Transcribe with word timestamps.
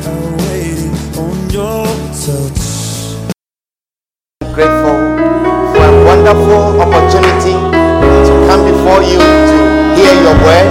Are 0.00 0.36
waiting 0.48 0.96
grateful 4.54 4.96
for 5.72 5.84
a 5.84 5.94
wonderful 6.08 6.80
opportunity 6.80 7.52
to 7.52 8.32
come 8.48 8.64
before 8.64 9.04
you 9.04 9.20
to 9.20 9.58
hear 9.96 10.12
your 10.24 10.36
word. 10.40 10.68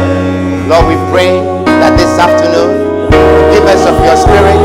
Lord, 0.65 0.85
we 0.89 0.97
pray 1.13 1.37
that 1.81 1.93
this 1.97 2.09
afternoon 2.17 2.73
you 3.13 3.41
give 3.53 3.65
us 3.69 3.85
of 3.85 3.97
your 4.01 4.17
spirit 4.17 4.57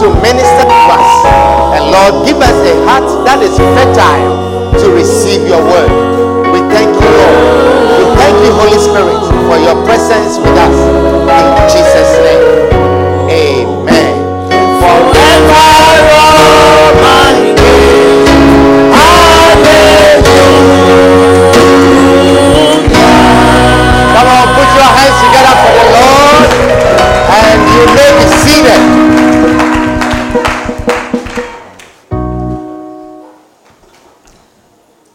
to 0.00 0.06
minister 0.24 0.64
to 0.64 0.80
us. 0.96 1.08
And 1.76 1.92
Lord, 1.92 2.24
give 2.26 2.40
us 2.40 2.56
a 2.64 2.74
heart 2.88 3.08
that 3.28 3.40
is 3.44 3.56
fertile 3.56 4.72
to 4.80 4.86
receive 4.96 5.46
your 5.46 5.60
word. 5.60 5.92
We 6.52 6.60
thank 6.72 6.88
you, 6.88 7.08
Lord. 7.20 7.38
We 8.00 8.04
thank 8.16 8.36
you, 8.44 8.52
Holy 8.56 8.80
Spirit, 8.80 9.20
for 9.44 9.60
your 9.60 9.76
presence 9.84 10.40
with 10.40 10.56
us. 10.56 10.76
In 11.28 11.68
Jesus' 11.68 12.12
name. 12.24 12.89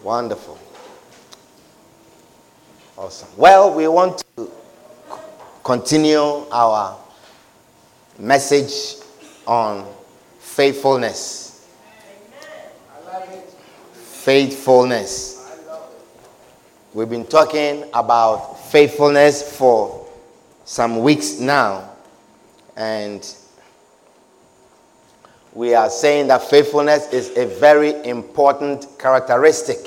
Wonderful. 0.03 0.57
Awesome. 2.97 3.27
Well, 3.37 3.73
we 3.75 3.87
want 3.87 4.23
to 4.37 4.49
continue 5.63 6.19
our 6.51 6.97
message 8.17 9.03
on 9.45 9.85
faithfulness. 10.55 11.67
Faithfulness. 13.93 15.59
We've 16.93 17.09
been 17.09 17.25
talking 17.25 17.83
about 17.93 18.57
faithfulness 18.69 19.57
for 19.57 20.07
some 20.63 21.01
weeks 21.01 21.39
now. 21.39 21.89
And 22.77 23.35
we 25.53 25.73
are 25.75 25.89
saying 25.89 26.27
that 26.27 26.43
faithfulness 26.43 27.11
is 27.11 27.35
a 27.35 27.47
very 27.59 27.93
important 28.05 28.87
characteristic, 28.97 29.85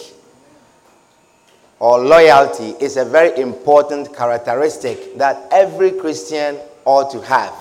or 1.78 1.98
loyalty 1.98 2.74
is 2.78 2.98
a 2.98 3.06
very 3.06 3.40
important 3.40 4.14
characteristic 4.14 5.16
that 5.16 5.48
every 5.50 5.92
Christian 5.92 6.58
ought 6.84 7.10
to 7.12 7.22
have. 7.22 7.54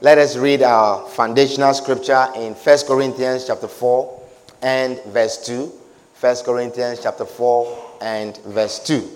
Let 0.00 0.18
us 0.18 0.36
read 0.36 0.62
our 0.62 1.08
foundational 1.08 1.74
scripture 1.74 2.28
in 2.36 2.54
1 2.54 2.78
Corinthians 2.86 3.48
chapter 3.48 3.66
4 3.66 4.22
and 4.62 5.02
verse 5.06 5.44
2. 5.44 5.72
1 6.20 6.36
Corinthians 6.44 7.00
chapter 7.02 7.24
4 7.24 7.96
and 8.00 8.36
verse 8.44 8.78
2. 8.86 9.10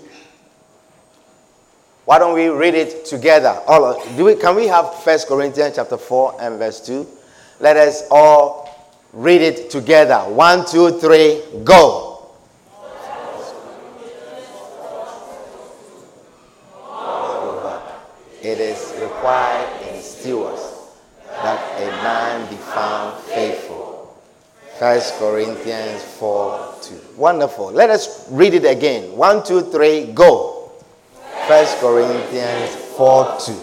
Why 2.03 2.19
don't 2.19 2.33
we 2.33 2.49
read 2.49 2.73
it 2.73 3.05
together? 3.05 3.61
Oh, 3.65 3.81
all 3.81 3.85
of, 4.01 4.17
do 4.17 4.25
we, 4.25 4.35
can 4.35 4.57
we 4.57 4.67
have 4.67 4.87
1 4.87 5.19
Corinthians 5.25 5.77
chapter 5.77 5.95
4 5.95 6.41
and 6.41 6.59
verse 6.59 6.85
2? 6.85 7.07
Let 7.61 7.77
us 7.77 8.03
all 8.11 8.91
read 9.13 9.41
it 9.41 9.69
together. 9.69 10.17
One, 10.17 10.65
two, 10.65 10.99
three, 10.99 11.43
go. 11.63 12.09
It 18.41 18.59
is 18.59 18.93
required 18.99 19.81
in 19.87 20.01
stewards 20.01 20.72
that 21.43 21.59
a 21.81 21.87
man 22.03 22.49
be 22.49 22.55
found 22.55 23.21
faithful. 23.23 23.93
1 24.79 24.99
Corinthians 25.19 26.01
4 26.17 26.75
2. 26.81 27.01
Wonderful. 27.17 27.71
Let 27.71 27.89
us 27.89 28.27
read 28.31 28.53
it 28.53 28.65
again. 28.65 29.15
One, 29.15 29.43
two, 29.43 29.61
three, 29.61 30.11
go. 30.13 30.71
1 31.47 31.65
Corinthians 31.79 32.75
4 32.97 33.37
2. 33.45 33.61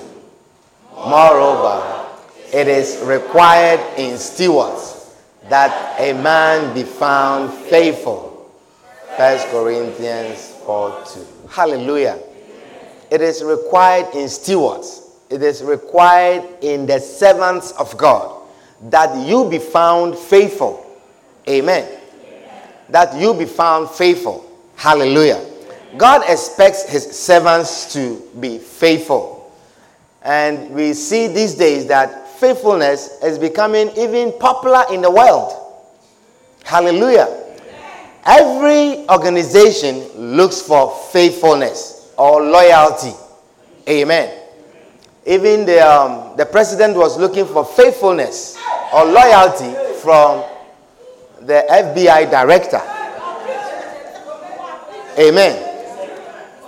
Moreover, 0.94 2.06
it 2.52 2.68
is 2.68 3.00
required 3.04 3.80
in 3.98 4.18
stewards 4.18 5.16
that 5.48 5.98
a 5.98 6.12
man 6.12 6.74
be 6.74 6.82
found 6.82 7.52
faithful. 7.52 8.50
1 9.16 9.38
Corinthians 9.50 10.54
4 10.64 11.04
2. 11.06 11.26
Hallelujah. 11.48 12.18
It 13.10 13.20
is 13.20 13.42
required 13.42 14.14
in 14.14 14.28
stewards. 14.28 14.99
It 15.30 15.42
is 15.42 15.62
required 15.62 16.44
in 16.60 16.86
the 16.86 16.98
servants 16.98 17.70
of 17.72 17.96
God 17.96 18.42
that 18.90 19.16
you 19.26 19.48
be 19.48 19.58
found 19.58 20.18
faithful. 20.18 20.84
Amen. 21.48 21.88
That 22.88 23.14
you 23.14 23.32
be 23.34 23.44
found 23.44 23.88
faithful. 23.90 24.44
Hallelujah. 24.74 25.46
God 25.96 26.22
expects 26.28 26.88
his 26.88 27.08
servants 27.16 27.92
to 27.92 28.20
be 28.40 28.58
faithful. 28.58 29.52
And 30.22 30.70
we 30.70 30.94
see 30.94 31.28
these 31.28 31.54
days 31.54 31.86
that 31.86 32.28
faithfulness 32.38 33.22
is 33.22 33.38
becoming 33.38 33.90
even 33.96 34.32
popular 34.38 34.84
in 34.92 35.00
the 35.00 35.10
world. 35.10 35.52
Hallelujah. 36.64 37.36
Every 38.24 39.08
organization 39.08 40.36
looks 40.36 40.60
for 40.60 40.94
faithfulness 41.12 42.12
or 42.18 42.42
loyalty. 42.42 43.12
Amen. 43.88 44.39
Even 45.26 45.66
the, 45.66 45.80
um, 45.80 46.36
the 46.36 46.46
president 46.46 46.96
was 46.96 47.18
looking 47.18 47.46
for 47.46 47.64
faithfulness 47.64 48.56
or 48.92 49.04
loyalty 49.04 49.72
from 50.00 50.44
the 51.42 51.64
FBI 51.70 52.30
director. 52.30 52.80
Amen. 55.18 55.66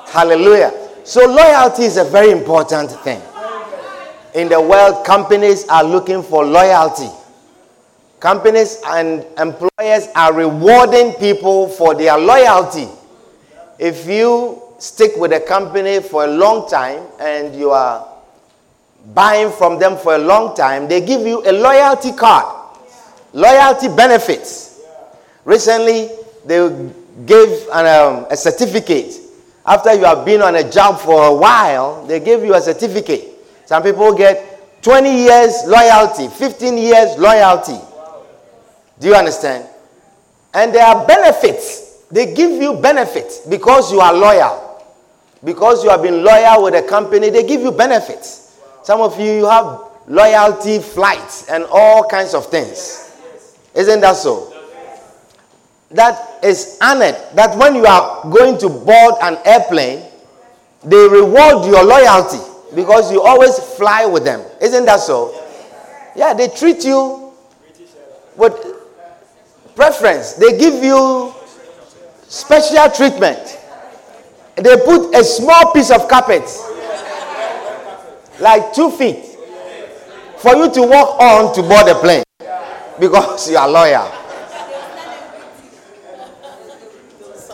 Hallelujah. 0.09 0.73
So, 1.05 1.27
loyalty 1.27 1.85
is 1.85 1.97
a 1.97 2.05
very 2.05 2.31
important 2.31 2.91
thing. 2.91 3.21
In 4.35 4.49
the 4.49 4.61
world, 4.61 5.05
companies 5.05 5.67
are 5.69 5.83
looking 5.85 6.23
for 6.23 6.45
loyalty. 6.45 7.09
Companies 8.21 8.81
and 8.87 9.25
employers 9.39 10.09
are 10.15 10.33
rewarding 10.33 11.13
people 11.15 11.69
for 11.69 11.95
their 11.95 12.17
loyalty. 12.19 12.89
If 13.79 14.07
you 14.07 14.63
stick 14.79 15.13
with 15.17 15.33
a 15.33 15.41
company 15.41 16.01
for 16.01 16.25
a 16.25 16.29
long 16.29 16.69
time 16.69 17.03
and 17.21 17.55
you 17.55 17.71
are 17.71 18.12
buying 19.07 19.51
from 19.51 19.79
them 19.79 19.97
for 19.97 20.15
a 20.15 20.19
long 20.19 20.55
time, 20.57 20.89
they 20.89 21.01
give 21.01 21.23
you 21.27 21.43
a 21.47 21.53
loyalty 21.53 22.13
card, 22.13 22.47
loyalty 23.33 23.89
benefits. 23.89 24.81
Recently, 25.45 26.11
they 26.47 26.59
gave 27.27 27.49
an, 27.73 27.87
um, 27.87 28.27
a 28.31 28.37
certificate. 28.37 29.15
After 29.67 29.95
you 29.95 30.05
have 30.05 30.25
been 30.25 30.43
on 30.43 30.57
a 30.57 30.69
job 30.71 30.99
for 31.01 31.27
a 31.27 31.35
while, 31.35 32.05
they 32.07 32.21
give 32.21 32.45
you 32.45 32.55
a 32.55 32.61
certificate. 32.61 33.29
Some 33.67 33.83
people 33.83 34.13
get 34.15 34.83
20 34.83 35.11
years 35.25 35.63
loyalty, 35.67 36.29
15 36.29 36.79
years 36.79 37.17
loyalty. 37.19 37.79
Do 38.99 39.09
you 39.09 39.15
understand? 39.15 39.67
And 40.55 40.75
there 40.75 40.85
are 40.85 41.07
benefits. 41.07 42.05
They 42.11 42.35
give 42.35 42.51
you 42.61 42.75
benefits 42.75 43.39
because 43.41 43.93
you 43.93 44.01
are 44.01 44.13
loyal. 44.13 44.85
Because 45.45 45.83
you 45.83 45.91
have 45.91 46.03
been 46.03 46.23
loyal 46.25 46.65
with 46.65 46.75
a 46.75 46.83
company, 46.87 47.31
they 47.31 47.45
give 47.45 47.63
you 47.63 47.73
benefits. 47.73 48.42
Some 48.83 49.01
of 49.01 49.19
you, 49.21 49.47
have 49.47 49.81
loyalty 50.07 50.79
flights 50.81 51.49
and 51.49 51.65
all 51.71 52.05
kinds 52.09 52.35
of 52.35 52.47
things. 52.47 53.17
Isn't 53.75 54.01
that 54.01 54.17
so? 54.17 54.53
That 55.91 56.43
is 56.43 56.79
honored. 56.81 57.17
That 57.35 57.57
when 57.57 57.75
you 57.77 57.87
are 57.87 58.23
going 58.31 58.59
to 58.59 58.69
board 58.69 59.15
an 59.23 59.39
airplane, 59.45 60.03
they 60.85 61.09
reward 61.09 61.67
your 61.67 61.85
loyalty 61.85 62.39
because 62.75 63.13
you 63.13 63.23
always 63.23 63.59
fly 63.77 64.07
with 64.07 64.25
them. 64.25 64.45
Isn't 64.61 64.85
that 64.87 65.01
so? 65.01 65.33
Yeah, 66.17 66.35
they 66.35 66.49
treat 66.49 66.85
you 66.85 67.33
with 68.37 68.55
preference. 69.77 70.35
They 70.35 70.59
give 70.59 70.83
you 70.83 71.35
special 72.29 72.91
treatment. 72.91 73.59
They 74.57 74.77
put 74.85 75.15
a 75.15 75.25
small 75.25 75.73
piece 75.73 75.91
of 75.91 76.09
carpet, 76.09 76.43
like 78.43 78.75
two 78.75 78.91
feet, 78.91 79.25
for 80.39 80.57
you 80.57 80.69
to 80.73 80.83
walk 80.83 81.21
on 81.21 81.55
to 81.55 81.63
board 81.63 81.87
the 81.87 81.95
plane 81.95 82.25
because 82.99 83.49
you 83.49 83.57
are 83.57 83.69
loyal. 83.69 84.11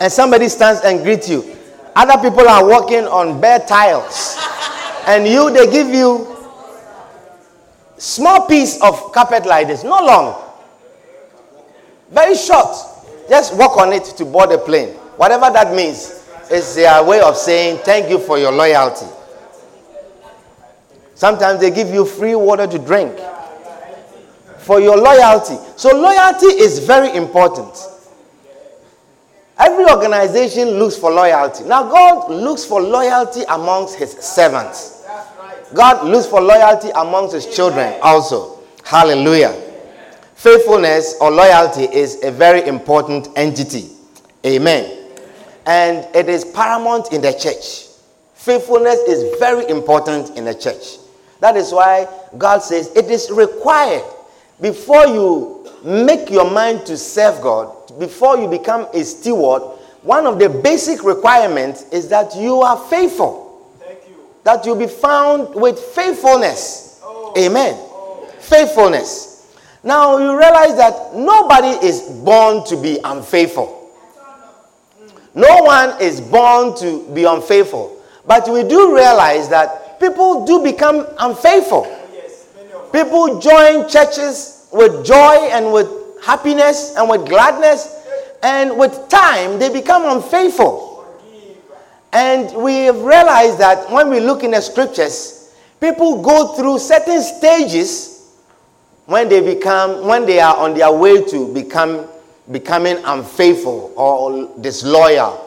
And 0.00 0.10
somebody 0.10 0.48
stands 0.48 0.80
and 0.82 1.02
greets 1.02 1.28
you. 1.28 1.56
Other 1.94 2.16
people 2.22 2.48
are 2.48 2.66
walking 2.66 3.04
on 3.04 3.40
bare 3.40 3.58
tiles. 3.60 4.38
And 5.06 5.26
you, 5.26 5.50
they 5.52 5.70
give 5.70 5.88
you 5.88 6.36
small 7.98 8.46
piece 8.46 8.80
of 8.80 9.12
carpet 9.12 9.44
like 9.44 9.66
this, 9.66 9.84
not 9.84 10.04
long. 10.04 10.42
Very 12.10 12.34
short. 12.36 12.74
Just 13.28 13.54
walk 13.56 13.76
on 13.76 13.92
it 13.92 14.04
to 14.04 14.24
board 14.24 14.50
the 14.50 14.58
plane. 14.58 14.94
Whatever 15.16 15.50
that 15.50 15.74
means 15.74 16.24
is 16.50 16.74
their 16.76 17.04
way 17.04 17.20
of 17.20 17.36
saying 17.36 17.78
thank 17.78 18.08
you 18.08 18.18
for 18.18 18.38
your 18.38 18.52
loyalty. 18.52 19.06
Sometimes 21.18 21.58
they 21.58 21.72
give 21.72 21.88
you 21.88 22.06
free 22.06 22.36
water 22.36 22.64
to 22.68 22.78
drink 22.78 23.18
for 24.58 24.78
your 24.80 24.96
loyalty. 24.96 25.56
So, 25.74 25.90
loyalty 26.00 26.46
is 26.46 26.78
very 26.78 27.12
important. 27.16 27.76
Every 29.58 29.84
organization 29.90 30.78
looks 30.78 30.96
for 30.96 31.10
loyalty. 31.10 31.64
Now, 31.64 31.90
God 31.90 32.30
looks 32.30 32.64
for 32.64 32.80
loyalty 32.80 33.42
amongst 33.48 33.96
his 33.96 34.12
servants. 34.12 35.04
God 35.74 36.06
looks 36.06 36.26
for 36.28 36.40
loyalty 36.40 36.90
amongst 36.94 37.34
his 37.34 37.46
children 37.52 37.98
also. 38.00 38.60
Hallelujah. 38.84 39.60
Faithfulness 40.36 41.16
or 41.20 41.32
loyalty 41.32 41.92
is 41.92 42.22
a 42.22 42.30
very 42.30 42.64
important 42.68 43.26
entity. 43.34 43.88
Amen. 44.46 45.16
And 45.66 46.06
it 46.14 46.28
is 46.28 46.44
paramount 46.44 47.12
in 47.12 47.22
the 47.22 47.32
church. 47.32 47.88
Faithfulness 48.34 49.00
is 49.08 49.36
very 49.40 49.68
important 49.68 50.36
in 50.38 50.44
the 50.44 50.54
church. 50.54 50.98
That 51.40 51.56
is 51.56 51.72
why 51.72 52.08
God 52.36 52.58
says 52.62 52.90
it 52.96 53.06
is 53.10 53.30
required 53.30 54.04
before 54.60 55.06
you 55.06 55.66
make 55.84 56.30
your 56.30 56.50
mind 56.50 56.84
to 56.86 56.96
serve 56.96 57.40
God, 57.40 57.98
before 57.98 58.36
you 58.38 58.48
become 58.48 58.88
a 58.92 59.04
steward, 59.04 59.62
one 60.02 60.26
of 60.26 60.38
the 60.38 60.48
basic 60.48 61.04
requirements 61.04 61.84
is 61.92 62.08
that 62.08 62.34
you 62.36 62.60
are 62.62 62.76
faithful. 62.88 63.46
You. 64.08 64.14
That 64.44 64.64
you 64.66 64.74
be 64.74 64.86
found 64.86 65.54
with 65.54 65.78
faithfulness. 65.78 67.00
Oh. 67.02 67.34
Amen. 67.38 67.74
Oh. 67.76 68.26
Faithfulness. 68.40 69.56
Now 69.82 70.18
you 70.18 70.36
realize 70.36 70.76
that 70.76 71.14
nobody 71.14 71.86
is 71.86 72.02
born 72.02 72.64
to 72.66 72.76
be 72.76 72.98
unfaithful. 73.04 73.76
No 75.34 75.62
one 75.62 76.00
is 76.00 76.20
born 76.20 76.76
to 76.78 77.08
be 77.14 77.24
unfaithful. 77.24 78.02
But 78.26 78.48
we 78.50 78.64
do 78.64 78.94
realize 78.94 79.48
that 79.50 79.87
people 80.00 80.44
do 80.46 80.62
become 80.62 81.06
unfaithful. 81.18 81.86
People 82.92 83.38
join 83.40 83.88
churches 83.88 84.68
with 84.72 85.04
joy 85.04 85.48
and 85.52 85.72
with 85.72 85.88
happiness 86.22 86.94
and 86.96 87.08
with 87.08 87.26
gladness, 87.26 87.94
and 88.42 88.76
with 88.78 89.08
time 89.08 89.58
they 89.58 89.68
become 89.72 90.04
unfaithful. 90.16 90.86
And 92.12 92.54
we 92.62 92.84
have 92.84 93.00
realized 93.02 93.58
that 93.58 93.90
when 93.90 94.08
we 94.08 94.20
look 94.20 94.42
in 94.42 94.52
the 94.52 94.60
scriptures, 94.60 95.54
people 95.80 96.22
go 96.22 96.54
through 96.54 96.78
certain 96.78 97.22
stages 97.22 98.36
when 99.06 99.28
they 99.28 99.40
become 99.40 100.06
when 100.06 100.24
they 100.26 100.40
are 100.40 100.56
on 100.56 100.74
their 100.74 100.92
way 100.92 101.22
to 101.24 101.52
become 101.52 102.06
becoming 102.50 102.96
unfaithful 103.04 103.92
or 103.96 104.50
disloyal. 104.60 105.44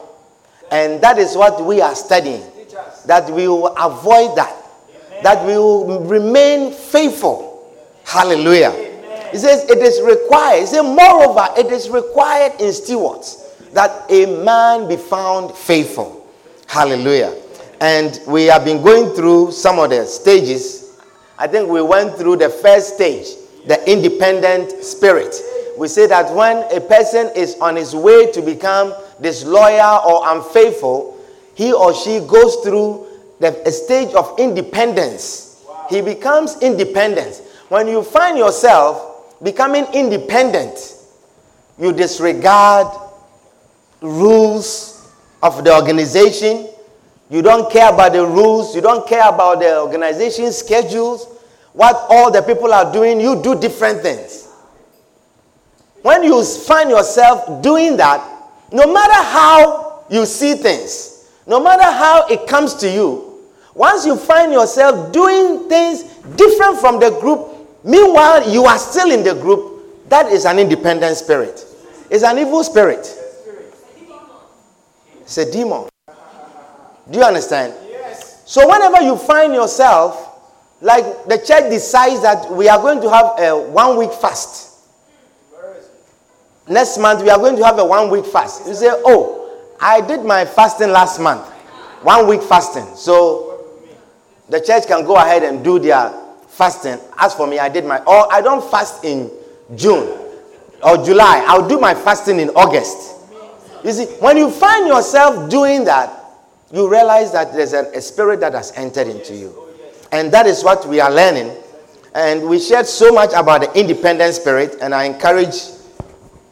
And 0.72 1.02
that 1.02 1.18
is 1.18 1.36
what 1.36 1.66
we 1.66 1.82
are 1.82 1.96
studying. 1.96 2.44
That 3.06 3.30
we 3.30 3.48
will 3.48 3.68
avoid 3.76 4.36
that. 4.38 4.56
That 5.24 5.46
we 5.46 5.54
will 5.58 6.02
remain 6.02 6.74
faithful. 6.74 7.74
Hallelujah. 8.06 8.72
He 9.32 9.38
says 9.38 9.70
it 9.70 9.78
is 9.78 10.02
required. 10.02 10.62
He 10.62 10.66
says, 10.68 10.84
moreover, 10.84 11.48
it 11.58 11.68
is 11.68 11.90
required 11.90 12.60
in 12.60 12.74
stewards 12.74 13.48
that 13.74 14.10
a 14.12 14.44
man 14.44 14.90
be 14.90 14.98
found 14.98 15.56
faithful. 15.56 16.28
Hallelujah. 16.68 17.34
And 17.80 18.20
we 18.28 18.46
have 18.46 18.66
been 18.66 18.84
going 18.84 19.16
through 19.16 19.52
some 19.52 19.80
of 19.80 19.90
the 19.90 20.06
stages. 20.06 21.00
I 21.38 21.48
think 21.48 21.70
we 21.70 21.82
went 21.82 22.16
through 22.16 22.38
the 22.38 22.50
first 22.50 22.96
stage, 22.96 23.28
the 23.66 23.82
independent 23.90 24.84
spirit 24.84 25.36
we 25.78 25.88
say 25.88 26.06
that 26.08 26.34
when 26.36 26.58
a 26.76 26.80
person 26.82 27.32
is 27.36 27.56
on 27.60 27.76
his 27.76 27.96
way 27.96 28.32
to 28.34 28.42
become 28.42 28.94
disloyal 29.22 30.02
or 30.08 30.22
unfaithful, 30.36 31.18
he 31.56 31.74
or 31.74 31.94
she 31.94 32.20
goes 32.20 32.58
through 32.58 33.08
the 33.40 33.72
stage 33.72 34.14
of 34.14 34.38
independence. 34.40 35.64
Wow. 35.68 35.88
He 35.90 36.02
becomes 36.02 36.58
independent. 36.62 37.42
When 37.70 37.88
you 37.88 38.04
find 38.04 38.38
yourself 38.38 39.40
becoming 39.42 39.86
independent, 39.94 40.96
you 41.80 41.92
disregard 41.94 42.88
rules 44.02 45.12
of 45.42 45.64
the 45.64 45.74
organization. 45.74 46.68
You 47.30 47.42
don't 47.42 47.72
care 47.72 47.92
about 47.92 48.14
the 48.14 48.26
rules. 48.26 48.76
You 48.76 48.82
don't 48.82 49.08
care 49.08 49.28
about 49.28 49.60
the 49.60 49.80
organization 49.80 50.52
schedules. 50.52 51.26
What 51.74 51.96
all 52.10 52.32
the 52.32 52.42
people 52.42 52.74
are 52.74 52.92
doing, 52.92 53.22
you 53.22 53.42
do 53.42 53.60
different 53.60 54.02
things. 54.02 54.50
When 56.02 56.24
you 56.24 56.44
find 56.44 56.90
yourself 56.90 57.62
doing 57.62 57.96
that, 57.98 58.28
no 58.72 58.92
matter 58.92 59.14
how 59.14 60.04
you 60.10 60.26
see 60.26 60.56
things, 60.56 61.11
no 61.48 61.62
matter 61.64 61.84
how 61.84 62.28
it 62.28 62.48
comes 62.48 62.74
to 62.76 62.90
you, 62.90 63.40
once 63.74 64.06
you 64.06 64.16
find 64.18 64.52
yourself 64.52 65.12
doing 65.12 65.68
things 65.70 66.04
different 66.36 66.80
from 66.80 67.00
the 67.00 67.10
group, 67.22 67.48
meanwhile 67.84 68.50
you 68.50 68.66
are 68.66 68.78
still 68.78 69.12
in 69.12 69.24
the 69.24 69.34
group, 69.34 70.10
that 70.10 70.28
is 70.32 70.46
an 70.46 70.60
independent 70.60 71.16
spirit. 71.18 71.66
It's 72.10 72.24
an 72.24 72.38
evil 72.38 72.64
spirit. 72.64 73.18
It's 75.22 75.38
a 75.38 75.50
demon. 75.50 75.88
Do 77.10 77.18
you 77.20 77.24
understand? 77.24 77.74
Yes. 77.90 78.44
So 78.46 78.68
whenever 78.70 79.02
you 79.02 79.16
find 79.18 79.54
yourself, 79.54 80.28
like 80.82 81.06
the 81.26 81.38
church 81.38 81.70
decides 81.70 82.22
that 82.22 82.52
we 82.52 82.68
are 82.68 82.78
going 82.80 83.02
to 83.02 83.10
have 83.10 83.40
a 83.40 83.58
one 83.72 83.98
week 83.98 84.12
fast 84.12 84.72
next 86.72 86.98
month 86.98 87.22
we 87.22 87.30
are 87.30 87.38
going 87.38 87.56
to 87.58 87.64
have 87.66 87.78
a 87.80 87.86
one 87.86 88.10
week 88.10 88.26
fast. 88.26 88.66
You 88.68 88.74
say, 88.74 88.90
Oh, 88.90 89.41
I 89.82 90.00
did 90.00 90.24
my 90.24 90.46
fasting 90.46 90.90
last 90.92 91.20
month. 91.20 91.42
One 92.04 92.28
week 92.28 92.44
fasting. 92.44 92.86
So 92.96 93.66
the 94.48 94.62
church 94.62 94.86
can 94.88 95.06
go 95.06 95.16
ahead 95.16 95.44
and 95.44 95.64
do 95.64 95.80
their 95.80 96.14
fasting. 96.48 97.00
As 97.18 97.34
for 97.34 97.48
me, 97.48 97.58
I 97.58 97.68
did 97.68 97.86
my, 97.86 97.98
or 98.04 98.32
I 98.32 98.42
don't 98.42 98.64
fast 98.70 99.04
in 99.04 99.32
June 99.76 100.18
or 100.84 101.04
July. 101.04 101.44
I'll 101.48 101.68
do 101.68 101.80
my 101.80 101.96
fasting 101.96 102.40
in 102.40 102.50
August. 102.52 103.18
You 103.84 103.92
see, 103.92 104.06
when 104.20 104.38
you 104.38 104.52
find 104.52 104.88
yourself 104.88 105.50
doing 105.50 105.84
that, 105.86 106.20
you 106.72 106.90
realize 106.90 107.32
that 107.32 107.54
there's 107.54 107.74
a 107.74 108.00
spirit 108.02 108.40
that 108.42 108.54
has 108.54 108.72
entered 108.76 109.08
into 109.08 109.36
you. 109.36 109.54
And 110.12 110.32
that 110.32 110.46
is 110.46 110.64
what 110.64 110.88
we 110.88 111.00
are 111.00 111.12
learning. 111.12 111.52
And 112.14 112.48
we 112.48 112.60
shared 112.60 112.86
so 112.86 113.12
much 113.12 113.32
about 113.34 113.62
the 113.62 113.80
independent 113.80 114.36
spirit, 114.36 114.78
and 114.82 114.94
I 114.94 115.06
encourage 115.06 115.56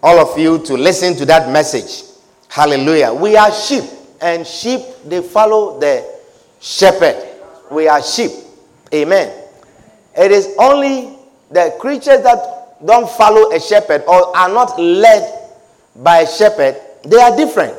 all 0.01 0.17
of 0.19 0.37
you 0.39 0.59
to 0.65 0.73
listen 0.75 1.15
to 1.17 1.25
that 1.25 1.51
message. 1.51 2.08
Hallelujah. 2.49 3.13
We 3.13 3.37
are 3.37 3.51
sheep, 3.51 3.83
and 4.21 4.45
sheep, 4.45 4.81
they 5.05 5.21
follow 5.21 5.79
the 5.79 6.03
shepherd. 6.59 7.15
We 7.71 7.87
are 7.87 8.01
sheep. 8.01 8.31
Amen. 8.93 9.31
It 10.17 10.31
is 10.31 10.55
only 10.59 11.15
the 11.51 11.73
creatures 11.79 12.21
that 12.23 12.59
don't 12.85 13.09
follow 13.09 13.51
a 13.51 13.59
shepherd 13.59 14.03
or 14.07 14.35
are 14.35 14.49
not 14.49 14.79
led 14.79 15.39
by 15.95 16.19
a 16.19 16.27
shepherd, 16.27 16.75
they 17.03 17.17
are 17.17 17.35
different. 17.35 17.75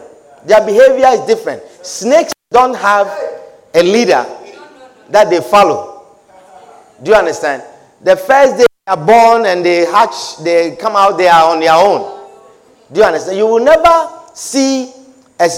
Their 0.47 0.65
behavior 0.65 1.07
is 1.09 1.21
different. 1.27 1.63
Snakes 1.83 2.33
don't 2.51 2.75
have 2.77 3.07
a 3.75 3.83
leader 3.83 4.25
that 5.11 5.31
they 5.31 5.41
follow. 5.41 6.07
Do 7.03 7.11
you 7.13 7.17
understand? 7.17 7.63
The 8.03 8.17
first 8.17 8.57
day 8.57 8.65
they 8.87 8.93
are 8.93 8.97
born 9.07 9.47
and 9.47 9.65
they 9.65 9.85
hatch, 9.87 10.39
they 10.43 10.77
come 10.77 10.97
out, 10.97 11.17
they 11.19 11.29
are 11.29 11.53
on 11.53 11.61
their 11.61 11.75
own. 11.75 12.29
Do 12.93 13.01
you 13.01 13.07
understand? 13.07 13.39
You 13.39 13.47
will 13.47 13.65
never 13.65 14.20
see 14.41 14.91
a, 15.39 15.49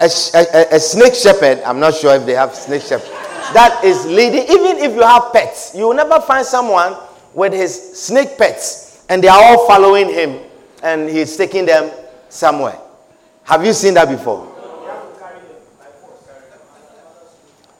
a, 0.00 0.04
a, 0.04 0.66
a 0.76 0.78
snake 0.80 1.14
shepherd. 1.14 1.62
I'm 1.64 1.80
not 1.80 1.94
sure 1.94 2.14
if 2.14 2.26
they 2.26 2.34
have 2.34 2.54
snake 2.54 2.82
shepherd. 2.82 3.08
That 3.54 3.80
is 3.82 4.04
leading. 4.04 4.42
Even 4.42 4.76
if 4.78 4.92
you 4.94 5.00
have 5.02 5.32
pets, 5.32 5.72
you 5.74 5.88
will 5.88 5.94
never 5.94 6.20
find 6.20 6.44
someone 6.44 6.96
with 7.32 7.52
his 7.54 7.72
snake 7.98 8.36
pets 8.36 9.04
and 9.08 9.22
they 9.22 9.28
are 9.28 9.42
all 9.42 9.66
following 9.66 10.10
him 10.12 10.40
and 10.82 11.08
he's 11.08 11.34
taking 11.36 11.64
them 11.64 11.90
somewhere. 12.28 12.78
Have 13.44 13.64
you 13.64 13.72
seen 13.72 13.94
that 13.94 14.08
before? 14.08 14.52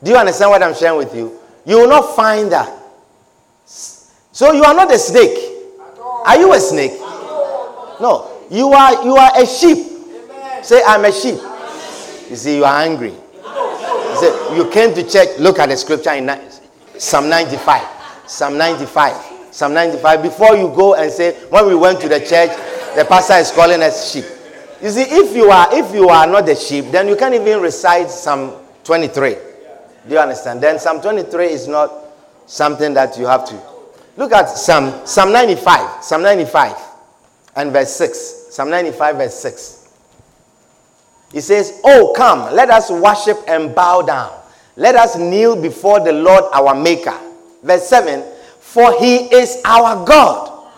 Do 0.02 0.10
you 0.10 0.16
understand 0.16 0.50
what 0.50 0.62
I'm 0.62 0.74
sharing 0.74 0.98
with 0.98 1.14
you? 1.14 1.38
You 1.66 1.80
will 1.80 1.88
not 1.88 2.14
find 2.16 2.50
that. 2.52 2.72
So 3.66 4.52
you 4.52 4.62
are 4.64 4.74
not 4.74 4.92
a 4.92 4.98
snake. 4.98 5.36
Are 6.24 6.38
you 6.38 6.52
a 6.52 6.60
snake? 6.60 6.92
No. 8.00 8.30
You 8.50 8.68
are 8.72 9.04
you 9.04 9.16
are 9.16 9.32
a 9.42 9.44
sheep. 9.46 9.95
Say 10.66 10.82
I'm 10.84 11.04
a 11.04 11.12
sheep. 11.12 11.38
You 12.28 12.34
see, 12.34 12.56
you 12.56 12.64
are 12.64 12.80
angry. 12.82 13.12
You 13.12 14.56
you 14.56 14.70
came 14.70 14.92
to 14.96 15.08
church. 15.08 15.38
Look 15.38 15.60
at 15.60 15.68
the 15.68 15.76
scripture 15.76 16.10
in 16.10 16.28
Psalm 16.98 17.28
95. 17.28 17.86
Psalm 18.26 18.58
95. 18.58 19.14
Psalm 19.52 19.74
95. 19.74 20.22
Before 20.24 20.56
you 20.56 20.66
go 20.74 20.96
and 20.96 21.12
say, 21.12 21.34
when 21.50 21.68
we 21.68 21.76
went 21.76 22.00
to 22.00 22.08
the 22.08 22.18
church, 22.18 22.50
the 22.96 23.06
pastor 23.08 23.34
is 23.34 23.52
calling 23.52 23.80
us 23.80 24.10
sheep. 24.12 24.24
You 24.82 24.90
see, 24.90 25.02
if 25.02 25.36
you 25.36 25.50
are 25.52 25.68
if 25.70 25.94
you 25.94 26.08
are 26.08 26.26
not 26.26 26.46
the 26.46 26.56
sheep, 26.56 26.86
then 26.90 27.06
you 27.06 27.14
can't 27.14 27.36
even 27.36 27.60
recite 27.60 28.10
Psalm 28.10 28.52
23. 28.82 29.34
Do 30.08 30.14
you 30.14 30.18
understand? 30.18 30.60
Then 30.60 30.80
Psalm 30.80 31.00
23 31.00 31.46
is 31.46 31.68
not 31.68 31.92
something 32.46 32.92
that 32.94 33.16
you 33.16 33.26
have 33.26 33.44
to. 33.50 33.62
Look 34.16 34.32
at 34.32 34.48
Psalm 34.48 35.06
Psalm 35.06 35.32
95. 35.32 36.02
Psalm 36.02 36.22
95 36.22 36.74
and 37.54 37.70
verse 37.70 37.92
6. 37.94 38.18
Psalm 38.50 38.68
95 38.68 39.16
verse 39.16 39.34
6. 39.36 39.85
He 41.32 41.40
says, 41.40 41.80
Oh, 41.84 42.12
come, 42.16 42.54
let 42.54 42.70
us 42.70 42.90
worship 42.90 43.38
and 43.48 43.74
bow 43.74 44.02
down. 44.02 44.32
Let 44.76 44.94
us 44.94 45.16
kneel 45.16 45.60
before 45.60 46.00
the 46.00 46.12
Lord 46.12 46.44
our 46.52 46.74
Maker. 46.74 47.18
Verse 47.62 47.88
7 47.88 48.22
For 48.60 48.98
he 48.98 49.32
is 49.34 49.60
our 49.64 50.04
God, 50.06 50.68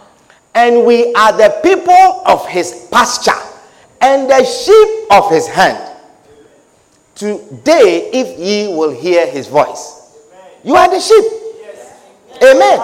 and 0.54 0.86
we 0.86 1.12
are 1.14 1.32
the 1.32 1.60
people 1.62 2.22
of 2.26 2.46
his 2.48 2.88
pasture 2.90 3.32
and 4.00 4.30
the 4.30 4.44
sheep 4.44 5.06
of 5.10 5.30
his 5.30 5.46
hand. 5.46 5.84
Today, 7.14 8.10
if 8.12 8.38
ye 8.38 8.68
will 8.74 8.92
hear 8.92 9.26
his 9.26 9.48
voice, 9.48 10.16
you 10.62 10.76
are 10.76 10.88
the 10.88 11.00
sheep. 11.00 11.24
Amen. 12.42 12.78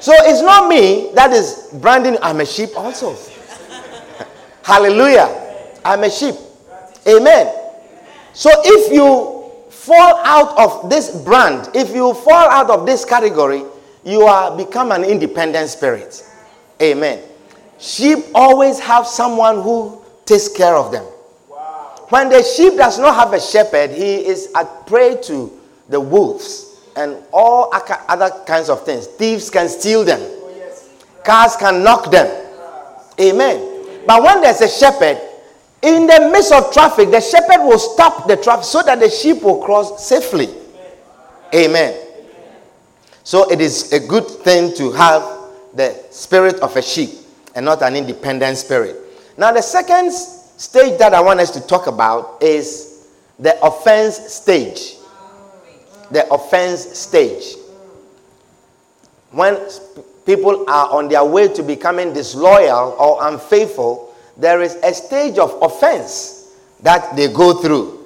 So 0.00 0.12
it's 0.16 0.40
not 0.40 0.68
me 0.68 1.10
that 1.14 1.32
is 1.32 1.68
branding, 1.74 2.16
I'm 2.22 2.40
a 2.40 2.46
sheep 2.46 2.70
also. 2.76 3.16
Hallelujah. 4.62 5.28
I'm 5.84 6.04
a 6.04 6.10
sheep. 6.10 6.34
Amen. 7.06 7.54
So 8.32 8.50
if 8.64 8.92
you 8.92 9.70
fall 9.70 10.20
out 10.24 10.56
of 10.58 10.90
this 10.90 11.10
brand, 11.24 11.70
if 11.74 11.94
you 11.94 12.14
fall 12.14 12.48
out 12.50 12.70
of 12.70 12.86
this 12.86 13.04
category, 13.04 13.62
you 14.04 14.22
are 14.22 14.56
become 14.56 14.92
an 14.92 15.04
independent 15.04 15.68
spirit. 15.70 16.22
Amen. 16.82 17.22
Sheep 17.78 18.18
always 18.34 18.78
have 18.80 19.06
someone 19.06 19.62
who 19.62 20.02
takes 20.24 20.48
care 20.48 20.74
of 20.74 20.92
them. 20.92 21.04
When 22.08 22.28
the 22.28 22.42
sheep 22.42 22.76
does 22.76 22.98
not 22.98 23.14
have 23.14 23.32
a 23.32 23.40
shepherd, 23.40 23.90
he 23.90 24.26
is 24.26 24.50
at 24.54 24.86
prey 24.86 25.16
to 25.22 25.60
the 25.88 26.00
wolves 26.00 26.80
and 26.96 27.16
all 27.32 27.70
other 28.08 28.30
kinds 28.46 28.68
of 28.68 28.84
things. 28.84 29.06
Thieves 29.06 29.50
can 29.50 29.68
steal 29.68 30.04
them. 30.04 30.20
Oh, 30.20 30.72
Cars 31.24 31.56
can 31.56 31.82
knock 31.82 32.10
them. 32.10 32.26
Amen. 33.20 34.04
But 34.06 34.22
when 34.22 34.42
there's 34.42 34.60
a 34.60 34.68
shepherd, 34.68 35.20
in 35.84 36.06
the 36.06 36.30
midst 36.32 36.50
of 36.52 36.72
traffic, 36.72 37.10
the 37.10 37.20
shepherd 37.20 37.62
will 37.62 37.78
stop 37.78 38.26
the 38.26 38.36
traffic 38.36 38.64
so 38.64 38.82
that 38.82 38.98
the 39.00 39.10
sheep 39.10 39.42
will 39.42 39.62
cross 39.62 40.06
safely. 40.08 40.48
Amen. 41.54 42.00
So 43.22 43.50
it 43.50 43.60
is 43.60 43.92
a 43.92 44.00
good 44.00 44.26
thing 44.26 44.74
to 44.76 44.92
have 44.92 45.22
the 45.74 45.94
spirit 46.10 46.56
of 46.60 46.74
a 46.76 46.82
sheep 46.82 47.10
and 47.54 47.64
not 47.64 47.82
an 47.82 47.96
independent 47.96 48.56
spirit. 48.56 48.96
Now, 49.36 49.52
the 49.52 49.62
second 49.62 50.12
stage 50.12 50.98
that 50.98 51.12
I 51.12 51.20
want 51.20 51.40
us 51.40 51.50
to 51.50 51.60
talk 51.60 51.86
about 51.86 52.42
is 52.42 53.08
the 53.38 53.60
offense 53.64 54.16
stage. 54.16 54.96
The 56.10 56.30
offense 56.32 56.80
stage. 56.98 57.56
When 59.32 59.58
people 60.24 60.64
are 60.68 60.90
on 60.90 61.08
their 61.08 61.24
way 61.24 61.48
to 61.48 61.62
becoming 61.62 62.12
disloyal 62.12 62.96
or 62.98 63.26
unfaithful, 63.28 64.13
there 64.36 64.62
is 64.62 64.74
a 64.82 64.92
stage 64.92 65.38
of 65.38 65.56
offense 65.62 66.56
that 66.82 67.16
they 67.16 67.28
go 67.32 67.54
through. 67.54 68.00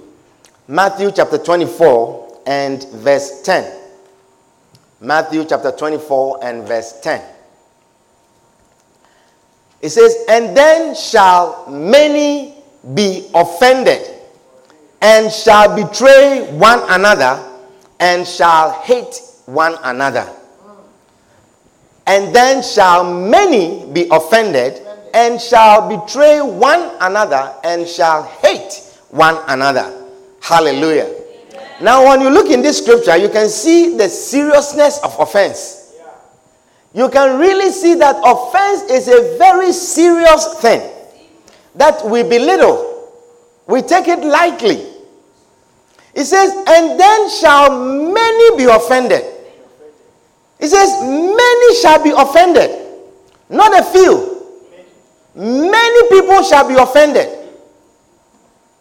Matthew 0.67 1.11
chapter 1.11 1.39
24 1.39 2.43
and 2.47 2.87
verse 2.89 3.43
10. 3.43 3.79
Matthew 5.01 5.45
chapter 5.45 5.71
24 5.73 6.45
and 6.45 6.67
verse 6.67 7.01
10. 7.01 7.23
It 9.81 9.91
says, 9.91 10.25
And 10.29 10.57
then 10.57 10.95
shall 10.95 11.69
many 11.71 12.55
be 12.95 13.31
offended, 13.35 14.03
and 15.01 15.33
shall 15.33 15.75
betray 15.77 16.53
one 16.57 16.81
another, 16.91 17.45
and 18.01 18.27
shall 18.27 18.73
hate 18.83 19.21
one 19.47 19.77
another. 19.85 20.29
And 22.07 22.35
then 22.35 22.63
shall 22.63 23.05
many 23.05 23.87
be 23.93 24.09
offended, 24.11 24.81
and 25.19 25.41
shall 25.41 25.89
betray 25.89 26.41
one 26.41 26.97
another, 27.01 27.55
and 27.65 27.87
shall 27.87 28.23
hate 28.23 28.73
one 29.11 29.37
another. 29.49 30.07
Hallelujah. 30.41 31.13
Now, 31.81 32.05
when 32.07 32.21
you 32.21 32.31
look 32.31 32.51
in 32.51 32.63
this 32.63 32.79
scripture, 32.79 33.17
you 33.17 33.29
can 33.29 33.49
see 33.49 33.97
the 33.97 34.09
seriousness 34.09 34.99
of 35.03 35.15
offense 35.19 35.79
you 36.95 37.09
can 37.11 37.39
really 37.39 37.71
see 37.71 37.95
that 37.95 38.17
offense 38.25 38.91
is 38.91 39.09
a 39.09 39.37
very 39.39 39.73
serious 39.73 40.59
thing 40.61 40.81
that 41.75 42.05
we 42.05 42.23
belittle, 42.23 43.13
we 43.67 43.83
take 43.83 44.09
it 44.09 44.21
lightly. 44.21 44.85
It 46.15 46.25
says, 46.25 46.51
and 46.51 46.99
then 46.99 47.31
shall 47.31 47.71
many 48.13 48.57
be 48.57 48.65
offended. 48.65 49.23
It 50.59 50.69
says, 50.69 50.91
many 51.03 51.77
shall 51.81 52.03
be 52.03 52.11
offended, 52.11 52.71
not 53.49 53.79
a 53.79 53.85
few. 53.93 54.38
Many 55.39 56.09
people 56.09 56.43
shall 56.43 56.67
be 56.67 56.75
offended. 56.75 57.29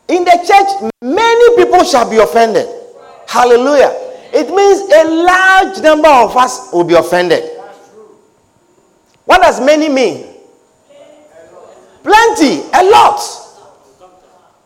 In 0.08 0.24
the 0.24 0.32
church, 0.32 0.92
many 1.04 1.56
people 1.56 1.84
shall 1.84 2.10
be 2.10 2.18
offended. 2.18 2.68
Hallelujah. 3.28 3.94
It 4.34 4.50
means 4.50 4.92
a 4.92 5.04
large 5.24 5.84
number 5.84 6.10
of 6.10 6.36
us 6.36 6.74
will 6.74 6.84
be 6.84 6.96
offended. 6.96 7.44
What 9.26 9.44
does 9.44 9.62
many 9.62 9.88
mean? 9.88 10.34
Plenty, 12.02 12.62
a 12.74 12.84
lot. 12.90 13.22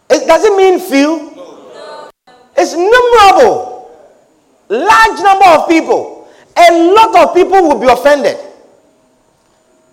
It 0.09 0.25
doesn't 0.27 0.55
mean 0.55 0.79
few. 0.79 1.29
It's 2.55 2.73
numerable. 2.73 3.91
Large 4.69 5.19
number 5.21 5.45
of 5.45 5.67
people. 5.67 6.29
A 6.55 6.93
lot 6.93 7.27
of 7.27 7.33
people 7.33 7.61
will 7.67 7.79
be 7.79 7.87
offended. 7.87 8.37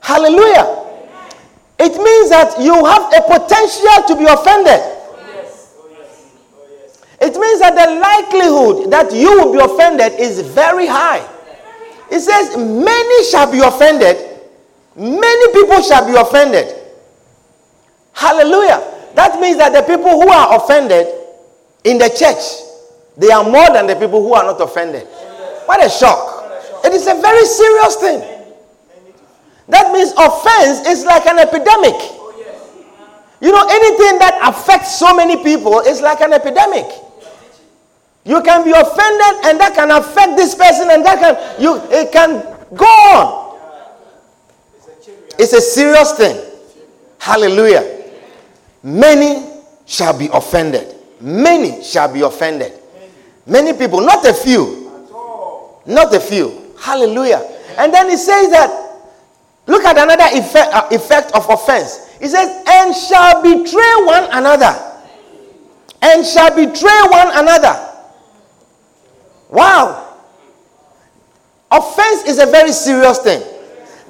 Hallelujah. 0.00 0.87
It 1.78 1.94
means 1.96 2.30
that 2.30 2.60
you 2.60 2.74
have 2.84 3.06
a 3.14 3.22
potential 3.22 4.02
to 4.08 4.16
be 4.16 4.24
offended. 4.26 4.80
It 7.20 7.34
means 7.34 7.60
that 7.60 7.74
the 7.74 7.98
likelihood 7.98 8.90
that 8.92 9.12
you 9.12 9.30
will 9.42 9.52
be 9.52 9.58
offended 9.58 10.18
is 10.20 10.40
very 10.40 10.86
high. 10.86 11.26
It 12.10 12.20
says, 12.20 12.56
Many 12.56 13.24
shall 13.30 13.50
be 13.50 13.58
offended, 13.60 14.16
many 14.96 15.52
people 15.52 15.82
shall 15.82 16.06
be 16.06 16.14
offended. 16.18 16.74
Hallelujah. 18.12 18.82
That 19.14 19.40
means 19.40 19.58
that 19.58 19.72
the 19.72 19.82
people 19.82 20.10
who 20.10 20.28
are 20.28 20.56
offended 20.56 21.06
in 21.84 21.98
the 21.98 22.08
church, 22.08 22.66
they 23.16 23.30
are 23.30 23.44
more 23.44 23.70
than 23.72 23.86
the 23.86 23.94
people 23.96 24.22
who 24.22 24.32
are 24.34 24.44
not 24.44 24.60
offended. 24.60 25.06
What 25.66 25.84
a 25.84 25.88
shock. 25.88 26.82
It 26.84 26.92
is 26.92 27.06
a 27.06 27.14
very 27.20 27.44
serious 27.44 27.96
thing. 27.96 28.37
That 29.68 29.92
means 29.92 30.12
offense 30.12 30.86
is 30.88 31.04
like 31.04 31.26
an 31.26 31.38
epidemic. 31.38 31.94
You 33.40 33.52
know, 33.52 33.64
anything 33.68 34.18
that 34.18 34.40
affects 34.42 34.98
so 34.98 35.14
many 35.14 35.42
people 35.44 35.80
is 35.80 36.00
like 36.00 36.20
an 36.20 36.32
epidemic. 36.32 36.86
You 38.24 38.42
can 38.42 38.64
be 38.64 38.72
offended 38.72 39.44
and 39.44 39.60
that 39.60 39.72
can 39.74 39.90
affect 39.90 40.36
this 40.36 40.54
person 40.54 40.90
and 40.90 41.04
that 41.04 41.18
can 41.20 41.62
you 41.62 41.80
it 41.90 42.12
can 42.12 42.42
go 42.74 42.84
on. 42.84 43.48
It's 45.38 45.52
a 45.52 45.60
serious 45.60 46.12
thing. 46.12 46.36
Hallelujah. 47.18 48.10
Many 48.82 49.46
shall 49.86 50.18
be 50.18 50.28
offended. 50.32 50.94
Many 51.20 51.82
shall 51.82 52.12
be 52.12 52.22
offended. 52.22 52.72
Many 53.46 53.72
people, 53.72 54.00
not 54.00 54.26
a 54.26 54.34
few. 54.34 55.08
Not 55.86 56.12
a 56.14 56.20
few. 56.20 56.74
Hallelujah. 56.78 57.40
And 57.78 57.92
then 57.94 58.10
he 58.10 58.16
says 58.16 58.50
that 58.50 58.87
look 59.68 59.84
at 59.84 59.96
another 59.96 60.26
effect, 60.32 60.74
uh, 60.74 60.88
effect 60.90 61.32
of 61.34 61.48
offense. 61.48 62.08
He 62.18 62.26
says, 62.26 62.48
and 62.66 62.94
shall 62.94 63.42
betray 63.42 63.94
one 64.04 64.24
another. 64.32 64.74
And 66.02 66.26
shall 66.26 66.50
betray 66.50 67.00
one 67.08 67.30
another. 67.36 67.88
Wow. 69.50 70.16
Offense 71.70 72.24
is 72.26 72.38
a 72.38 72.46
very 72.46 72.72
serious 72.72 73.18
thing 73.18 73.42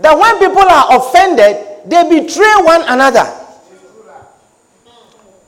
that 0.01 0.17
when 0.17 0.39
people 0.39 0.63
are 0.63 0.97
offended, 0.97 1.57
they 1.87 2.03
betray 2.09 2.55
one 2.63 2.83
another. 2.87 3.25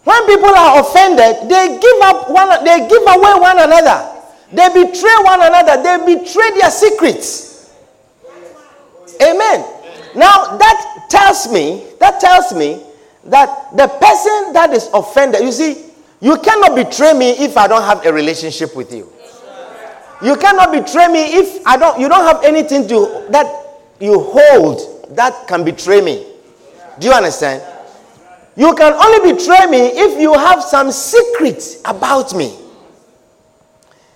When 0.03 0.27
people 0.27 0.51
are 0.51 0.81
offended, 0.81 1.49
they 1.49 1.79
give 1.81 2.03
up 2.03 2.31
one, 2.31 2.65
they 2.65 2.89
give 2.89 3.03
away 3.03 3.35
one 3.39 3.59
another. 3.59 4.11
They 4.53 4.69
betray 4.69 5.17
one 5.23 5.41
another. 5.43 5.83
They 5.83 6.17
betray 6.17 6.51
their 6.59 6.71
secrets. 6.71 7.71
Amen. 9.23 9.80
Now 10.15 10.57
that 10.57 11.07
tells 11.09 11.51
me, 11.53 11.85
that 12.01 12.21
tells 12.21 12.53
me 12.55 12.83
that 13.25 13.77
the 13.77 13.87
person 13.89 14.53
that 14.53 14.71
is 14.73 14.89
offended, 14.93 15.43
you 15.43 15.53
see, 15.53 15.87
you 16.21 16.37
cannot 16.39 16.75
betray 16.75 17.13
me 17.15 17.31
if 17.33 17.57
I 17.57 17.67
don't 17.67 17.83
have 17.83 18.05
a 18.05 18.13
relationship 18.13 18.75
with 18.77 18.93
you. 18.93 19.11
You 20.23 20.37
cannot 20.37 20.71
betray 20.73 21.09
me 21.09 21.35
if 21.35 21.67
I 21.67 21.77
don't 21.77 21.99
you 21.99 22.09
don't 22.09 22.25
have 22.25 22.45
anything 22.45 22.87
to 22.89 23.27
that 23.31 23.47
you 24.01 24.21
hold 24.21 25.07
that 25.17 25.47
can 25.49 25.65
betray 25.65 26.01
me. 26.01 26.27
Do 26.99 27.07
you 27.07 27.13
understand? 27.13 27.63
You 28.57 28.75
can 28.75 28.93
only 28.93 29.33
betray 29.33 29.67
me 29.67 29.79
if 29.95 30.21
you 30.21 30.35
have 30.35 30.63
some 30.63 30.91
secret 30.93 31.79
about 31.87 32.35
me. 32.35 32.55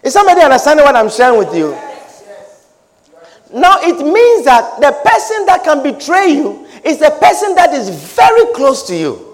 Is 0.03 0.13
somebody 0.13 0.43
understanding 0.43 0.85
what 0.85 0.95
I'm 0.95 1.09
sharing 1.09 1.39
with 1.39 1.55
you? 1.55 1.73
Now 3.55 3.79
it 3.81 3.97
means 4.03 4.45
that 4.47 4.81
the 4.81 4.91
person 5.09 5.47
that 5.47 5.63
can 5.63 5.81
betray 5.81 6.27
you 6.35 6.67
is 6.85 6.99
the 6.99 7.11
person 7.23 7.55
that 7.55 7.73
is 7.73 7.89
very 7.89 8.53
close 8.53 8.83
to 8.89 8.97
you. 8.97 9.31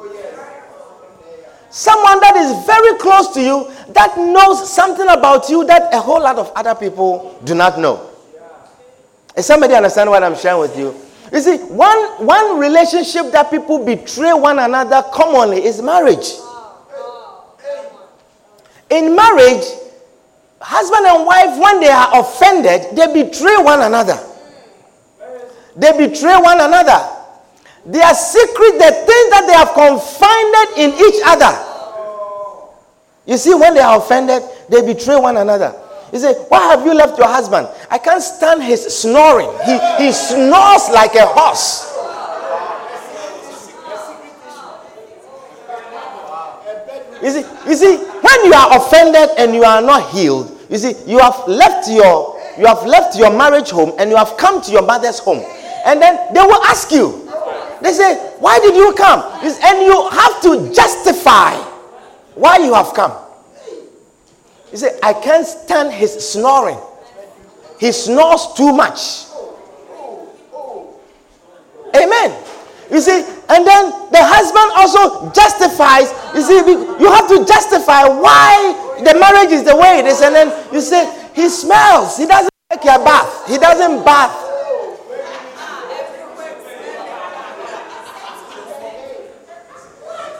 Someone 1.70 2.20
that 2.20 2.36
is 2.36 2.66
very 2.66 2.98
close 2.98 3.32
to 3.32 3.40
you 3.40 3.72
that 3.94 4.18
knows 4.18 4.70
something 4.70 5.08
about 5.08 5.48
you 5.48 5.64
that 5.64 5.94
a 5.94 6.00
whole 6.00 6.20
lot 6.20 6.36
of 6.36 6.52
other 6.54 6.74
people 6.74 7.40
do 7.44 7.54
not 7.54 7.78
know. 7.78 8.10
Is 9.36 9.46
somebody 9.46 9.72
understand 9.74 10.10
what 10.10 10.22
I'm 10.22 10.36
sharing 10.36 10.60
with 10.60 10.76
you? 10.76 10.94
You 11.32 11.40
see, 11.40 11.56
one, 11.72 12.26
one 12.26 12.58
relationship 12.58 13.32
that 13.32 13.50
people 13.50 13.82
betray 13.82 14.34
one 14.34 14.58
another 14.58 15.02
commonly 15.14 15.64
is 15.64 15.80
marriage. 15.80 16.32
In 18.90 19.16
marriage, 19.16 19.64
husband 20.60 21.06
and 21.06 21.26
wife, 21.26 21.58
when 21.58 21.80
they 21.80 21.88
are 21.88 22.20
offended, 22.20 22.96
they 22.96 23.06
betray 23.22 23.56
one 23.58 23.82
another. 23.82 24.18
They 25.76 25.92
betray 25.92 26.36
one 26.36 26.60
another. 26.60 27.00
Their 27.86 28.12
secret, 28.14 28.72
the 28.78 28.92
things 28.92 29.28
that 29.32 29.44
they 29.46 29.54
have 29.54 29.72
confided 29.72 30.68
in 30.76 30.90
each 31.00 31.20
other. 31.24 31.66
You 33.26 33.36
see, 33.36 33.54
when 33.54 33.74
they 33.74 33.80
are 33.80 33.98
offended, 33.98 34.42
they 34.68 34.82
betray 34.82 35.16
one 35.16 35.36
another. 35.36 35.74
You 36.12 36.18
say, 36.18 36.34
Why 36.48 36.60
have 36.74 36.84
you 36.84 36.92
left 36.92 37.16
your 37.18 37.28
husband? 37.28 37.68
I 37.90 37.98
can't 37.98 38.22
stand 38.22 38.62
his 38.62 38.84
snoring. 39.00 39.50
He, 39.64 40.04
he 40.04 40.12
snores 40.12 40.90
like 40.90 41.14
a 41.14 41.26
horse. 41.26 41.86
You 47.22 47.30
see, 47.30 47.44
you 47.68 47.74
see, 47.76 48.09
when 48.40 48.50
you 48.52 48.56
are 48.56 48.76
offended 48.76 49.30
and 49.38 49.54
you 49.54 49.64
are 49.64 49.82
not 49.82 50.10
healed, 50.10 50.56
you 50.70 50.78
see, 50.78 50.94
you 51.06 51.18
have 51.18 51.46
left 51.46 51.88
your 51.90 52.38
you 52.58 52.66
have 52.66 52.84
left 52.84 53.16
your 53.16 53.30
marriage 53.36 53.70
home 53.70 53.92
and 53.98 54.10
you 54.10 54.16
have 54.16 54.36
come 54.36 54.60
to 54.62 54.70
your 54.70 54.82
mother's 54.82 55.18
home. 55.18 55.42
And 55.86 56.00
then 56.02 56.34
they 56.34 56.40
will 56.40 56.62
ask 56.64 56.90
you. 56.90 57.26
They 57.80 57.92
say, 57.92 58.16
Why 58.38 58.58
did 58.58 58.74
you 58.74 58.92
come? 58.94 59.22
And 59.42 59.82
you 59.82 60.08
have 60.10 60.42
to 60.42 60.72
justify 60.74 61.54
why 62.34 62.58
you 62.58 62.74
have 62.74 62.92
come. 62.92 63.12
You 64.72 64.78
say, 64.78 64.98
I 65.02 65.14
can't 65.14 65.46
stand 65.46 65.92
his 65.92 66.12
snoring. 66.32 66.78
He 67.78 67.92
snores 67.92 68.48
too 68.56 68.72
much. 68.72 69.24
Amen. 71.96 72.44
You 72.90 73.00
see, 73.00 73.22
and 73.22 73.62
then 73.66 73.90
the 74.10 74.18
husband 74.18 74.68
also 74.74 75.30
justifies. 75.30 76.10
You 76.34 76.42
see, 76.42 76.58
you 76.98 77.08
have 77.10 77.28
to 77.28 77.44
justify 77.46 78.08
why 78.08 78.74
the 78.98 79.14
marriage 79.18 79.52
is 79.52 79.62
the 79.62 79.76
way 79.76 80.00
it 80.00 80.06
is. 80.06 80.20
And 80.20 80.34
then 80.34 80.50
you 80.74 80.80
say, 80.80 81.06
he 81.34 81.48
smells. 81.48 82.16
He 82.18 82.26
doesn't 82.26 82.50
take 82.70 82.82
a 82.82 82.98
bath. 82.98 83.48
He 83.48 83.58
doesn't 83.58 84.04
bath. 84.04 84.34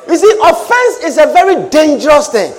You 0.09 0.16
see, 0.16 0.40
offense 0.42 1.04
is 1.04 1.19
a 1.19 1.26
very 1.33 1.69
dangerous 1.71 2.28
thing. 2.28 2.50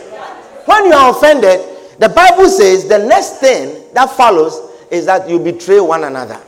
When 0.66 0.86
you 0.86 0.94
are 0.94 1.12
offended, 1.12 1.60
the 2.00 2.08
Bible 2.08 2.48
says 2.48 2.88
the 2.88 2.98
next 2.98 3.40
thing 3.40 3.94
that 3.94 4.10
follows 4.12 4.72
is 4.90 5.06
that 5.08 5.30
you 5.30 5.38
betray 5.38 5.82
one 5.82 6.06
another. 6.06 6.40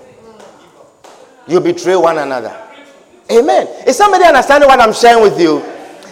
You 1.45 1.59
betray 1.59 1.97
one 1.97 2.19
another. 2.19 2.57
Amen. 3.31 3.67
Is 3.87 3.97
somebody 3.97 4.25
understanding 4.25 4.67
what 4.67 4.79
I'm 4.79 4.93
sharing 4.93 5.23
with 5.23 5.39
you? 5.39 5.59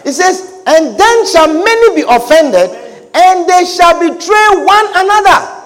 It 0.05 0.13
says, 0.13 0.61
And 0.65 0.97
then 0.97 1.27
shall 1.27 1.47
many 1.47 1.95
be 1.95 2.03
offended, 2.07 2.69
and 3.13 3.47
they 3.47 3.65
shall 3.65 3.99
betray 3.99 4.47
one 4.65 4.85
another. 4.95 5.61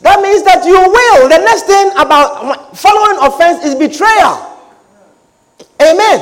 That 0.00 0.20
means 0.20 0.42
that 0.44 0.64
you 0.66 0.74
will. 0.76 1.28
The 1.28 1.38
next 1.38 1.62
thing 1.62 1.90
about 1.96 2.76
following 2.76 3.18
offense 3.24 3.64
is 3.64 3.74
betrayal. 3.74 4.50
Amen. 5.80 6.20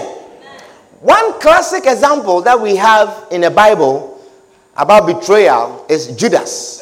One 1.00 1.40
classic 1.40 1.84
example 1.86 2.42
that 2.42 2.58
we 2.60 2.76
have 2.76 3.26
in 3.32 3.40
the 3.40 3.50
Bible 3.50 4.22
about 4.76 5.06
betrayal 5.06 5.84
is 5.88 6.14
Judas. 6.16 6.80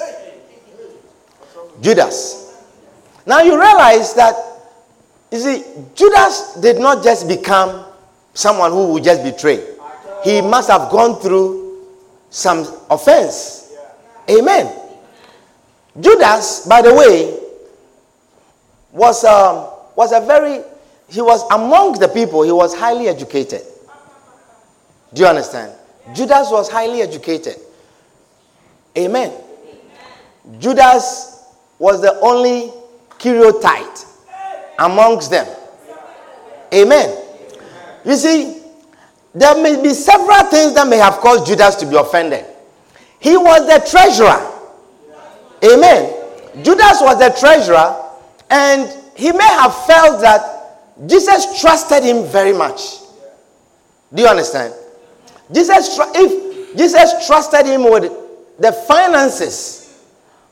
Judas. 1.80 2.62
Now 3.26 3.40
you 3.40 3.58
realize 3.58 4.12
that, 4.14 4.34
you 5.32 5.38
see, 5.38 5.64
Judas 5.94 6.54
did 6.60 6.78
not 6.78 7.04
just 7.04 7.28
become 7.28 7.84
someone 8.34 8.72
who 8.72 8.92
would 8.92 9.04
just 9.04 9.22
betray, 9.22 9.64
he 10.24 10.40
must 10.40 10.70
have 10.70 10.90
gone 10.90 11.20
through 11.20 11.86
some 12.30 12.66
offense. 12.90 13.72
Amen. 14.28 14.72
Judas, 16.00 16.66
by 16.66 16.82
the 16.82 16.94
way, 16.94 17.38
was, 18.92 19.24
um, 19.24 19.68
was 19.96 20.12
a 20.12 20.20
very, 20.24 20.62
he 21.08 21.20
was 21.20 21.42
among 21.50 21.98
the 21.98 22.08
people, 22.08 22.42
he 22.42 22.52
was 22.52 22.74
highly 22.74 23.08
educated. 23.08 23.62
Do 25.12 25.22
you 25.22 25.28
understand? 25.28 25.72
Judas 26.14 26.50
was 26.50 26.68
highly 26.70 27.02
educated. 27.02 27.56
Amen. 28.96 29.32
Judas 30.58 31.44
was 31.78 32.00
the 32.00 32.18
only 32.20 32.72
Keriotite 33.18 34.09
amongst 34.80 35.30
them. 35.30 35.46
Amen. 36.72 37.16
You 38.04 38.16
see, 38.16 38.62
there 39.34 39.62
may 39.62 39.80
be 39.80 39.90
several 39.90 40.42
things 40.44 40.74
that 40.74 40.88
may 40.88 40.96
have 40.96 41.14
caused 41.18 41.46
Judas 41.46 41.76
to 41.76 41.86
be 41.86 41.96
offended. 41.96 42.44
He 43.20 43.36
was 43.36 43.66
the 43.66 43.86
treasurer. 43.88 44.46
Amen. 45.62 46.64
Judas 46.64 47.00
was 47.00 47.18
the 47.18 47.28
treasurer, 47.38 47.94
and 48.48 48.90
he 49.14 49.30
may 49.30 49.44
have 49.44 49.74
felt 49.84 50.20
that 50.22 51.06
Jesus 51.06 51.60
trusted 51.60 52.02
him 52.02 52.24
very 52.24 52.52
much. 52.52 52.80
Do 54.12 54.22
you 54.22 54.28
understand? 54.28 54.74
Jesus, 55.52 55.98
if 56.14 56.76
Jesus 56.76 57.26
trusted 57.26 57.66
him 57.66 57.84
with 57.84 58.10
the 58.58 58.72
finances 58.72 60.02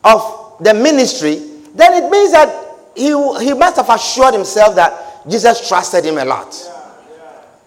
of 0.04 0.56
the 0.60 0.74
ministry, 0.74 1.36
then 1.74 2.02
it 2.02 2.10
means 2.10 2.32
that 2.32 2.67
he, 2.98 3.44
he 3.44 3.54
must 3.54 3.76
have 3.76 3.88
assured 3.88 4.34
himself 4.34 4.74
that 4.74 5.28
Jesus 5.28 5.66
trusted 5.68 6.04
him 6.04 6.18
a 6.18 6.24
lot. 6.24 6.48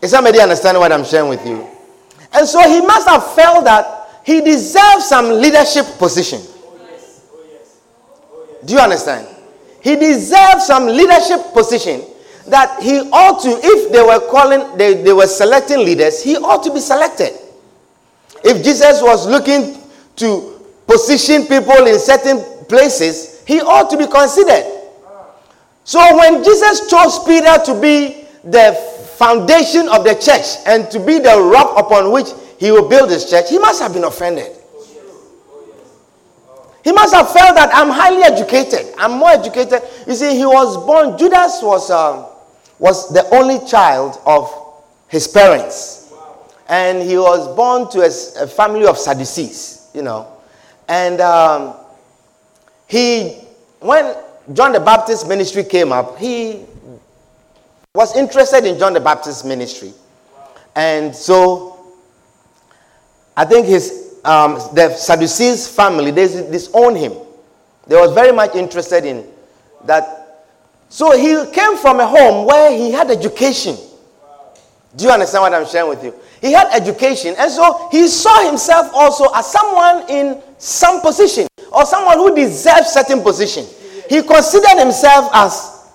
Is 0.02 0.12
somebody 0.12 0.39
understanding 0.39 0.82
what 0.82 0.91
I'm 0.91 1.06
sharing 1.06 1.30
with 1.30 1.46
you? 1.46 1.65
And 2.34 2.48
so 2.48 2.60
he 2.67 2.82
must 2.82 3.08
have 3.08 3.34
felt 3.34 3.63
that 3.65 4.10
he 4.26 4.41
deserved 4.41 5.02
some 5.04 5.30
leadership 5.30 5.86
position. 5.98 6.41
Oh, 6.44 6.78
oh, 8.04 8.24
oh, 8.34 8.65
Do 8.65 8.74
you 8.74 8.80
understand? 8.80 9.28
He 9.82 9.96
deserved 9.96 10.62
some 10.62 10.88
leadership 10.88 11.54
position 11.54 12.04
that 12.48 12.82
he 12.82 13.00
ought 13.12 13.41
to, 13.44 13.50
if 13.63 13.91
they 13.91 14.02
were 14.02 14.20
calling, 14.30 14.78
they, 14.78 14.96
they 15.02 15.13
were 15.13 15.28
selecting 15.28 15.80
leaders, 15.80 16.22
he 16.24 16.36
ought 16.38 16.63
to 16.63 16.74
be 16.74 16.80
selected. 16.80 17.34
If 18.44 18.63
Jesus 18.63 19.02
was 19.02 19.28
looking 19.28 19.78
to 20.17 20.60
position 20.88 21.46
people 21.46 21.86
in 21.86 22.00
certain 22.00 22.65
places, 22.65 23.44
he 23.46 23.62
ought 23.62 23.89
to 23.91 23.98
be 23.98 24.08
considered. 24.08 24.81
So 25.84 26.00
when 26.17 26.44
Jesus 26.44 26.89
chose 26.89 27.20
Peter 27.26 27.58
to 27.65 27.82
be 27.82 28.26
the 28.44 28.74
foundation 29.17 29.88
of 29.89 30.04
the 30.04 30.15
church 30.15 30.58
and 30.65 30.89
to 30.91 31.00
be 31.00 31.20
the 31.20 31.39
rock 31.39 31.78
upon 31.78 32.12
which 32.12 32.28
he 32.60 32.72
will 32.72 32.88
build 32.88 33.10
his 33.10 33.30
church, 33.30 33.50
he 33.50 33.60
must 33.60 33.82
have 33.82 33.94
been 33.94 34.04
offended. 34.04 34.52
He 36.84 36.91
must 36.91 37.13
have 37.13 37.32
felt 37.32 37.56
that 37.56 37.70
I'm 37.74 37.89
highly 37.89 38.24
educated. 38.24 38.94
I'm 38.98 39.20
more 39.20 39.30
educated. 39.30 39.82
You 40.08 40.15
see, 40.15 40.36
he 40.36 40.46
was 40.46 40.78
born, 40.86 41.17
Judas 41.17 41.60
was, 41.62 41.91
um, 41.91 42.26
was 42.80 43.13
the 43.13 43.28
only 43.36 43.63
child 43.67 44.20
of 44.26 44.52
his 45.08 45.28
parents. 45.28 46.12
And 46.67 47.04
he 47.04 47.17
was 47.17 47.54
born 47.56 47.91
to 47.91 48.02
a, 48.02 48.44
a 48.44 48.48
family 48.48 48.86
of 48.86 48.98
Sadducees, 48.98 49.89
you 49.94 50.02
know. 50.02 50.28
And 50.88 51.22
um, 51.22 51.76
he, 52.88 53.36
when 53.80 54.15
John 54.54 54.72
the 54.72 54.80
Baptist 54.80 55.28
ministry 55.28 55.64
came 55.64 55.92
up, 55.92 56.18
he 56.18 56.66
was 57.94 58.16
interested 58.16 58.66
in 58.66 58.80
John 58.80 58.94
the 58.94 59.00
Baptist 59.00 59.46
ministry. 59.46 59.94
And 60.76 61.16
so 61.16 61.94
I 63.36 63.46
think 63.46 63.68
his 63.68 64.12
um, 64.24 64.54
the 64.74 64.94
Sadducees 64.96 65.68
family, 65.68 66.12
they 66.12 66.28
disowned 66.28 66.98
him. 66.98 67.14
They 67.88 67.96
was 67.96 68.14
very 68.14 68.32
much 68.32 68.56
interested 68.56 69.06
in 69.06 69.26
that. 69.86 70.46
So 70.90 71.18
he 71.18 71.52
came 71.52 71.78
from 71.78 72.00
a 72.00 72.08
home 72.08 72.46
where 72.46 72.72
he 72.72 72.92
had 72.92 73.10
education. 73.10 73.76
Do 74.96 75.06
you 75.06 75.12
understand 75.12 75.42
what 75.44 75.54
I'm 75.54 75.66
sharing 75.66 75.90
with 75.90 76.04
you? 76.04 76.14
He 76.42 76.52
had 76.52 76.68
education. 76.74 77.34
And 77.38 77.50
so 77.50 77.88
he 77.92 78.08
saw 78.08 78.46
himself 78.48 78.92
also 78.94 79.26
as 79.34 79.50
someone 79.52 80.10
in 80.10 80.42
some 80.58 81.02
position 81.02 81.48
or 81.72 81.86
someone 81.86 82.18
who 82.18 82.36
deserves 82.36 82.88
certain 82.90 83.22
position. 83.22 83.66
He 84.10 84.22
considered 84.22 84.80
himself 84.80 85.30
as, 85.34 85.92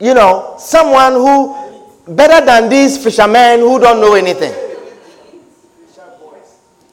you 0.00 0.14
know, 0.14 0.56
someone 0.58 1.12
who 1.12 1.64
better 2.06 2.44
than 2.44 2.68
these 2.68 3.02
fishermen 3.02 3.60
who 3.60 3.78
don't 3.78 4.00
know 4.00 4.14
anything. 4.14 4.54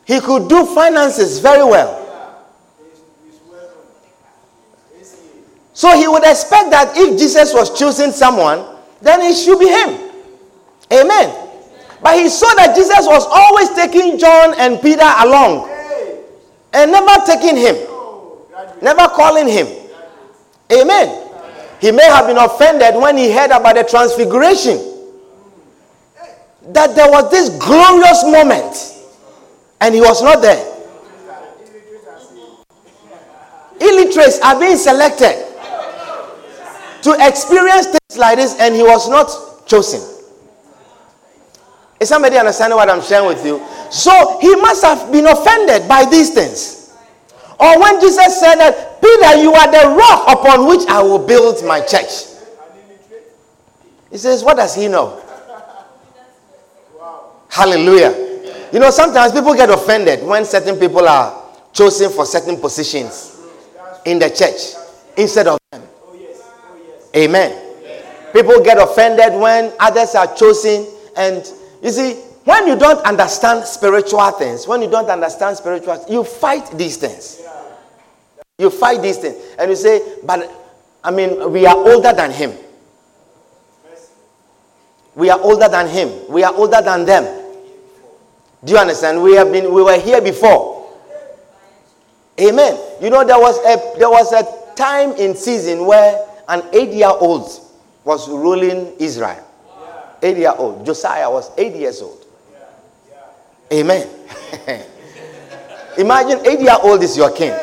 He 0.06 0.20
could 0.20 0.48
do 0.50 0.66
finances 0.66 1.40
very 1.40 1.64
well. 1.64 1.98
So 5.74 5.96
he 5.98 6.08
would 6.08 6.24
expect 6.24 6.70
that 6.72 6.94
if 6.96 7.18
Jesus 7.18 7.54
was 7.54 7.78
choosing 7.78 8.12
someone, 8.12 8.64
then 9.02 9.22
it 9.22 9.36
should 9.36 9.58
be 9.58 9.68
him. 9.68 10.12
Amen. 10.94 11.50
But 12.02 12.16
he 12.16 12.30
saw 12.30 12.54
that 12.56 12.76
Jesus 12.76 13.06
was 13.08 13.26
always 13.26 13.70
taking 13.70 14.18
John 14.20 14.54
and 14.58 14.82
Peter 14.82 15.10
along 15.20 15.70
and 16.74 16.92
never 16.92 17.26
taking 17.26 17.56
him, 17.58 17.76
never 18.82 19.08
calling 19.10 19.48
him. 19.48 19.81
Amen. 20.72 21.28
He 21.82 21.92
may 21.92 22.06
have 22.06 22.28
been 22.28 22.38
offended 22.38 22.96
when 22.96 23.18
he 23.18 23.32
heard 23.32 23.52
about 23.52 23.76
the 23.76 23.84
transfiguration. 23.84 24.78
That 26.74 26.96
there 26.96 27.10
was 27.10 27.30
this 27.32 27.50
glorious 27.58 28.24
moment 28.24 28.98
and 29.82 29.96
he 29.96 30.00
was 30.02 30.22
not 30.22 30.42
there. 30.42 30.68
Illiterates 33.82 34.40
are 34.42 34.60
being 34.60 34.78
selected 34.78 35.48
to 37.02 37.16
experience 37.28 37.88
things 37.88 38.18
like 38.18 38.38
this 38.38 38.56
and 38.60 38.76
he 38.76 38.84
was 38.84 39.10
not 39.10 39.66
chosen. 39.68 40.02
Is 42.00 42.10
somebody 42.10 42.38
understanding 42.38 42.78
what 42.78 42.90
I'm 42.90 43.02
sharing 43.02 43.28
with 43.28 43.44
you? 43.46 43.60
So 43.90 44.40
he 44.40 44.56
must 44.56 44.84
have 44.84 45.12
been 45.12 45.26
offended 45.26 45.88
by 45.90 46.06
these 46.06 46.30
things. 46.32 46.81
Or 47.62 47.80
when 47.80 48.02
Jesus 48.02 48.40
said 48.40 48.56
that, 48.56 49.00
Peter, 49.02 49.40
you 49.40 49.54
are 49.54 49.72
the 49.72 49.96
rock 49.96 50.26
upon 50.28 50.68
which 50.68 50.88
I 50.90 51.02
will 51.04 51.20
build 51.20 51.64
my 51.64 51.80
church. 51.80 52.26
He 54.10 54.18
says, 54.18 54.44
What 54.44 54.58
does 54.58 54.74
he 54.74 54.88
know? 54.88 55.22
Hallelujah. 57.50 58.32
You 58.74 58.80
know, 58.80 58.90
sometimes 58.90 59.34
people 59.34 59.54
get 59.54 59.70
offended 59.70 60.26
when 60.26 60.44
certain 60.44 60.78
people 60.78 61.08
are 61.08 61.40
chosen 61.72 62.10
for 62.10 62.26
certain 62.26 62.58
positions 62.58 63.40
in 64.06 64.18
the 64.18 64.30
church 64.30 64.82
instead 65.18 65.48
of 65.48 65.60
them. 65.72 65.84
Amen. 67.16 67.76
People 68.34 68.64
get 68.64 68.78
offended 68.80 69.40
when 69.40 69.72
others 69.80 70.16
are 70.16 70.34
chosen 70.34 70.88
and 71.18 71.46
you 71.84 71.92
see, 71.92 72.14
when 72.46 72.66
you 72.66 72.76
don't 72.78 73.06
understand 73.06 73.66
spiritual 73.66 74.32
things, 74.32 74.68
when 74.68 74.82
you 74.82 74.90
don't 74.90 75.10
understand 75.10 75.58
spiritual 75.58 76.04
you 76.10 76.24
fight 76.24 76.66
these 76.78 76.98
things. 76.98 77.42
You 78.62 78.70
fight 78.70 79.02
these 79.02 79.18
things. 79.18 79.36
And 79.58 79.70
you 79.70 79.76
say, 79.76 80.18
but 80.24 80.50
I 81.04 81.12
mean, 81.12 81.52
we 81.52 81.66
are 81.66 81.76
older 81.76 82.14
than 82.14 82.32
him. 82.32 82.54
We 85.16 85.30
are 85.30 85.40
older 85.40 85.68
than 85.68 85.88
him. 85.88 86.10
We 86.30 86.44
are 86.44 86.54
older 86.54 86.82
than 86.82 87.06
them. 87.06 87.24
Do 88.64 88.74
you 88.74 88.78
understand? 88.78 89.22
We 89.22 89.36
have 89.36 89.52
been 89.52 89.74
we 89.74 89.84
were 89.84 90.00
here 90.00 90.22
before. 90.22 90.96
Amen. 92.40 92.80
You 93.02 93.10
know, 93.10 93.26
there 93.26 93.40
was 93.40 93.58
a 93.60 93.98
there 94.00 94.10
was 94.10 94.32
a 94.32 94.76
time 94.76 95.12
in 95.14 95.36
season 95.36 95.86
where 95.86 96.26
an 96.48 96.64
eight-year-old 96.72 97.50
was 98.06 98.30
ruling 98.30 98.96
Israel 99.00 99.46
eight 100.24 100.38
year 100.38 100.54
old. 100.58 100.86
Josiah 100.86 101.30
was 101.30 101.52
eight 101.58 101.76
years 101.76 102.02
old. 102.02 102.24
Amen. 103.74 104.08
Imagine 105.98 106.46
eight 106.46 106.60
year 106.60 106.78
old 106.82 107.02
is 107.04 107.18
your 107.18 107.32
king. 107.32 107.54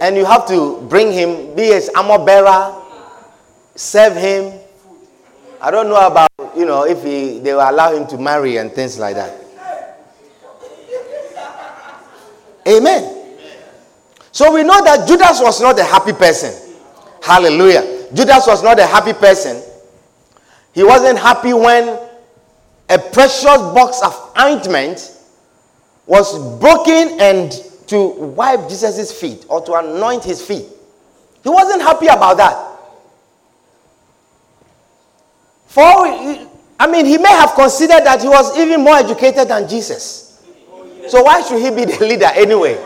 And 0.00 0.16
you 0.16 0.24
have 0.24 0.46
to 0.48 0.80
bring 0.88 1.12
him, 1.12 1.54
be 1.56 1.64
his 1.66 1.90
armor 1.96 2.24
bearer, 2.24 2.74
serve 3.74 4.16
him. 4.16 4.58
I 5.60 5.70
don't 5.70 5.88
know 5.88 6.06
about, 6.06 6.30
you 6.56 6.64
know, 6.64 6.84
if 6.84 7.02
he, 7.02 7.40
they 7.40 7.52
will 7.52 7.68
allow 7.68 7.92
him 7.94 8.06
to 8.08 8.18
marry 8.18 8.56
and 8.58 8.70
things 8.72 8.98
like 8.98 9.16
that. 9.16 9.44
Amen. 12.66 13.36
So 14.30 14.52
we 14.52 14.62
know 14.62 14.84
that 14.84 15.08
Judas 15.08 15.40
was 15.40 15.60
not 15.60 15.78
a 15.78 15.84
happy 15.84 16.12
person. 16.12 16.76
Hallelujah. 17.22 18.06
Judas 18.14 18.46
was 18.46 18.62
not 18.62 18.78
a 18.78 18.86
happy 18.86 19.12
person. 19.14 19.62
He 20.72 20.84
wasn't 20.84 21.18
happy 21.18 21.52
when 21.52 21.98
a 22.88 22.98
precious 22.98 23.42
box 23.44 24.00
of 24.02 24.32
ointment 24.38 25.16
was 26.06 26.58
broken 26.60 27.20
and 27.20 27.52
to 27.88 28.08
wipe 28.08 28.68
Jesus' 28.68 29.12
feet 29.18 29.44
or 29.48 29.64
to 29.64 29.74
anoint 29.74 30.24
his 30.24 30.40
feet. 30.44 30.66
He 31.42 31.48
wasn't 31.48 31.82
happy 31.82 32.06
about 32.06 32.36
that. 32.36 32.68
For, 35.66 35.82
I 35.82 36.86
mean, 36.90 37.06
he 37.06 37.18
may 37.18 37.30
have 37.30 37.54
considered 37.54 38.04
that 38.04 38.22
he 38.22 38.28
was 38.28 38.56
even 38.58 38.82
more 38.82 38.96
educated 38.96 39.48
than 39.48 39.68
Jesus. 39.68 40.42
So 41.08 41.22
why 41.22 41.42
should 41.42 41.60
he 41.60 41.70
be 41.70 41.84
the 41.84 41.98
leader 42.04 42.28
anyway? 42.34 42.76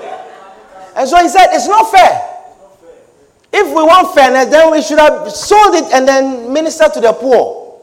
And 0.94 1.08
so 1.08 1.16
he 1.22 1.28
said, 1.28 1.48
it's 1.52 1.66
not 1.66 1.90
fair. 1.90 2.28
If 3.52 3.66
we 3.68 3.82
want 3.82 4.14
fairness, 4.14 4.46
then 4.46 4.70
we 4.70 4.82
should 4.82 4.98
have 4.98 5.30
sold 5.30 5.74
it 5.74 5.92
and 5.92 6.06
then 6.06 6.52
minister 6.52 6.88
to 6.88 7.00
the 7.00 7.12
poor. 7.12 7.80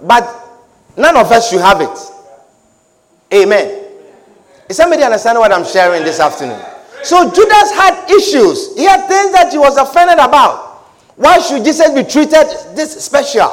But 0.00 0.24
none 0.96 1.16
of 1.16 1.30
us 1.30 1.50
should 1.50 1.60
have 1.60 1.80
it. 1.80 1.98
Amen. 3.32 3.89
Is 4.70 4.76
somebody 4.76 5.02
understanding 5.02 5.40
what 5.40 5.52
I'm 5.52 5.64
sharing 5.64 6.04
this 6.04 6.20
afternoon? 6.20 6.62
So 7.02 7.28
Judas 7.28 7.72
had 7.72 8.08
issues. 8.08 8.76
He 8.76 8.84
had 8.84 9.08
things 9.08 9.32
that 9.32 9.48
he 9.50 9.58
was 9.58 9.76
offended 9.76 10.18
about. 10.20 10.86
Why 11.16 11.40
should 11.40 11.64
Jesus 11.64 11.90
be 11.90 12.04
treated 12.04 12.46
this 12.76 13.04
special? 13.04 13.48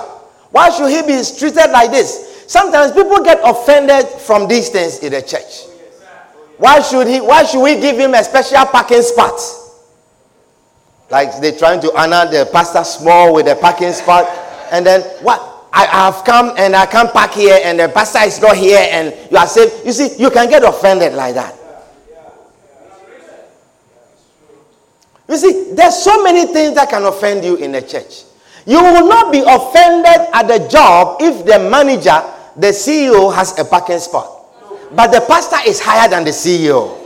Why 0.52 0.70
should 0.70 0.92
he 0.92 1.02
be 1.02 1.24
treated 1.26 1.72
like 1.72 1.90
this? 1.90 2.46
Sometimes 2.48 2.92
people 2.92 3.24
get 3.24 3.40
offended 3.44 4.08
from 4.08 4.48
these 4.48 4.70
things 4.70 5.00
in 5.00 5.12
the 5.12 5.24
church. 5.24 5.66
Why 6.60 6.82
should 6.82 7.08
he 7.08 7.20
why 7.20 7.46
should 7.46 7.64
we 7.64 7.82
give 7.82 7.98
him 7.98 8.14
a 8.14 8.24
special 8.24 8.64
parking 8.68 9.02
spot? 9.02 9.40
Like 11.10 11.42
they're 11.42 11.58
trying 11.58 11.82
to 11.82 11.98
honor 11.98 12.30
the 12.30 12.48
pastor 12.54 12.84
small 12.84 13.34
with 13.34 13.48
a 13.48 13.56
parking 13.56 13.92
spot. 13.92 14.28
And 14.72 14.86
then 14.86 15.02
what? 15.24 15.57
I 15.78 15.86
have 16.10 16.26
come 16.26 16.54
and 16.58 16.76
I 16.76 16.88
can't 16.88 17.14
park 17.14 17.34
here 17.34 17.60
and 17.64 17.80
the 17.80 17.88
pastor 17.88 18.22
is 18.26 18.42
not 18.42 18.58
here 18.58 18.84
and 18.90 19.14
you 19.30 19.38
are 19.38 19.46
safe. 19.46 19.86
You 19.86 19.92
see, 19.92 20.18
you 20.18 20.32
can 20.32 20.50
get 20.50 20.64
offended 20.64 21.14
like 21.14 21.36
that. 21.36 21.54
You 25.30 25.38
see, 25.38 25.74
there's 25.76 25.96
so 25.96 26.24
many 26.24 26.52
things 26.52 26.74
that 26.74 26.90
can 26.90 27.04
offend 27.04 27.46
you 27.46 27.58
in 27.58 27.74
the 27.74 27.84
church. 27.84 28.24
You 28.66 28.82
will 28.82 29.08
not 29.08 29.32
be 29.32 29.42
offended 29.46 30.28
at 30.34 30.48
the 30.48 30.68
job 30.68 31.22
if 31.22 31.46
the 31.46 31.70
manager, 31.70 32.24
the 32.56 32.74
CEO, 32.74 33.32
has 33.36 33.60
a 33.60 33.66
parking 33.66 34.00
spot. 34.00 34.32
But 34.96 35.12
the 35.12 35.22
pastor 35.28 35.58
is 35.68 35.80
higher 35.80 36.10
than 36.10 36.24
the 36.24 36.32
CEO. 36.32 36.98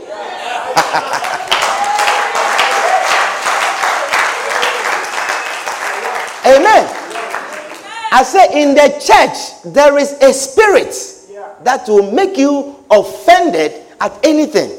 Amen. 6.46 7.02
I 8.14 8.22
say 8.24 8.62
in 8.62 8.74
the 8.74 8.88
church, 9.00 9.72
there 9.72 9.96
is 9.96 10.12
a 10.20 10.34
spirit 10.34 10.92
that 11.64 11.88
will 11.88 12.12
make 12.12 12.36
you 12.36 12.76
offended 12.90 13.72
at 14.02 14.12
anything. 14.22 14.70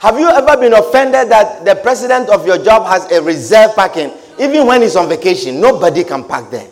Have 0.00 0.18
you 0.18 0.28
ever 0.28 0.60
been 0.60 0.74
offended 0.74 1.30
that 1.30 1.64
the 1.64 1.76
president 1.76 2.28
of 2.28 2.46
your 2.46 2.62
job 2.62 2.86
has 2.86 3.10
a 3.10 3.22
reserve 3.22 3.74
parking, 3.74 4.12
even 4.38 4.66
when 4.66 4.82
he's 4.82 4.96
on 4.96 5.08
vacation? 5.08 5.58
Nobody 5.58 6.04
can 6.04 6.24
park 6.24 6.50
there. 6.50 6.68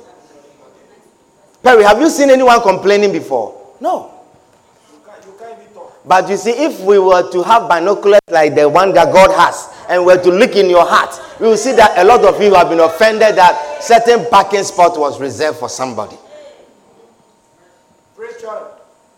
Perry, 1.63 1.85
have 1.85 1.99
you 1.99 2.11
seen 2.11 2.29
anyone 2.29 2.61
complaining 2.61 3.11
before? 3.11 3.59
No. 3.81 4.11
But 6.05 6.29
you 6.29 6.37
see, 6.37 6.51
if 6.51 6.81
we 6.81 6.99
were 6.99 7.31
to 7.31 7.43
have 7.45 7.69
binoculars 7.71 8.21
like 8.29 8.55
the 8.55 8.69
one 8.69 8.93
that 8.93 9.11
God 9.15 9.31
has, 9.39 9.69
and 9.89 10.05
were 10.05 10.21
to 10.23 10.31
look 10.31 10.57
in 10.57 10.69
your 10.71 10.87
heart, 10.87 11.21
you 11.41 11.47
will 11.47 11.57
see 11.57 11.73
that 11.73 11.99
a 11.99 12.05
lot 12.05 12.25
of 12.25 12.41
you 12.41 12.55
have 12.55 12.69
been 12.69 12.81
offended 12.81 13.37
that 13.37 13.83
certain 13.83 14.27
parking 14.31 14.63
spot 14.65 14.99
was 14.99 15.21
reserved 15.21 15.59
for 15.59 15.69
somebody. 15.69 16.17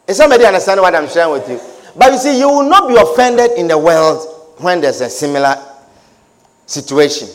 Is 0.06 0.16
somebody 0.16 0.44
understand 0.44 0.80
what 0.80 0.94
I'm 0.94 1.08
sharing 1.08 1.32
with 1.32 1.48
you? 1.48 1.60
But 1.96 2.12
you 2.12 2.18
see, 2.18 2.38
you 2.38 2.48
will 2.48 2.68
not 2.68 2.88
be 2.88 2.96
offended 2.96 3.52
in 3.58 3.68
the 3.68 3.78
world 3.78 4.54
when 4.58 4.80
there's 4.80 5.00
a 5.00 5.08
similar 5.08 5.56
situation. 6.66 7.28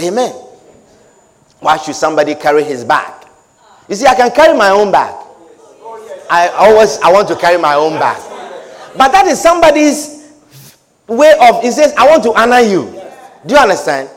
Amen. 0.00 0.32
Why 1.60 1.76
should 1.76 1.94
somebody 1.94 2.34
carry 2.34 2.64
his 2.64 2.84
bag? 2.84 3.26
You 3.88 3.94
see, 3.94 4.06
I 4.06 4.14
can 4.14 4.30
carry 4.30 4.56
my 4.56 4.70
own 4.70 4.92
bag. 4.92 5.14
I 6.30 6.48
always 6.48 6.98
I 6.98 7.10
want 7.10 7.26
to 7.28 7.36
carry 7.36 7.58
my 7.60 7.74
own 7.74 7.98
bag. 7.98 8.20
But 8.96 9.12
that 9.12 9.26
is 9.26 9.40
somebody's 9.40 10.17
way 11.08 11.34
of 11.40 11.62
he 11.62 11.70
says, 11.70 11.94
I 11.96 12.06
want 12.08 12.22
to 12.24 12.32
honor 12.34 12.60
you. 12.60 12.92
Do 13.46 13.54
you 13.54 13.60
understand? 13.60 14.08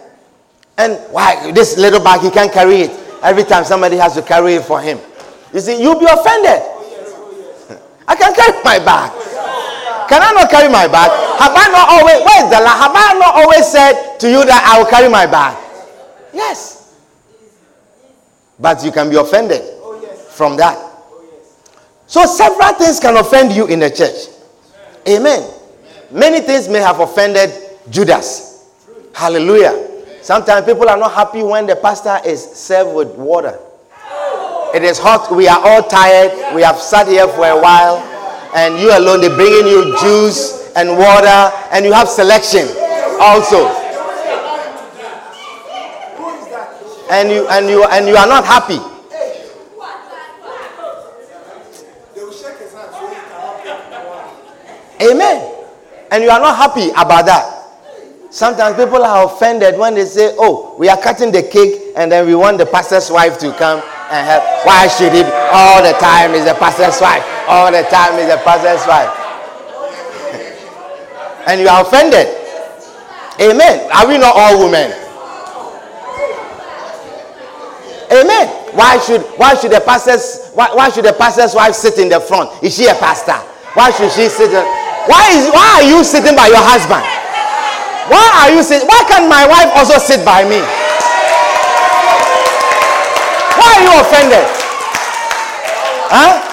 And 0.78 0.98
why 1.12 1.52
this 1.52 1.78
little 1.78 2.04
bag 2.04 2.22
he 2.22 2.30
can't 2.30 2.52
carry 2.52 2.82
it. 2.82 2.92
Every 3.24 3.44
time 3.44 3.64
somebody 3.64 3.98
has 3.98 4.16
to 4.16 4.22
carry 4.22 4.56
it 4.56 4.66
for 4.66 4.82
him. 4.82 5.00
You 5.54 5.60
see, 5.60 5.82
you'll 5.82 6.00
be 6.00 6.06
offended. 6.06 6.62
I 8.08 8.16
can 8.16 8.34
carry 8.34 8.54
my 8.64 8.80
bag. 8.80 9.12
Can 10.10 10.22
I 10.22 10.32
not 10.34 10.50
carry 10.50 10.68
my 10.70 10.88
bag? 10.88 11.10
Have 11.40 11.54
I 11.56 11.72
not 11.72 11.88
always, 11.88 12.20
where 12.26 12.44
is 12.44 12.50
the 12.52 12.60
lie? 12.60 12.78
Have 12.78 12.92
I 12.94 13.20
not 13.20 13.36
always 13.36 13.66
said 13.66 14.18
to 14.20 14.30
you 14.30 14.44
that 14.46 14.68
I 14.68 14.80
will 14.80 14.90
carry 14.90 15.08
my 15.08 15.26
bag? 15.26 15.58
Yes. 16.34 16.98
But 18.60 18.84
you 18.84 18.92
can 18.92 19.10
be 19.10 19.16
offended 19.16 19.62
from 20.32 20.58
that. 20.58 20.78
So 22.08 22.26
several 22.26 22.74
things 22.74 23.00
can 23.00 23.16
offend 23.16 23.54
you 23.54 23.68
in 23.68 23.80
the 23.80 23.90
church. 23.90 24.28
Amen. 25.08 25.61
Many 26.12 26.42
things 26.42 26.68
may 26.68 26.80
have 26.80 27.00
offended 27.00 27.52
Judas. 27.90 28.70
Hallelujah. 29.14 29.88
Sometimes 30.22 30.66
people 30.66 30.88
are 30.90 30.98
not 30.98 31.14
happy 31.14 31.42
when 31.42 31.66
the 31.66 31.76
pastor 31.76 32.20
is 32.26 32.44
served 32.44 32.94
with 32.94 33.16
water. 33.16 33.58
It 34.74 34.84
is 34.84 35.00
hot. 35.00 35.32
We 35.36 35.48
are 35.48 35.60
all 35.60 35.84
tired. 35.84 36.56
We 36.56 36.62
have 36.62 36.78
sat 36.78 37.08
here 37.08 37.28
for 37.28 37.46
a 37.48 37.60
while. 37.60 37.98
And 38.54 38.80
you 38.80 38.92
alone, 38.96 39.22
they're 39.22 39.36
bringing 39.36 39.68
you 39.68 39.98
juice 40.00 40.72
and 40.76 40.98
water. 40.98 41.52
And 41.72 41.86
you 41.86 41.94
have 41.94 42.08
selection 42.08 42.68
also. 43.20 43.68
And 47.10 47.30
you, 47.30 47.48
and 47.50 47.68
you, 47.68 47.84
and 47.86 48.08
you 48.08 48.16
are 48.16 48.28
not 48.28 48.46
happy. 48.46 48.80
Amen. 55.02 55.51
And 56.12 56.24
you 56.24 56.30
are 56.30 56.40
not 56.40 56.58
happy 56.58 56.90
about 56.92 57.26
that. 57.26 57.58
Sometimes 58.30 58.76
people 58.78 59.04
are 59.04 59.26
offended 59.26 59.78
when 59.80 59.96
they 59.96 60.06
say, 60.06 60.36
Oh, 60.38 60.76
we 60.78 60.90
are 60.90 60.98
cutting 61.00 61.32
the 61.32 61.44
cake 61.44 61.94
and 61.96 62.12
then 62.12 62.26
we 62.28 62.36
want 62.36 62.58
the 62.58 62.66
pastor's 62.66 63.10
wife 63.10 63.38
to 63.40 63.52
come 63.56 63.80
and 64.12 64.28
help. 64.28 64.44
Why 64.66 64.88
should 64.88 65.14
it 65.16 65.26
all 65.52 65.82
the 65.82 65.92
time 66.00 66.32
is 66.32 66.44
the 66.46 66.54
pastor's 66.56 67.00
wife? 67.02 67.24
All 67.48 67.72
the 67.72 67.84
time 67.92 68.20
is 68.20 68.28
the 68.28 68.38
pastor's 68.44 68.88
wife. 68.88 69.12
and 71.48 71.62
you 71.62 71.68
are 71.68 71.82
offended. 71.82 72.28
Amen. 73.40 73.90
Are 73.96 74.08
we 74.08 74.18
not 74.18 74.36
all 74.36 74.64
women? 74.66 74.92
Amen. 78.12 78.48
Why 78.76 79.00
should 79.00 79.22
why 79.40 79.56
should 79.56 79.72
the 79.72 79.80
pastor's 79.82 80.52
why, 80.54 80.68
why 80.74 80.90
should 80.90 81.06
the 81.06 81.14
pastor's 81.14 81.56
wife 81.56 81.74
sit 81.76 81.98
in 82.00 82.10
the 82.10 82.20
front? 82.20 82.52
Is 82.64 82.76
she 82.76 82.88
a 82.88 82.96
pastor? 82.96 83.36
Why 83.76 83.92
should 83.92 84.12
she 84.12 84.28
sit? 84.28 84.52
In, 84.52 84.81
why 85.10 85.34
is 85.34 85.50
why 85.50 85.82
are 85.82 85.88
you 85.88 86.04
sitting 86.04 86.36
by 86.36 86.48
your 86.48 86.62
husband? 86.62 87.02
Why 88.12 88.22
are 88.44 88.52
you 88.54 88.62
sitting? 88.62 88.88
Why 88.88 89.02
can't 89.08 89.30
my 89.30 89.48
wife 89.48 89.72
also 89.74 89.98
sit 89.98 90.26
by 90.26 90.44
me? 90.44 90.60
Why 93.58 93.70
are 93.78 93.84
you 93.88 93.94
offended? 94.02 94.46
Huh? 96.12 96.44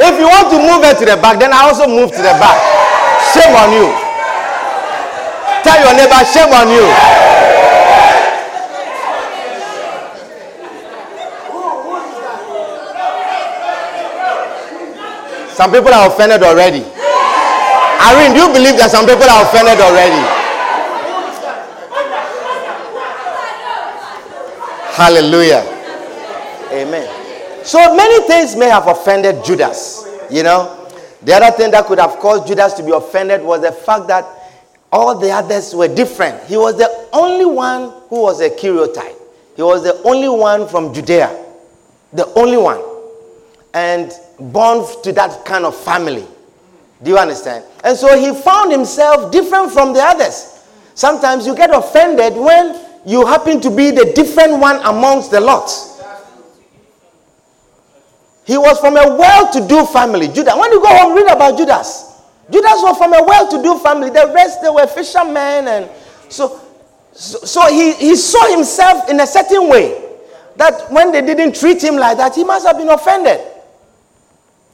If 0.00 0.18
you 0.18 0.26
want 0.26 0.50
to 0.50 0.58
move 0.58 0.82
her 0.84 0.94
to 0.94 1.04
the 1.06 1.16
back, 1.22 1.38
then 1.38 1.52
I 1.52 1.66
also 1.70 1.86
move 1.86 2.10
to 2.12 2.22
the 2.22 2.34
back. 2.36 2.58
Shame 3.32 3.54
on 3.54 3.70
you. 3.72 3.88
Tell 5.62 5.78
your 5.80 5.94
neighbor, 5.94 6.20
shame 6.26 6.52
on 6.52 6.68
you. 6.70 6.86
Some 15.54 15.72
people 15.72 15.92
are 15.92 16.06
offended 16.06 16.42
already. 16.42 16.97
Irene, 18.00 18.34
do 18.34 18.40
you 18.46 18.52
believe 18.52 18.78
that 18.78 18.90
some 18.90 19.06
people 19.06 19.28
are 19.28 19.42
offended 19.42 19.78
already? 19.80 20.22
Hallelujah. 24.94 25.62
Amen. 26.72 27.64
So 27.64 27.94
many 27.94 28.26
things 28.26 28.56
may 28.56 28.68
have 28.68 28.86
offended 28.86 29.44
Judas. 29.44 30.06
You 30.30 30.42
know, 30.42 30.88
the 31.22 31.34
other 31.34 31.56
thing 31.56 31.70
that 31.72 31.86
could 31.86 31.98
have 31.98 32.18
caused 32.18 32.46
Judas 32.46 32.72
to 32.74 32.82
be 32.82 32.92
offended 32.92 33.42
was 33.42 33.62
the 33.62 33.72
fact 33.72 34.08
that 34.08 34.24
all 34.90 35.18
the 35.18 35.30
others 35.30 35.74
were 35.74 35.88
different. 35.88 36.42
He 36.44 36.56
was 36.56 36.76
the 36.78 37.08
only 37.12 37.44
one 37.46 37.92
who 38.08 38.22
was 38.22 38.40
a 38.40 38.48
Keriotite. 38.50 39.16
He 39.54 39.62
was 39.62 39.82
the 39.82 40.00
only 40.04 40.28
one 40.28 40.66
from 40.68 40.94
Judea. 40.94 41.44
The 42.12 42.26
only 42.34 42.56
one. 42.56 42.80
And 43.74 44.12
born 44.38 44.84
to 45.02 45.12
that 45.12 45.44
kind 45.44 45.64
of 45.64 45.76
family. 45.76 46.26
Do 47.02 47.10
you 47.10 47.18
understand? 47.18 47.64
And 47.84 47.96
so 47.96 48.18
he 48.18 48.32
found 48.42 48.72
himself 48.72 49.30
different 49.30 49.70
from 49.72 49.92
the 49.92 50.00
others. 50.00 50.64
Sometimes 50.94 51.46
you 51.46 51.54
get 51.54 51.70
offended 51.74 52.34
when 52.36 52.84
you 53.06 53.24
happen 53.24 53.60
to 53.60 53.70
be 53.70 53.90
the 53.90 54.12
different 54.14 54.58
one 54.58 54.80
amongst 54.84 55.30
the 55.30 55.40
lot. 55.40 55.70
He 58.44 58.56
was 58.56 58.80
from 58.80 58.96
a 58.96 59.14
well 59.16 59.52
to 59.52 59.68
do 59.68 59.84
family. 59.86 60.26
Judas. 60.28 60.54
When 60.56 60.72
you 60.72 60.80
go 60.80 60.88
home, 60.88 61.14
read 61.14 61.30
about 61.30 61.56
Judas. 61.56 62.22
Judas 62.50 62.80
was 62.82 62.96
from 62.96 63.12
a 63.12 63.22
well 63.22 63.46
to 63.50 63.62
do 63.62 63.78
family. 63.78 64.10
The 64.10 64.32
rest, 64.34 64.62
they 64.62 64.70
were 64.70 64.86
fishermen. 64.86 65.68
And 65.68 65.90
so, 66.30 66.58
so, 67.12 67.38
so 67.40 67.66
he, 67.70 67.92
he 67.94 68.16
saw 68.16 68.50
himself 68.56 69.08
in 69.10 69.20
a 69.20 69.26
certain 69.26 69.68
way 69.68 70.02
that 70.56 70.90
when 70.90 71.12
they 71.12 71.20
didn't 71.20 71.54
treat 71.54 71.82
him 71.84 71.96
like 71.96 72.16
that, 72.16 72.34
he 72.34 72.42
must 72.42 72.66
have 72.66 72.78
been 72.78 72.88
offended. 72.88 73.38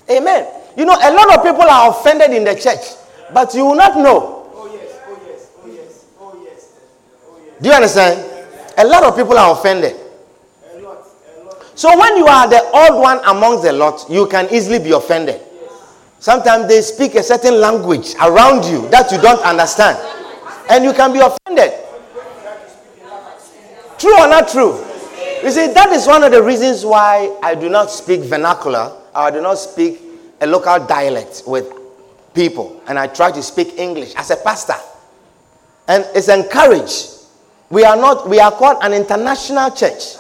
Amen. 0.09 0.47
You 0.77 0.85
know, 0.85 0.95
a 1.01 1.13
lot 1.13 1.37
of 1.39 1.45
people 1.45 1.63
are 1.63 1.91
offended 1.91 2.33
in 2.33 2.45
the 2.45 2.55
church, 2.55 2.81
but 3.33 3.55
you 3.55 3.65
will 3.67 3.77
not 3.77 3.97
know. 3.97 4.51
Oh, 4.55 4.71
yes, 4.73 4.99
oh, 5.07 5.19
yes, 5.27 5.51
oh, 5.63 5.69
yes, 5.71 6.05
oh, 6.19 6.41
yes, 6.45 6.75
oh, 7.29 7.39
yes. 7.45 7.61
Do 7.61 7.69
you 7.69 7.75
understand? 7.75 8.31
A 8.77 8.85
lot 8.85 9.05
of 9.05 9.15
people 9.17 9.39
are 9.39 9.53
offended. 9.53 9.95
A 10.75 10.81
lot. 10.81 11.07
So 11.77 11.97
when 11.97 12.17
you 12.17 12.27
are 12.27 12.49
the 12.49 12.61
odd 12.75 13.01
one 13.01 13.21
amongst 13.25 13.63
the 13.63 13.73
lot, 13.73 14.05
you 14.11 14.27
can 14.27 14.49
easily 14.53 14.81
be 14.81 14.91
offended. 14.91 15.41
Yes. 15.41 15.73
Sometimes 16.19 16.67
they 16.67 16.81
speak 16.83 17.15
a 17.15 17.23
certain 17.23 17.61
language 17.61 18.15
around 18.21 18.65
you 18.65 18.89
that 18.89 19.13
you 19.13 19.19
don't 19.21 19.41
understand, 19.45 19.97
and 20.71 20.83
you 20.85 20.93
can 20.93 21.13
be 21.13 21.21
offended. 21.21 21.73
True 23.97 24.19
or 24.21 24.27
not 24.29 24.49
true? 24.49 24.85
You 25.45 25.51
see, 25.51 25.69
that 25.73 25.93
is 25.93 26.07
one 26.07 26.25
of 26.25 26.33
the 26.33 26.43
reasons 26.43 26.85
why 26.85 27.37
I 27.43 27.55
do 27.55 27.69
not 27.69 27.91
speak 27.91 28.23
vernacular, 28.23 28.93
I 29.15 29.31
do 29.31 29.41
not 29.41 29.55
speak 29.59 30.01
a 30.45 30.47
local 30.47 30.87
dialect 30.87 31.43
with 31.47 31.73
people 32.35 32.83
and 32.87 32.99
I 32.99 33.07
try 33.07 33.33
to 33.33 33.43
speak 33.43 33.79
English 33.79 34.15
as 34.15 34.31
a 34.31 34.37
pastor. 34.37 34.77
And 35.89 36.05
it's 36.15 36.29
encouraged. 36.29 37.09
We 37.71 37.85
are 37.85 37.97
not, 37.97 38.29
we 38.29 38.39
are 38.41 38.53
called 38.53 38.79
an 38.83 38.93
international 38.93 39.71
church. 39.71 40.17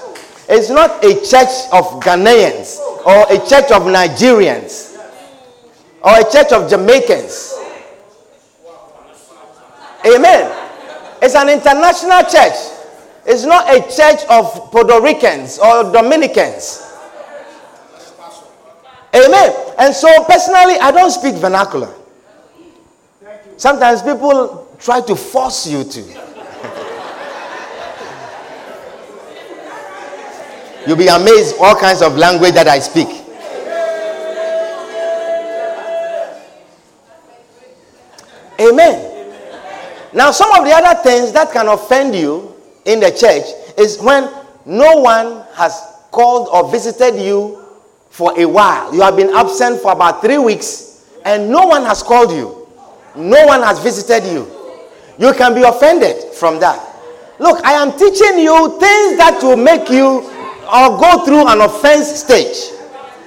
It's 0.48 0.70
not 0.70 1.04
a 1.04 1.14
church 1.24 1.68
of 1.72 2.00
Ghanaians 2.02 2.78
or 3.04 3.26
a 3.30 3.38
church 3.48 3.70
of 3.70 3.82
Nigerians 3.84 4.96
or 6.02 6.12
a 6.18 6.30
church 6.32 6.52
of 6.52 6.68
Jamaicans. 6.70 7.54
Amen. 10.06 10.50
It's 11.22 11.34
an 11.34 11.48
international 11.48 12.22
church. 12.30 12.56
It's 13.26 13.44
not 13.44 13.68
a 13.74 13.80
church 13.94 14.24
of 14.28 14.70
Puerto 14.70 15.00
Ricans 15.00 15.58
or 15.58 15.90
Dominicans. 15.92 16.83
Amen. 19.14 19.54
And 19.78 19.94
so, 19.94 20.08
personally, 20.24 20.74
I 20.80 20.90
don't 20.90 21.10
speak 21.10 21.36
vernacular. 21.36 21.92
Sometimes 23.56 24.02
people 24.02 24.68
try 24.80 25.00
to 25.02 25.14
force 25.14 25.68
you 25.68 25.84
to. 25.84 26.00
You'll 30.86 30.96
be 30.96 31.06
amazed 31.06 31.54
all 31.60 31.76
kinds 31.76 32.02
of 32.02 32.16
language 32.16 32.54
that 32.54 32.66
I 32.66 32.80
speak. 32.80 33.24
Amen. 38.60 39.32
Now, 40.12 40.30
some 40.30 40.50
of 40.52 40.64
the 40.64 40.72
other 40.72 41.02
things 41.02 41.32
that 41.32 41.52
can 41.52 41.68
offend 41.68 42.14
you 42.14 42.54
in 42.84 43.00
the 43.00 43.10
church 43.10 43.44
is 43.78 43.98
when 44.00 44.30
no 44.64 45.00
one 45.00 45.44
has 45.54 45.80
called 46.10 46.48
or 46.52 46.70
visited 46.70 47.20
you 47.20 47.63
for 48.14 48.32
a 48.38 48.44
while. 48.46 48.94
You 48.94 49.00
have 49.00 49.16
been 49.16 49.30
absent 49.34 49.80
for 49.82 49.90
about 49.90 50.22
three 50.22 50.38
weeks 50.38 51.04
and 51.24 51.50
no 51.50 51.66
one 51.66 51.82
has 51.82 52.00
called 52.00 52.30
you, 52.30 52.68
no 53.16 53.44
one 53.44 53.60
has 53.62 53.80
visited 53.80 54.24
you. 54.32 54.46
You 55.18 55.32
can 55.34 55.52
be 55.52 55.62
offended 55.62 56.32
from 56.34 56.60
that. 56.60 56.78
Look, 57.40 57.64
I 57.64 57.72
am 57.72 57.90
teaching 57.98 58.38
you 58.38 58.78
things 58.78 59.18
that 59.18 59.40
will 59.42 59.56
make 59.56 59.90
you 59.90 60.30
or 60.62 60.96
go 60.96 61.24
through 61.24 61.48
an 61.48 61.60
offense 61.60 62.06
stage. 62.20 62.70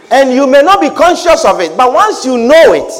And 0.09 0.31
you 0.31 0.47
may 0.47 0.61
not 0.61 0.79
be 0.79 0.89
conscious 0.89 1.43
of 1.43 1.59
it, 1.59 1.75
but 1.75 1.91
once 1.91 2.25
you 2.25 2.37
know 2.37 2.71
it, 2.71 2.91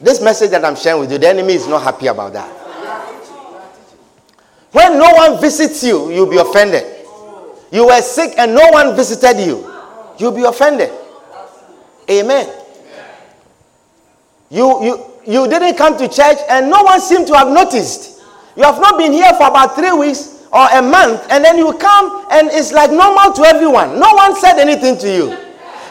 this 0.00 0.20
message 0.20 0.50
that 0.50 0.64
I'm 0.64 0.74
sharing 0.74 0.98
with 1.02 1.12
you, 1.12 1.18
the 1.18 1.28
enemy 1.28 1.52
is 1.52 1.68
not 1.68 1.84
happy 1.84 2.08
about 2.08 2.32
that. 2.32 2.48
When 4.72 4.98
no 4.98 5.12
one 5.12 5.40
visits 5.40 5.84
you, 5.84 6.10
you'll 6.10 6.28
be 6.28 6.38
offended. 6.38 6.82
You 7.70 7.86
were 7.86 8.02
sick 8.02 8.34
and 8.36 8.52
no 8.52 8.68
one 8.70 8.96
visited 8.96 9.38
you 9.46 9.73
you'll 10.18 10.32
be 10.32 10.44
offended. 10.44 10.90
Amen. 12.10 12.48
You, 14.50 14.84
you, 14.84 15.10
you 15.26 15.48
didn't 15.48 15.76
come 15.76 15.96
to 15.98 16.08
church 16.08 16.38
and 16.48 16.70
no 16.70 16.82
one 16.82 17.00
seemed 17.00 17.26
to 17.28 17.36
have 17.36 17.48
noticed. 17.48 18.22
You 18.56 18.62
have 18.62 18.80
not 18.80 18.98
been 18.98 19.12
here 19.12 19.32
for 19.32 19.48
about 19.48 19.74
three 19.74 19.92
weeks 19.92 20.46
or 20.52 20.68
a 20.70 20.80
month, 20.80 21.26
and 21.30 21.44
then 21.44 21.58
you 21.58 21.72
come 21.78 22.26
and 22.30 22.48
it's 22.52 22.70
like 22.72 22.90
normal 22.92 23.32
to 23.32 23.42
everyone. 23.42 23.98
No 23.98 24.12
one 24.14 24.36
said 24.36 24.60
anything 24.60 24.96
to 24.98 25.10
you. 25.10 25.36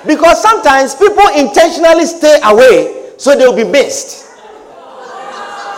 Because 0.08 0.42
sometimes 0.42 0.96
people 0.96 1.28
intentionally 1.36 2.06
stay 2.06 2.40
away 2.44 3.14
so 3.18 3.36
they'll 3.36 3.56
be 3.56 3.64
missed. 3.66 4.30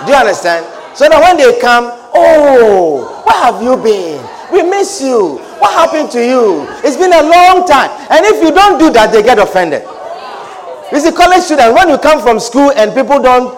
Do 0.06 0.12
you 0.12 0.18
understand? 0.18 0.66
So 0.96 1.10
that 1.10 1.20
when 1.20 1.38
they 1.38 1.60
come, 1.60 1.90
oh, 2.14 3.24
where 3.26 3.42
have 3.52 3.62
you 3.64 3.76
been? 3.78 4.22
We 4.52 4.62
miss 4.70 5.02
you. 5.02 5.42
What 5.60 5.74
happened 5.74 6.12
to 6.12 6.20
you? 6.26 6.68
It's 6.84 6.98
been 6.98 7.14
a 7.14 7.24
long 7.24 7.68
time. 7.68 7.90
And 8.10 8.26
if 8.26 8.42
you 8.44 8.52
don't 8.52 8.78
do 8.80 8.90
that, 8.92 9.12
they 9.12 9.24
get 9.24 9.40
offended. 9.40 9.84
You 10.92 11.00
see, 11.00 11.12
college 11.12 11.42
students, 11.42 11.74
when 11.76 11.90
you 11.90 11.98
come 11.98 12.22
from 12.22 12.40
school 12.40 12.72
and 12.72 12.94
people 12.94 13.22
don't 13.22 13.54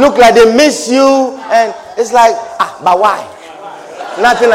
look 0.00 0.16
like 0.18 0.34
they 0.34 0.54
miss 0.54 0.88
you, 0.88 1.36
and 1.50 1.74
it's 1.98 2.12
like, 2.12 2.34
ah, 2.60 2.80
but 2.84 2.98
why? 2.98 3.18
Nothing. 4.20 4.50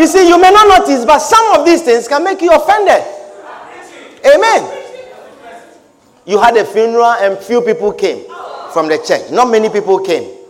You 0.00 0.06
see, 0.06 0.26
you 0.28 0.40
may 0.40 0.50
not 0.50 0.66
notice, 0.80 1.04
but 1.04 1.18
some 1.18 1.60
of 1.60 1.66
these 1.66 1.82
things 1.82 2.08
can 2.08 2.24
make 2.24 2.40
you 2.40 2.50
offended. 2.50 3.02
Amen. 4.24 4.78
You 6.24 6.38
had 6.40 6.56
a 6.56 6.64
funeral 6.64 7.04
and 7.04 7.36
few 7.38 7.60
people 7.62 7.92
came 7.92 8.24
from 8.72 8.88
the 8.88 8.98
church. 9.06 9.30
Not 9.30 9.50
many 9.50 9.68
people 9.68 9.98
came. 9.98 10.41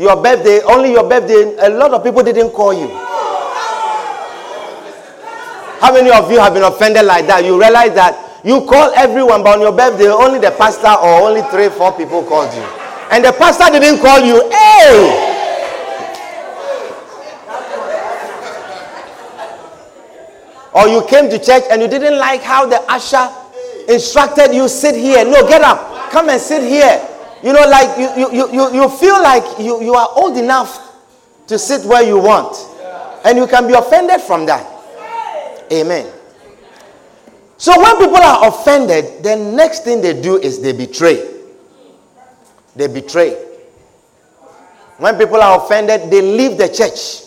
Your 0.00 0.16
birthday, 0.16 0.62
only 0.62 0.92
your 0.92 1.04
birthday, 1.06 1.54
a 1.60 1.68
lot 1.68 1.92
of 1.92 2.02
people 2.02 2.22
didn't 2.22 2.52
call 2.52 2.72
you. 2.72 2.88
How 5.76 5.92
many 5.92 6.10
of 6.10 6.32
you 6.32 6.40
have 6.40 6.54
been 6.54 6.62
offended 6.62 7.04
like 7.04 7.26
that? 7.26 7.44
You 7.44 7.60
realize 7.60 7.92
that 8.00 8.40
you 8.42 8.64
call 8.64 8.90
everyone, 8.96 9.42
but 9.44 9.56
on 9.56 9.60
your 9.60 9.76
birthday, 9.76 10.08
only 10.08 10.38
the 10.38 10.52
pastor 10.52 10.88
or 10.88 11.28
only 11.28 11.42
three, 11.52 11.68
four 11.68 11.92
people 11.92 12.24
called 12.24 12.48
you. 12.54 12.64
And 13.12 13.22
the 13.22 13.32
pastor 13.32 13.68
didn't 13.68 14.00
call 14.00 14.24
you. 14.24 14.40
Hey! 14.48 15.36
Or 20.72 20.88
you 20.88 21.04
came 21.08 21.28
to 21.28 21.36
church 21.38 21.64
and 21.70 21.82
you 21.82 21.88
didn't 21.88 22.16
like 22.16 22.40
how 22.40 22.64
the 22.64 22.80
usher 22.88 23.28
instructed 23.86 24.54
you 24.54 24.66
sit 24.66 24.94
here. 24.94 25.26
No, 25.26 25.46
get 25.46 25.60
up. 25.60 26.08
Come 26.10 26.30
and 26.30 26.40
sit 26.40 26.62
here. 26.62 27.09
You 27.42 27.52
know, 27.54 27.66
like 27.68 27.98
you, 27.98 28.32
you, 28.32 28.52
you, 28.52 28.74
you 28.74 28.88
feel 28.88 29.20
like 29.22 29.58
you, 29.58 29.82
you 29.82 29.94
are 29.94 30.08
old 30.14 30.36
enough 30.36 30.78
to 31.46 31.58
sit 31.58 31.84
where 31.86 32.02
you 32.02 32.18
want. 32.18 32.56
And 33.24 33.38
you 33.38 33.46
can 33.46 33.66
be 33.66 33.72
offended 33.74 34.20
from 34.20 34.46
that. 34.46 34.66
Amen. 35.72 36.10
So 37.56 37.78
when 37.80 37.96
people 37.98 38.16
are 38.16 38.48
offended, 38.48 39.22
the 39.22 39.36
next 39.36 39.84
thing 39.84 40.00
they 40.00 40.20
do 40.20 40.36
is 40.36 40.60
they 40.60 40.72
betray. 40.72 41.26
They 42.76 42.86
betray. 42.88 43.32
When 44.98 45.16
people 45.16 45.36
are 45.40 45.64
offended, 45.64 46.10
they 46.10 46.20
leave 46.20 46.58
the 46.58 46.68
church. 46.68 47.26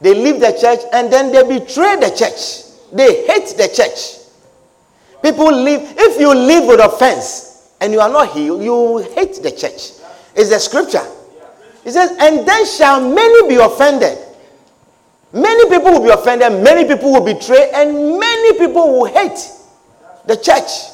They 0.00 0.14
leave 0.14 0.40
the 0.40 0.52
church 0.58 0.80
and 0.92 1.12
then 1.12 1.30
they 1.32 1.42
betray 1.42 1.96
the 1.96 2.14
church. 2.16 2.92
They 2.92 3.26
hate 3.26 3.56
the 3.56 3.68
church. 3.74 4.16
People 5.22 5.52
live, 5.52 5.82
if 5.98 6.18
you 6.18 6.34
live 6.34 6.66
with 6.66 6.80
offense 6.80 7.49
and 7.80 7.92
you 7.92 8.00
are 8.00 8.08
not 8.08 8.32
healed, 8.32 8.62
you 8.62 8.98
hate 9.14 9.42
the 9.42 9.50
church. 9.50 9.92
It's 10.34 10.50
the 10.50 10.58
scripture. 10.58 11.06
It 11.84 11.92
says, 11.92 12.10
and 12.20 12.46
then 12.46 12.66
shall 12.66 13.00
many 13.00 13.48
be 13.48 13.56
offended. 13.56 14.18
Many 15.32 15.70
people 15.70 15.92
will 15.92 16.02
be 16.02 16.10
offended, 16.10 16.62
many 16.62 16.86
people 16.86 17.12
will 17.12 17.24
betray, 17.24 17.70
and 17.72 18.18
many 18.18 18.58
people 18.58 18.98
will 18.98 19.04
hate 19.06 19.38
the 20.26 20.36
church. 20.36 20.90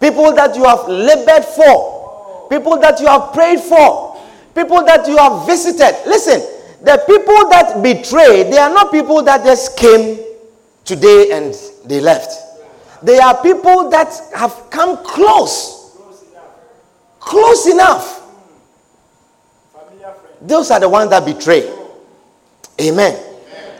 People 0.00 0.34
that 0.34 0.56
you 0.56 0.64
have 0.64 0.88
labored 0.88 1.44
for, 1.44 2.48
people 2.50 2.78
that 2.78 3.00
you 3.00 3.06
have 3.06 3.32
prayed 3.32 3.60
for, 3.60 4.20
people 4.54 4.84
that 4.84 5.06
you 5.06 5.16
have 5.16 5.46
visited. 5.46 5.94
Listen, 6.06 6.40
the 6.82 7.02
people 7.06 7.48
that 7.50 7.82
betray, 7.82 8.50
they 8.50 8.58
are 8.58 8.70
not 8.70 8.90
people 8.90 9.22
that 9.22 9.44
just 9.44 9.76
came 9.76 10.18
today 10.84 11.30
and 11.32 11.54
they 11.84 12.00
left. 12.00 12.45
They 13.02 13.18
are 13.18 13.40
people 13.42 13.90
that 13.90 14.12
have 14.34 14.70
come 14.70 15.04
close. 15.04 15.96
Close 17.20 17.66
enough. 17.66 18.22
Those 20.40 20.70
are 20.70 20.80
the 20.80 20.88
ones 20.88 21.10
that 21.10 21.24
betray. 21.24 21.72
Amen. 22.80 23.22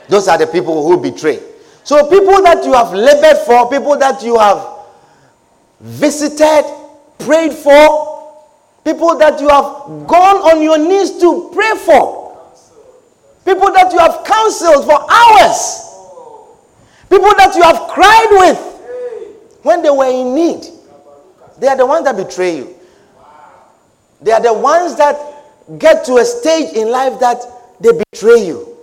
Those 0.09 0.29
are 0.29 0.38
the 0.38 0.46
people 0.46 0.87
who 0.87 1.00
betray. 1.00 1.40
So, 1.85 2.09
people 2.11 2.42
that 2.42 2.64
you 2.64 2.72
have 2.72 2.92
labored 2.92 3.38
for, 3.46 3.70
people 3.70 3.96
that 3.98 4.22
you 4.22 4.38
have 4.38 4.66
visited, 5.81 6.64
prayed 7.18 7.52
for, 7.52 8.16
people 8.85 9.16
that 9.18 9.40
you 9.40 9.48
have 9.48 10.07
gone 10.07 10.37
on 10.42 10.62
your 10.62 10.79
knees 10.79 11.18
to 11.20 11.50
pray 11.55 11.72
for, 11.85 12.37
people 13.44 13.72
that 13.72 13.92
you 13.92 13.98
have 13.98 14.24
counseled 14.24 14.85
for 14.85 14.98
hours, 15.11 15.83
people 17.09 17.31
that 17.37 17.52
you 17.55 17.62
have 17.62 17.88
cried 17.88 18.29
with, 18.31 18.75
when 19.66 19.83
they 19.83 19.90
were 19.90 20.09
in 20.09 20.35
need. 20.35 20.64
They 21.59 21.66
are 21.66 21.76
the 21.76 21.85
ones 21.87 22.05
that 22.05 22.16
betray 22.16 22.57
you. 22.59 22.74
They 24.22 24.31
are 24.31 24.40
the 24.40 24.52
ones 24.52 24.96
that 24.96 25.18
get 25.79 26.05
to 26.07 26.16
a 26.18 26.24
stage 26.24 26.72
in 26.74 26.88
life 26.90 27.18
that 27.18 27.42
they 27.81 27.90
betray 27.92 28.46
you. 28.46 28.76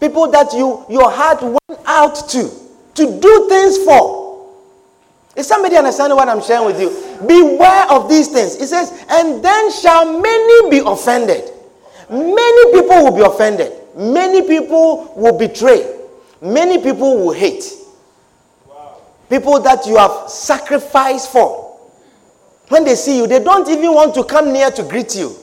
People 0.00 0.30
that 0.30 0.52
you 0.54 0.84
your 0.88 1.10
heart 1.10 1.42
went 1.42 1.80
out 1.84 2.14
to 2.30 2.50
to 2.94 3.20
do 3.20 3.48
things 3.48 3.78
for. 3.84 4.24
Is 5.36 5.46
somebody 5.46 5.76
understanding 5.76 6.16
what 6.16 6.28
I'm 6.28 6.40
sharing 6.42 6.64
with 6.66 6.80
you? 6.80 6.90
Beware 7.26 7.90
of 7.90 8.08
these 8.08 8.28
things. 8.28 8.54
It 8.56 8.68
says, 8.68 8.90
and 9.10 9.44
then 9.44 9.72
shall 9.72 10.18
many 10.20 10.70
be 10.70 10.78
offended. 10.78 11.50
Many 12.08 12.72
people 12.72 13.04
will 13.04 13.16
be 13.16 13.22
offended. 13.22 13.72
Many 13.96 14.42
people 14.46 15.12
will 15.16 15.36
betray. 15.36 15.92
Many 16.40 16.78
people 16.78 17.16
will 17.16 17.32
hate. 17.32 17.64
People 19.28 19.60
that 19.60 19.86
you 19.86 19.96
have 19.96 20.28
sacrificed 20.28 21.32
for. 21.32 21.64
When 22.68 22.84
they 22.84 22.94
see 22.94 23.18
you, 23.18 23.26
they 23.26 23.42
don't 23.42 23.68
even 23.68 23.92
want 23.92 24.14
to 24.14 24.24
come 24.24 24.52
near 24.52 24.70
to 24.70 24.82
greet 24.82 25.14
you. 25.14 25.34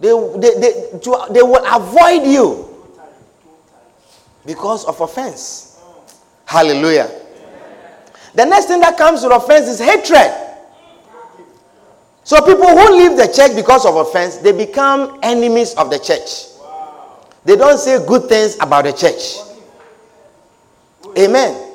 They, 0.00 0.10
they, 0.38 0.60
they, 0.60 0.98
to, 0.98 1.26
they 1.30 1.42
will 1.42 1.64
avoid 1.64 2.26
you 2.26 2.68
because 4.44 4.84
of 4.84 5.00
offense. 5.00 5.80
Hallelujah. 6.44 7.10
The 8.34 8.44
next 8.44 8.66
thing 8.66 8.80
that 8.80 8.98
comes 8.98 9.22
with 9.22 9.32
offense 9.32 9.66
is 9.68 9.78
hatred. 9.78 10.32
So 12.24 12.40
people 12.44 12.66
who 12.66 12.96
leave 12.96 13.16
the 13.16 13.32
church 13.32 13.54
because 13.54 13.86
of 13.86 13.96
offense, 13.96 14.38
they 14.38 14.52
become 14.52 15.18
enemies 15.22 15.74
of 15.74 15.90
the 15.90 15.98
church. 15.98 16.46
They 17.44 17.56
don't 17.56 17.78
say 17.78 18.04
good 18.06 18.28
things 18.28 18.56
about 18.60 18.84
the 18.84 18.92
church. 18.92 19.36
Amen. 21.18 21.72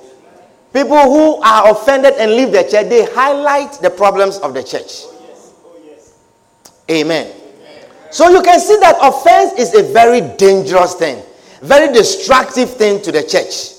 People 0.73 1.02
who 1.02 1.41
are 1.41 1.71
offended 1.71 2.13
and 2.17 2.32
leave 2.32 2.52
the 2.52 2.63
church, 2.63 2.89
they 2.89 3.06
highlight 3.06 3.73
the 3.82 3.89
problems 3.89 4.38
of 4.38 4.54
the 4.54 4.63
church. 4.63 5.04
Amen. 6.89 7.34
So 8.12 8.30
you 8.30 8.41
can 8.41 8.60
see 8.60 8.78
that 8.78 8.97
offense 9.02 9.54
is 9.60 9.75
a 9.75 9.91
very 9.93 10.21
dangerous 10.38 10.95
thing, 10.95 11.23
very 11.62 11.93
destructive 11.93 12.71
thing 12.71 13.02
to 13.04 13.12
the 13.12 13.23
church. 13.23 13.75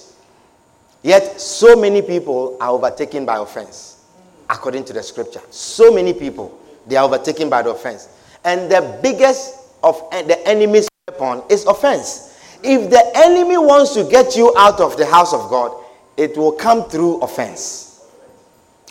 Yet, 1.03 1.41
so 1.41 1.77
many 1.77 2.03
people 2.03 2.57
are 2.61 2.71
overtaken 2.71 3.25
by 3.25 3.39
offense, 3.39 4.05
according 4.49 4.85
to 4.85 4.93
the 4.93 5.03
scripture. 5.03 5.41
So 5.51 5.93
many 5.93 6.13
people, 6.13 6.59
they 6.87 6.97
are 6.97 7.05
overtaken 7.05 7.49
by 7.49 7.63
the 7.63 7.71
offense. 7.71 8.09
And 8.45 8.71
the 8.71 8.99
biggest 9.03 9.55
of 9.83 10.01
the 10.11 10.39
enemy's 10.47 10.89
weapon 11.09 11.43
is 11.51 11.65
offense. 11.65 12.30
If 12.63 12.91
the 12.91 13.13
enemy 13.15 13.57
wants 13.57 13.95
to 13.95 14.05
get 14.05 14.37
you 14.37 14.55
out 14.57 14.81
of 14.81 14.97
the 14.97 15.07
house 15.07 15.33
of 15.33 15.49
God, 15.51 15.77
it 16.17 16.37
will 16.37 16.53
come 16.53 16.85
through 16.91 17.21
offense. 17.21 18.05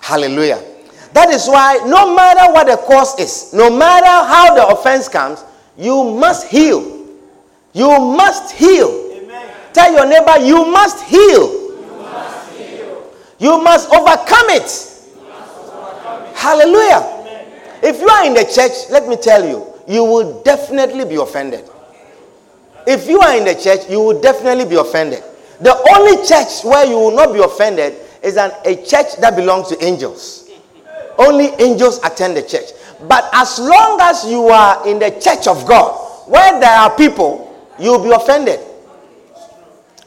Hallelujah. 0.01 0.63
That 1.13 1.29
is 1.29 1.47
why, 1.47 1.79
no 1.86 2.15
matter 2.15 2.51
what 2.51 2.67
the 2.67 2.77
cause 2.77 3.19
is, 3.19 3.53
no 3.53 3.69
matter 3.69 4.05
how 4.05 4.53
the 4.55 4.67
offense 4.67 5.08
comes, 5.08 5.43
you 5.77 6.03
must 6.03 6.47
heal. 6.47 7.08
You 7.73 7.88
must 7.88 8.53
heal. 8.53 8.89
Amen. 9.13 9.49
Tell 9.74 9.91
your 9.91 10.07
neighbor, 10.07 10.39
you 10.45 10.65
must 10.72 11.03
heal. 11.05 11.72
You 11.82 11.97
must, 12.01 12.57
heal. 12.57 13.13
You 13.39 13.61
must 13.63 13.89
overcome 13.89 14.49
it. 14.49 14.63
Must 14.63 15.13
overcome 15.74 16.24
it. 16.26 16.36
Hallelujah. 16.36 17.01
Amen. 17.22 17.45
If 17.84 17.99
you 18.01 18.07
are 18.09 18.26
in 18.26 18.34
the 18.34 18.45
church, 18.45 18.89
let 18.91 19.07
me 19.07 19.15
tell 19.15 19.47
you, 19.47 19.65
you 19.88 20.03
will 20.03 20.41
definitely 20.43 21.05
be 21.05 21.15
offended. 21.15 21.70
If 22.90 23.08
you 23.08 23.20
are 23.22 23.38
in 23.38 23.46
the 23.46 23.54
church, 23.54 23.88
you 23.88 24.00
will 24.00 24.20
definitely 24.20 24.66
be 24.66 24.74
offended. 24.74 25.24
The 25.62 25.78
only 25.94 26.26
church 26.26 26.64
where 26.66 26.88
you 26.88 26.96
will 26.98 27.16
not 27.16 27.32
be 27.32 27.40
offended 27.40 27.94
is 28.24 28.36
an, 28.36 28.50
a 28.66 28.78
church 28.78 29.16
that 29.22 29.36
belongs 29.36 29.68
to 29.68 29.86
angels. 29.86 30.50
Only 31.20 31.50
angels 31.60 32.00
attend 32.04 32.36
the 32.36 32.42
church. 32.42 32.70
But 33.08 33.30
as 33.32 33.60
long 33.60 34.00
as 34.02 34.26
you 34.26 34.48
are 34.48 34.88
in 34.88 34.98
the 34.98 35.12
church 35.22 35.46
of 35.46 35.68
God, 35.68 35.94
where 36.28 36.60
there 36.60 36.72
are 36.72 36.90
people, 36.98 37.56
you 37.78 37.92
will 37.92 38.04
be 38.04 38.10
offended. 38.10 38.60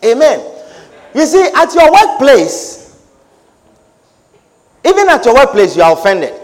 Amen. 0.04 0.40
You 1.14 1.24
see, 1.24 1.50
at 1.54 1.72
your 1.74 1.92
workplace, 1.92 3.00
even 4.84 5.08
at 5.08 5.24
your 5.24 5.36
workplace, 5.36 5.76
you 5.76 5.82
are 5.82 5.92
offended. 5.92 6.34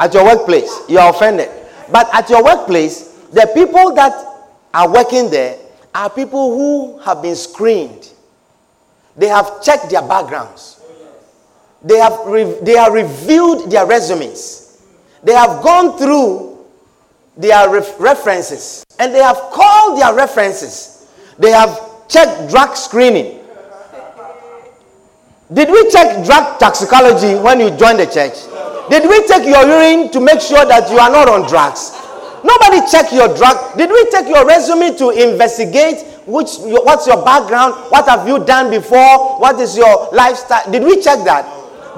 At 0.00 0.12
your 0.12 0.24
workplace, 0.24 0.80
you 0.88 0.98
are 0.98 1.10
offended. 1.14 1.48
But 1.92 2.12
at 2.12 2.28
your 2.28 2.42
workplace, 2.42 3.10
the 3.32 3.48
people 3.54 3.94
that 3.94 4.33
are 4.74 4.92
working 4.92 5.30
there 5.30 5.56
are 5.94 6.10
people 6.10 6.50
who 6.56 6.98
have 6.98 7.22
been 7.22 7.36
screened. 7.36 8.10
They 9.16 9.28
have 9.28 9.62
checked 9.62 9.90
their 9.90 10.02
backgrounds. 10.02 10.82
They 11.82 11.98
have, 11.98 12.18
re- 12.26 12.58
they 12.62 12.72
have 12.72 12.92
reviewed 12.92 13.70
their 13.70 13.86
resumes. 13.86 14.82
They 15.22 15.32
have 15.34 15.62
gone 15.62 15.96
through 15.96 16.66
their 17.36 17.70
ref- 17.70 17.98
references 18.00 18.84
and 18.98 19.14
they 19.14 19.18
have 19.22 19.36
called 19.52 20.00
their 20.00 20.14
references. 20.14 21.08
They 21.38 21.50
have 21.50 22.08
checked 22.08 22.50
drug 22.50 22.76
screening. 22.76 23.40
Did 25.52 25.70
we 25.70 25.88
check 25.90 26.24
drug 26.24 26.58
toxicology 26.58 27.34
when 27.36 27.60
you 27.60 27.70
joined 27.76 28.00
the 28.00 28.06
church? 28.06 28.34
Did 28.90 29.08
we 29.08 29.26
take 29.26 29.44
your 29.46 29.62
urine 29.64 30.10
to 30.10 30.20
make 30.20 30.40
sure 30.40 30.64
that 30.64 30.90
you 30.90 30.98
are 30.98 31.10
not 31.10 31.28
on 31.28 31.48
drugs? 31.48 31.92
Nobody 32.44 32.86
check 32.90 33.10
your 33.10 33.34
drug. 33.34 33.76
Did 33.78 33.88
we 33.88 34.04
take 34.10 34.28
your 34.28 34.46
resume 34.46 34.94
to 34.98 35.10
investigate 35.10 36.04
which 36.26 36.50
what's 36.60 37.06
your 37.06 37.24
background? 37.24 37.74
What 37.90 38.06
have 38.06 38.28
you 38.28 38.44
done 38.44 38.70
before? 38.70 39.38
What 39.40 39.58
is 39.60 39.76
your 39.76 40.10
lifestyle? 40.12 40.70
Did 40.70 40.82
we 40.84 41.00
check 41.00 41.24
that? 41.24 41.48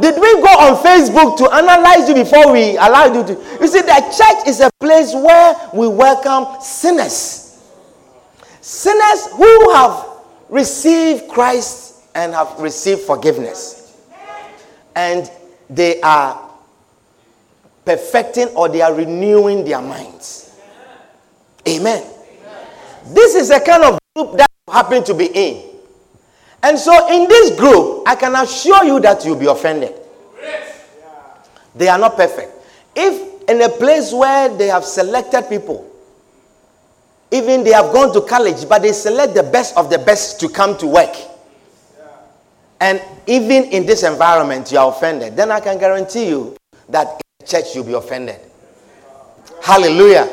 Did 0.00 0.14
we 0.20 0.34
go 0.40 0.48
on 0.48 0.76
Facebook 0.84 1.36
to 1.38 1.50
analyze 1.52 2.08
you 2.08 2.14
before 2.14 2.52
we 2.52 2.76
allowed 2.76 3.14
you 3.16 3.24
to? 3.24 3.32
You 3.60 3.66
see, 3.66 3.80
the 3.80 4.14
church 4.16 4.46
is 4.46 4.60
a 4.60 4.70
place 4.78 5.12
where 5.14 5.56
we 5.74 5.88
welcome 5.88 6.60
sinners. 6.60 7.60
Sinners 8.60 9.26
who 9.32 9.72
have 9.72 10.06
received 10.48 11.28
Christ 11.28 12.02
and 12.14 12.32
have 12.34 12.58
received 12.60 13.00
forgiveness. 13.00 14.00
And 14.94 15.28
they 15.68 16.00
are 16.02 16.45
perfecting 17.86 18.48
or 18.48 18.68
they 18.68 18.82
are 18.82 18.92
renewing 18.92 19.64
their 19.64 19.80
minds. 19.80 20.58
Amen. 21.66 22.04
This 23.06 23.36
is 23.36 23.50
a 23.50 23.60
kind 23.60 23.84
of 23.84 23.98
group 24.14 24.36
that 24.36 24.48
you 24.66 24.74
happen 24.74 25.04
to 25.04 25.14
be 25.14 25.26
in. 25.26 25.62
And 26.62 26.76
so, 26.76 26.92
in 27.14 27.28
this 27.28 27.56
group, 27.56 28.02
I 28.06 28.16
can 28.16 28.34
assure 28.34 28.84
you 28.84 28.98
that 29.00 29.24
you'll 29.24 29.38
be 29.38 29.46
offended. 29.46 29.94
They 31.76 31.88
are 31.88 31.98
not 31.98 32.16
perfect. 32.16 32.52
If 32.94 33.48
in 33.48 33.62
a 33.62 33.68
place 33.68 34.12
where 34.12 34.48
they 34.48 34.66
have 34.66 34.84
selected 34.84 35.48
people, 35.48 35.88
even 37.30 37.62
they 37.62 37.70
have 37.72 37.92
gone 37.92 38.12
to 38.14 38.22
college, 38.22 38.68
but 38.68 38.82
they 38.82 38.92
select 38.92 39.34
the 39.34 39.42
best 39.42 39.76
of 39.76 39.90
the 39.90 39.98
best 39.98 40.40
to 40.40 40.48
come 40.48 40.76
to 40.78 40.86
work, 40.86 41.14
and 42.80 43.00
even 43.26 43.64
in 43.64 43.86
this 43.86 44.02
environment 44.02 44.72
you 44.72 44.78
are 44.78 44.90
offended, 44.90 45.36
then 45.36 45.52
I 45.52 45.60
can 45.60 45.78
guarantee 45.78 46.28
you 46.28 46.56
that 46.88 47.20
church 47.46 47.74
you'll 47.74 47.84
be 47.84 47.94
offended. 47.94 48.40
Hallelujah. 49.62 50.28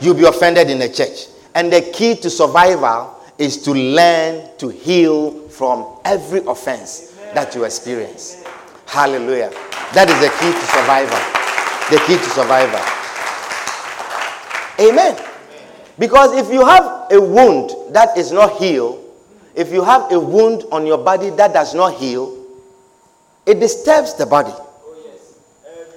You'll 0.00 0.14
be 0.14 0.24
offended 0.24 0.70
in 0.70 0.78
the 0.78 0.88
church. 0.88 1.26
And 1.54 1.72
the 1.72 1.80
key 1.92 2.16
to 2.16 2.30
survival 2.30 3.16
is 3.38 3.62
to 3.62 3.72
learn 3.72 4.48
to 4.58 4.68
heal 4.68 5.48
from 5.48 5.98
every 6.04 6.40
offense 6.46 7.16
that 7.34 7.54
you 7.54 7.64
experience. 7.64 8.44
Hallelujah. 8.86 9.50
That 9.92 10.08
is 10.10 10.18
the 10.20 10.30
key 10.40 10.52
to 10.52 10.66
survival. 10.74 11.18
The 11.90 11.98
key 12.06 12.16
to 12.16 12.30
survival. 12.30 12.80
Amen. 14.80 15.16
Because 15.98 16.34
if 16.36 16.52
you 16.52 16.66
have 16.66 17.06
a 17.12 17.20
wound 17.20 17.94
that 17.94 18.16
is 18.18 18.32
not 18.32 18.56
healed, 18.58 19.00
if 19.54 19.72
you 19.72 19.84
have 19.84 20.10
a 20.10 20.18
wound 20.18 20.64
on 20.72 20.86
your 20.86 20.98
body 20.98 21.30
that 21.30 21.52
does 21.52 21.74
not 21.74 21.94
heal, 21.94 22.36
it 23.46 23.60
disturbs 23.60 24.14
the 24.14 24.26
body. 24.26 24.52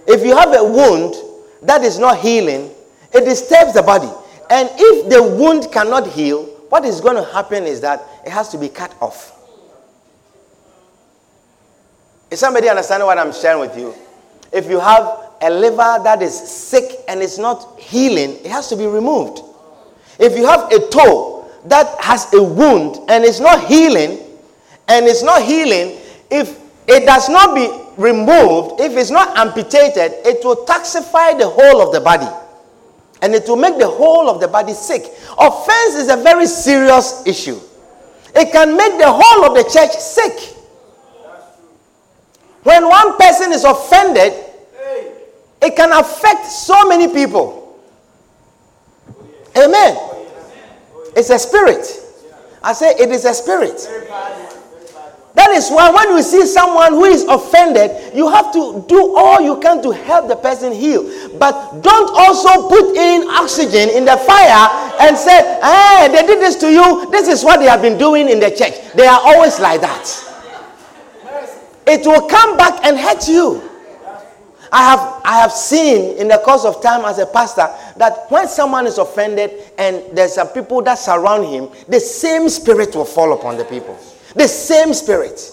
If 0.07 0.25
you 0.25 0.35
have 0.35 0.53
a 0.55 0.63
wound 0.63 1.15
that 1.63 1.83
is 1.83 1.99
not 1.99 2.19
healing, 2.19 2.71
it 3.13 3.25
disturbs 3.25 3.73
the 3.73 3.83
body. 3.83 4.09
And 4.49 4.69
if 4.73 5.09
the 5.09 5.21
wound 5.21 5.71
cannot 5.71 6.07
heal, 6.07 6.45
what 6.69 6.85
is 6.85 7.01
going 7.01 7.15
to 7.15 7.23
happen 7.33 7.65
is 7.65 7.81
that 7.81 8.03
it 8.25 8.31
has 8.31 8.49
to 8.49 8.57
be 8.57 8.69
cut 8.69 8.95
off. 9.01 9.33
Is 12.31 12.39
somebody 12.39 12.69
understanding 12.69 13.05
what 13.05 13.17
I'm 13.17 13.33
sharing 13.33 13.59
with 13.59 13.77
you? 13.77 13.93
If 14.51 14.69
you 14.69 14.79
have 14.79 15.31
a 15.41 15.49
liver 15.49 15.99
that 16.03 16.21
is 16.21 16.33
sick 16.35 16.99
and 17.07 17.21
it's 17.21 17.37
not 17.37 17.79
healing, 17.79 18.37
it 18.43 18.47
has 18.51 18.67
to 18.69 18.75
be 18.75 18.85
removed. 18.85 19.41
If 20.19 20.37
you 20.37 20.45
have 20.45 20.71
a 20.71 20.87
toe 20.89 21.49
that 21.65 21.99
has 22.01 22.33
a 22.33 22.41
wound 22.41 22.97
and 23.09 23.23
it's 23.23 23.39
not 23.39 23.65
healing, 23.65 24.19
and 24.89 25.05
it's 25.05 25.23
not 25.23 25.41
healing, 25.43 25.97
if 26.31 26.59
it 26.87 27.05
does 27.05 27.27
not 27.29 27.53
be 27.55 27.67
removed, 27.97 28.79
if 28.79 28.95
it's 28.95 29.11
not 29.11 29.37
amputated, 29.37 30.13
it 30.25 30.43
will 30.43 30.65
toxify 30.65 31.37
the 31.37 31.47
whole 31.47 31.81
of 31.81 31.93
the 31.93 32.01
body. 32.01 32.27
And 33.21 33.33
it 33.33 33.47
will 33.47 33.55
make 33.55 33.79
the 33.79 33.87
whole 33.89 34.29
of 34.29 34.39
the 34.39 34.47
body 34.47 34.73
sick. 34.73 35.03
Offense 35.39 35.95
is 35.95 36.09
a 36.09 36.17
very 36.17 36.45
serious 36.45 37.23
issue. 37.25 37.59
It 38.35 38.51
can 38.51 38.77
make 38.77 38.99
the 38.99 39.11
whole 39.11 39.45
of 39.45 39.55
the 39.55 39.63
church 39.63 39.91
sick. 39.91 40.55
When 42.63 42.87
one 42.87 43.17
person 43.17 43.51
is 43.51 43.63
offended, 43.63 44.33
it 45.61 45.75
can 45.75 45.91
affect 45.91 46.45
so 46.45 46.87
many 46.87 47.07
people. 47.11 47.79
Amen. 49.57 49.97
It's 51.15 51.31
a 51.31 51.39
spirit. 51.39 52.03
I 52.61 52.73
say 52.73 52.91
it 52.91 53.09
is 53.09 53.25
a 53.25 53.33
spirit. 53.33 53.79
That 55.37 55.51
is 55.51 55.69
why 55.69 55.91
when 55.91 56.17
you 56.17 56.23
see 56.23 56.47
someone 56.47 56.93
who 56.93 57.05
is 57.05 57.23
offended, 57.25 58.15
you 58.15 58.27
have 58.27 58.51
to 58.53 58.83
do 58.87 59.15
all 59.15 59.39
you 59.39 59.59
can 59.59 59.83
to 59.83 59.91
help 59.91 60.27
the 60.27 60.35
person 60.35 60.73
heal. 60.73 61.03
But 61.37 61.81
don't 61.81 62.09
also 62.17 62.67
put 62.67 62.97
in 62.97 63.29
oxygen 63.29 63.89
in 63.89 64.03
the 64.03 64.17
fire 64.17 64.65
and 64.99 65.15
say, 65.15 65.37
hey, 65.61 66.09
they 66.11 66.25
did 66.25 66.41
this 66.41 66.55
to 66.55 66.71
you. 66.71 67.11
This 67.11 67.27
is 67.27 67.43
what 67.43 67.59
they 67.59 67.67
have 67.67 67.83
been 67.83 67.99
doing 67.99 68.29
in 68.29 68.39
the 68.39 68.49
church. 68.49 68.73
They 68.95 69.05
are 69.05 69.21
always 69.23 69.59
like 69.59 69.81
that. 69.81 70.09
It 71.85 72.03
will 72.07 72.27
come 72.27 72.57
back 72.57 72.83
and 72.83 72.97
hurt 72.97 73.27
you. 73.27 73.61
I 74.71 74.89
have, 74.89 75.21
I 75.23 75.39
have 75.39 75.51
seen 75.51 76.17
in 76.17 76.29
the 76.29 76.39
course 76.39 76.65
of 76.65 76.81
time 76.81 77.05
as 77.05 77.19
a 77.19 77.27
pastor 77.27 77.69
that 77.97 78.25
when 78.29 78.47
someone 78.47 78.87
is 78.87 78.97
offended 78.97 79.51
and 79.77 80.03
there's 80.17 80.33
some 80.33 80.47
people 80.47 80.81
that 80.81 80.95
surround 80.95 81.45
him, 81.45 81.69
the 81.87 81.99
same 81.99 82.49
spirit 82.49 82.95
will 82.95 83.05
fall 83.05 83.33
upon 83.33 83.55
the 83.55 83.65
people. 83.65 83.99
The 84.37 84.47
same 84.47 84.93
spirit. 84.93 85.51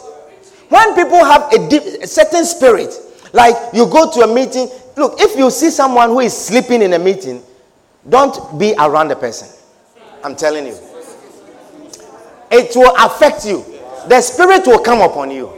When 0.68 0.94
people 0.94 1.24
have 1.24 1.52
a, 1.52 1.68
deep, 1.68 1.82
a 2.02 2.06
certain 2.06 2.44
spirit, 2.44 2.94
like 3.32 3.54
you 3.72 3.86
go 3.86 4.10
to 4.12 4.20
a 4.20 4.34
meeting, 4.34 4.68
look, 4.96 5.20
if 5.20 5.36
you 5.36 5.50
see 5.50 5.70
someone 5.70 6.08
who 6.10 6.20
is 6.20 6.36
sleeping 6.36 6.82
in 6.82 6.92
a 6.92 6.98
meeting, 6.98 7.42
don't 8.08 8.58
be 8.58 8.74
around 8.78 9.08
the 9.08 9.16
person. 9.16 9.48
I'm 10.22 10.36
telling 10.36 10.66
you. 10.66 10.78
It 12.50 12.74
will 12.76 12.94
affect 12.98 13.46
you. 13.46 13.64
The 14.08 14.20
spirit 14.20 14.66
will 14.66 14.78
come 14.78 15.00
upon 15.00 15.30
you. 15.30 15.50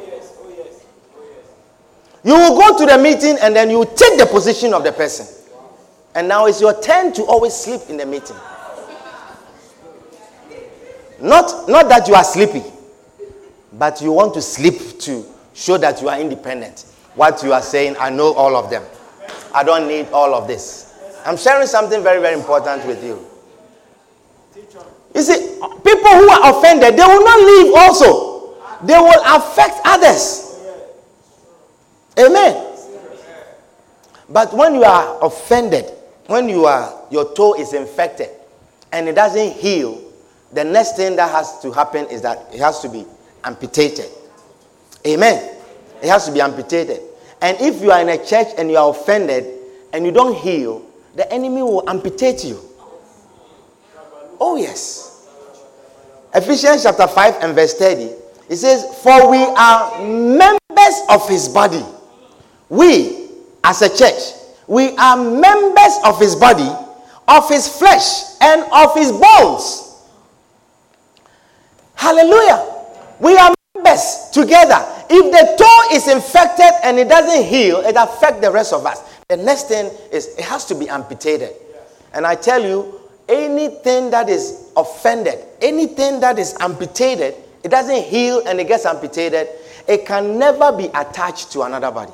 You 2.25 2.35
will 2.35 2.59
go 2.59 2.79
to 2.79 2.87
the 2.87 2.99
meeting 2.99 3.37
and 3.41 3.55
then 3.55 3.71
you 3.71 3.85
take 3.85 4.19
the 4.19 4.27
position 4.27 4.75
of 4.75 4.83
the 4.83 4.93
person. 4.93 5.27
And 6.15 6.27
now 6.27 6.47
it's 6.47 6.61
your 6.61 6.81
turn 6.81 7.13
to 7.13 7.23
always 7.25 7.55
sleep 7.55 7.83
in 7.89 7.97
the 7.97 8.07
meeting. 8.07 8.37
Not, 11.21 11.69
not 11.69 11.89
that 11.89 12.09
you 12.09 12.15
are 12.15 12.25
sleepy, 12.25 12.63
but 13.79 14.01
you 14.01 14.13
want 14.13 14.35
to 14.35 14.43
sleep 14.43 14.99
to 15.01 15.25
show 15.55 15.77
that 15.79 16.01
you 16.01 16.09
are 16.09 16.21
independent. 16.21 16.87
What 17.15 17.43
you 17.43 17.53
are 17.53 17.63
saying, 17.63 17.97
I 17.99 18.11
know 18.11 18.33
all 18.35 18.57
of 18.57 18.71
them. 18.71 18.83
I 19.55 19.65
don't 19.65 19.89
need 19.89 20.09
all 20.13 20.35
of 20.35 20.47
this. 20.47 20.95
I'm 21.25 21.37
sharing 21.37 21.67
something 21.67 22.03
very, 22.03 22.21
very 22.21 22.35
important 22.35 22.87
with 22.87 23.03
you. 23.03 23.27
Teacher. 24.55 24.85
You 25.15 25.23
see, 25.23 25.59
people 25.61 26.11
who 26.13 26.29
are 26.31 26.59
offended, 26.59 26.95
they 26.97 27.03
will 27.05 27.25
not 27.25 27.41
leave 27.41 27.75
also. 27.75 28.55
They 28.85 28.99
will 28.99 29.23
affect 29.25 29.81
others. 29.85 30.61
Amen. 32.19 32.63
But 34.29 34.53
when 34.55 34.75
you 34.75 34.85
are 34.85 35.25
offended, 35.25 35.91
when 36.27 36.49
you 36.49 36.65
are 36.67 36.93
your 37.11 37.33
toe 37.35 37.55
is 37.55 37.73
infected 37.73 38.29
and 38.93 39.09
it 39.09 39.15
doesn't 39.15 39.53
heal, 39.53 40.03
the 40.53 40.65
next 40.65 40.97
thing 40.97 41.17
that 41.17 41.31
has 41.31 41.61
to 41.61 41.71
happen 41.73 42.07
is 42.07 42.23
that 42.23 42.49
it 42.53 42.61
has 42.61 42.81
to 42.81 42.89
be 42.89 43.05
amputated. 43.47 44.11
Amen. 45.07 45.57
It 46.03 46.09
has 46.09 46.27
to 46.27 46.33
be 46.33 46.41
amputated. 46.41 47.01
And 47.41 47.57
if 47.61 47.81
you 47.81 47.91
are 47.91 48.01
in 48.01 48.09
a 48.09 48.25
church 48.25 48.49
and 48.59 48.71
you 48.71 48.77
are 48.77 48.91
offended 48.91 49.47
and 49.93 50.05
you 50.05 50.13
don't 50.13 50.37
heal, 50.37 50.85
the 51.15 51.31
enemy 51.33 51.63
will 51.63 51.89
amputate 51.89 52.45
you. 52.45 52.61
Oh, 54.39 54.57
yes. 54.57 55.29
Ephesians 56.35 56.83
chapter 56.83 57.07
5 57.07 57.37
and 57.41 57.55
verse 57.55 57.75
30. 57.75 58.11
It 58.49 58.57
says, 58.57 58.85
For 59.03 59.31
we 59.31 59.39
are 59.39 59.99
members 60.05 61.01
of 61.09 61.27
his 61.29 61.49
body. 61.49 61.83
We, 62.69 63.29
as 63.65 63.81
a 63.83 63.89
church, 63.89 64.35
we 64.67 64.95
are 64.97 65.17
members 65.17 65.99
of 66.05 66.19
his 66.21 66.35
body, 66.35 66.69
of 67.29 67.49
his 67.49 67.69
flesh, 67.69 68.35
and 68.41 68.63
of 68.73 68.95
his 68.95 69.13
bones. 69.13 70.03
Hallelujah. 71.95 72.76
We 73.21 73.37
are 73.37 73.55
members 73.75 74.31
together. 74.33 74.85
If 75.09 75.33
the 75.33 75.57
toe 75.57 75.95
is 75.97 76.09
infected 76.09 76.71
and 76.85 76.99
it 76.99 77.09
doesn't 77.09 77.45
heal, 77.45 77.79
it 77.81 77.97
affects 77.97 78.41
the 78.41 78.51
rest 78.51 78.73
of 78.73 78.85
us. 78.87 79.03
The 79.29 79.37
next 79.37 79.69
thing 79.69 79.91
is 80.13 80.27
it 80.39 80.45
has 80.45 80.65
to 80.67 80.75
be 80.75 80.89
amputated. 80.89 81.51
And 82.13 82.27
I 82.27 82.35
tell 82.35 82.63
you, 82.63 83.01
anything 83.29 84.11
that 84.11 84.29
is 84.29 84.71
offended, 84.77 85.39
anything 85.61 86.21
that 86.21 86.39
is 86.39 86.55
amputated, 86.61 87.35
it 87.63 87.69
doesn't 87.71 88.05
heal 88.05 88.43
and 88.47 88.61
it 88.61 88.69
gets 88.69 88.87
amputated, 88.87 89.49
it 89.89 90.07
can 90.07 90.39
never 90.39 90.73
be 90.73 90.87
attached 90.87 91.53
to 91.53 91.63
another 91.63 91.91
body. 91.91 92.13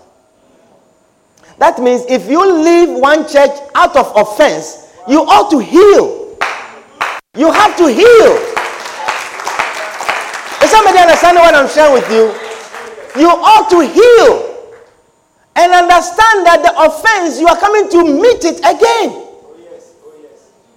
That 1.59 1.79
means 1.79 2.05
if 2.09 2.29
you 2.29 2.41
leave 2.63 2.99
one 2.99 3.29
church 3.29 3.51
out 3.75 3.97
of 3.97 4.13
offense, 4.17 4.93
you 5.09 5.21
ought 5.23 5.51
to 5.51 5.59
heal. 5.59 6.39
You 7.37 7.51
have 7.53 7.77
to 7.79 7.87
heal. 7.89 8.52
Somebody 10.73 10.99
understanding 11.01 11.43
what 11.43 11.55
I'm 11.55 11.69
sharing 11.69 11.93
with 11.93 12.09
you? 12.11 12.33
You 13.21 13.29
ought 13.29 13.69
to 13.69 13.81
heal 13.85 14.73
and 15.55 15.71
understand 15.71 16.47
that 16.47 16.63
the 16.65 16.73
offense 16.81 17.39
you 17.39 17.47
are 17.47 17.59
coming 17.59 17.91
to 17.91 18.03
meet 18.03 18.43
it 18.43 18.57
again. 18.65 19.23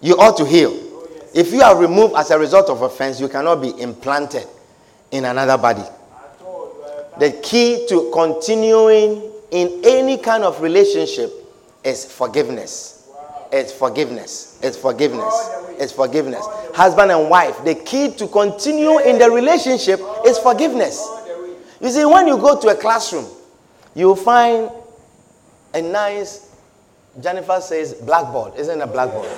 You 0.01 0.17
ought 0.17 0.35
to 0.35 0.45
heal. 0.45 0.73
If 1.33 1.53
you 1.53 1.61
are 1.61 1.79
removed 1.79 2.13
as 2.15 2.29
a 2.31 2.37
result 2.37 2.69
of 2.69 2.81
offense, 2.81 3.21
you 3.21 3.29
cannot 3.29 3.61
be 3.61 3.69
implanted 3.79 4.45
in 5.11 5.23
another 5.23 5.57
body. 5.57 5.85
The 7.17 7.31
key 7.41 7.85
to 7.87 8.11
continuing 8.13 9.31
in 9.51 9.81
any 9.85 10.17
kind 10.17 10.43
of 10.43 10.59
relationship 10.61 11.31
is 11.85 12.03
forgiveness. 12.03 13.09
It's 13.49 13.71
forgiveness. 13.71 14.54
It's 14.65 14.75
forgiveness. 14.77 15.49
It's 15.77 15.91
forgiveness. 15.91 16.43
Husband 16.73 17.11
and 17.11 17.29
wife, 17.29 17.63
the 17.63 17.75
key 17.75 18.11
to 18.15 18.27
continue 18.27 18.97
in 18.99 19.19
the 19.19 19.29
relationship 19.29 19.99
is 20.25 20.39
forgiveness. 20.39 21.07
You 21.79 21.89
see, 21.91 22.03
when 22.03 22.25
you 22.25 22.35
go 22.37 22.59
to 22.59 22.69
a 22.69 22.75
classroom, 22.75 23.27
you 23.93 24.15
find 24.15 24.71
a 25.75 25.81
nice, 25.83 26.55
Jennifer 27.21 27.61
says, 27.61 27.93
blackboard. 27.93 28.55
Isn't 28.55 28.81
a 28.81 28.87
blackboard? 28.87 29.29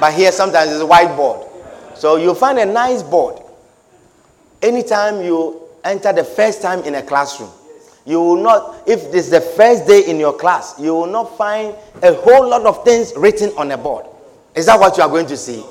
but 0.00 0.14
here 0.14 0.32
sometimes 0.32 0.72
it's 0.72 0.80
a 0.82 0.86
whiteboard. 0.86 1.46
So 1.94 2.16
you 2.16 2.34
find 2.34 2.58
a 2.58 2.66
nice 2.66 3.04
board. 3.04 3.40
Anytime 4.62 5.22
you 5.22 5.62
enter 5.84 6.12
the 6.12 6.24
first 6.24 6.60
time 6.60 6.80
in 6.82 6.96
a 6.96 7.02
classroom, 7.02 7.50
you 8.04 8.20
will 8.20 8.42
not, 8.42 8.82
if 8.88 9.12
this 9.12 9.26
is 9.26 9.30
the 9.30 9.40
first 9.42 9.86
day 9.86 10.06
in 10.08 10.18
your 10.18 10.32
class, 10.32 10.74
you 10.80 10.92
will 10.92 11.06
not 11.06 11.36
find 11.38 11.72
a 12.02 12.14
whole 12.14 12.48
lot 12.48 12.66
of 12.66 12.82
things 12.84 13.12
written 13.16 13.50
on 13.56 13.70
a 13.70 13.78
board. 13.78 14.06
Is 14.54 14.66
that 14.66 14.78
what 14.78 14.96
you 14.96 15.02
are 15.02 15.08
going 15.08 15.26
to 15.26 15.36
see? 15.36 15.64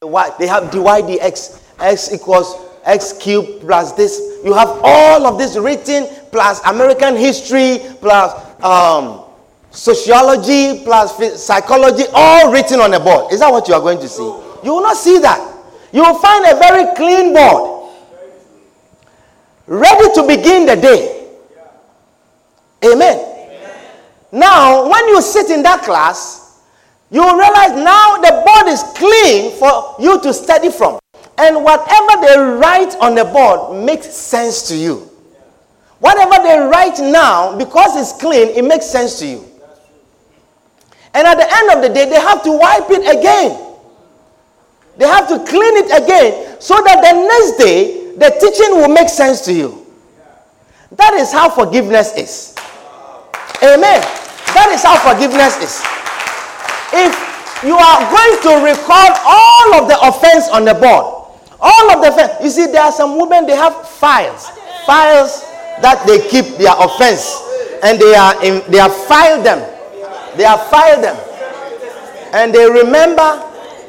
They 0.00 0.46
have 0.46 0.70
dy 0.70 1.02
dx, 1.02 1.62
x 1.78 2.12
equals 2.12 2.56
x 2.84 3.12
cubed 3.12 3.60
plus 3.60 3.92
this. 3.92 4.18
You 4.44 4.54
have 4.54 4.80
all 4.82 5.26
of 5.26 5.38
this 5.38 5.56
written 5.56 6.06
plus 6.30 6.60
American 6.66 7.16
history 7.16 7.80
plus 8.00 8.32
um, 8.64 9.24
sociology 9.70 10.82
plus 10.84 11.44
psychology, 11.44 12.04
all 12.14 12.50
written 12.52 12.80
on 12.80 12.94
a 12.94 13.00
board. 13.00 13.32
Is 13.32 13.40
that 13.40 13.52
what 13.52 13.68
you 13.68 13.74
are 13.74 13.80
going 13.80 14.00
to 14.00 14.08
see? 14.08 14.22
You 14.22 14.74
will 14.74 14.82
not 14.82 14.96
see 14.96 15.18
that. 15.18 15.56
You 15.92 16.02
will 16.02 16.18
find 16.18 16.46
a 16.46 16.58
very 16.58 16.94
clean 16.96 17.34
board, 17.34 17.92
ready 19.66 20.14
to 20.14 20.26
begin 20.26 20.66
the 20.66 20.76
day. 20.76 21.28
Amen. 22.84 23.18
Amen. 23.18 23.90
Now, 24.32 24.88
when 24.88 25.08
you 25.08 25.20
sit 25.20 25.50
in 25.50 25.62
that 25.64 25.82
class, 25.82 26.39
you 27.10 27.22
realize 27.22 27.72
now 27.72 28.18
the 28.18 28.42
board 28.46 28.66
is 28.68 28.82
clean 28.94 29.52
for 29.58 29.96
you 29.98 30.20
to 30.22 30.32
study 30.32 30.70
from. 30.70 30.98
And 31.38 31.64
whatever 31.64 32.20
they 32.26 32.36
write 32.38 32.94
on 33.00 33.14
the 33.14 33.24
board 33.24 33.84
makes 33.84 34.08
sense 34.12 34.68
to 34.68 34.76
you. 34.76 35.10
Whatever 35.98 36.42
they 36.42 36.58
write 36.58 36.98
now, 37.00 37.56
because 37.56 37.96
it's 37.96 38.20
clean, 38.20 38.48
it 38.56 38.64
makes 38.64 38.86
sense 38.86 39.18
to 39.18 39.26
you. 39.26 39.44
And 41.12 41.26
at 41.26 41.36
the 41.36 41.46
end 41.52 41.70
of 41.76 41.82
the 41.82 41.92
day, 41.92 42.08
they 42.08 42.20
have 42.20 42.42
to 42.44 42.52
wipe 42.52 42.90
it 42.90 43.18
again. 43.18 43.66
They 44.96 45.06
have 45.06 45.28
to 45.28 45.38
clean 45.38 45.76
it 45.76 46.02
again 46.02 46.60
so 46.60 46.74
that 46.84 47.00
the 47.02 47.12
next 47.12 47.58
day, 47.58 48.14
the 48.16 48.30
teaching 48.38 48.76
will 48.76 48.88
make 48.88 49.08
sense 49.08 49.40
to 49.46 49.52
you. 49.52 49.86
That 50.92 51.14
is 51.14 51.32
how 51.32 51.50
forgiveness 51.50 52.14
is. 52.16 52.54
Amen. 53.62 54.00
That 54.54 54.70
is 54.72 54.82
how 54.82 54.96
forgiveness 54.96 55.56
is. 55.58 55.99
If 56.92 57.12
you 57.64 57.76
are 57.76 58.00
going 58.10 58.36
to 58.42 58.52
record 58.64 59.12
all 59.24 59.74
of 59.74 59.88
the 59.88 59.98
offense 60.02 60.48
on 60.48 60.64
the 60.64 60.74
board, 60.74 61.28
all 61.60 61.90
of 61.90 62.02
the 62.02 62.08
offense, 62.08 62.32
you 62.42 62.50
see, 62.50 62.66
there 62.66 62.82
are 62.82 62.92
some 62.92 63.18
women, 63.18 63.46
they 63.46 63.56
have 63.56 63.86
files, 63.88 64.48
files 64.86 65.44
that 65.82 66.02
they 66.06 66.26
keep 66.28 66.56
their 66.56 66.74
offense, 66.78 67.42
and 67.82 67.98
they 67.98 68.14
are 68.14 68.42
in, 68.44 68.62
they 68.70 68.78
have 68.78 68.94
filed 69.06 69.44
them. 69.44 69.60
They 70.36 70.44
have 70.44 70.70
filed 70.70 71.02
them, 71.02 71.16
and 72.32 72.54
they 72.54 72.64
remember 72.64 73.38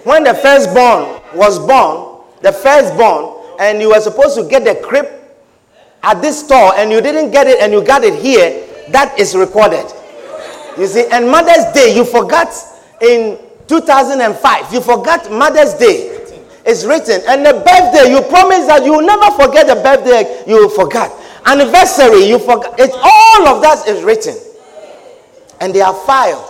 when 0.04 0.24
the 0.24 0.34
firstborn 0.34 1.22
was 1.36 1.60
born, 1.60 2.24
the 2.42 2.52
firstborn, 2.52 3.38
and 3.60 3.80
you 3.80 3.90
were 3.90 4.02
supposed 4.02 4.36
to 4.36 4.50
get 4.50 4.64
the 4.64 4.76
crib 4.84 5.08
at 6.02 6.20
this 6.20 6.44
store, 6.44 6.74
and 6.76 6.92
you 6.92 7.00
didn't 7.00 7.30
get 7.30 7.46
it, 7.46 7.60
and 7.62 7.72
you 7.72 7.84
got 7.84 8.04
it 8.04 8.16
here 8.16 8.68
that 8.90 9.18
is 9.20 9.36
recorded. 9.36 9.86
You 10.78 10.88
see, 10.88 11.06
and 11.12 11.30
Mother's 11.30 11.72
Day, 11.74 11.96
you 11.96 12.04
forgot 12.04 12.52
in 13.02 13.38
2005, 13.68 14.74
you 14.74 14.82
forgot 14.82 15.32
Mother's 15.32 15.74
Day. 15.76 16.18
It's 16.66 16.86
written. 16.86 17.22
And 17.28 17.46
the 17.46 17.54
birthday, 17.54 18.12
you 18.12 18.22
promise 18.30 18.68
that 18.68 18.86
you 18.86 18.94
will 18.94 19.06
never 19.06 19.32
forget 19.36 19.66
the 19.68 19.76
birthday 19.82 20.44
you 20.48 20.70
forgot. 20.70 21.12
Anniversary, 21.46 22.30
you 22.30 22.38
forgot. 22.38 22.80
It's 22.80 22.94
all 22.94 23.48
of 23.48 23.62
that 23.64 23.88
is 23.88 24.04
written. 24.04 24.36
And 25.60 25.74
they 25.74 25.82
are 25.82 25.96
filed. 26.06 26.46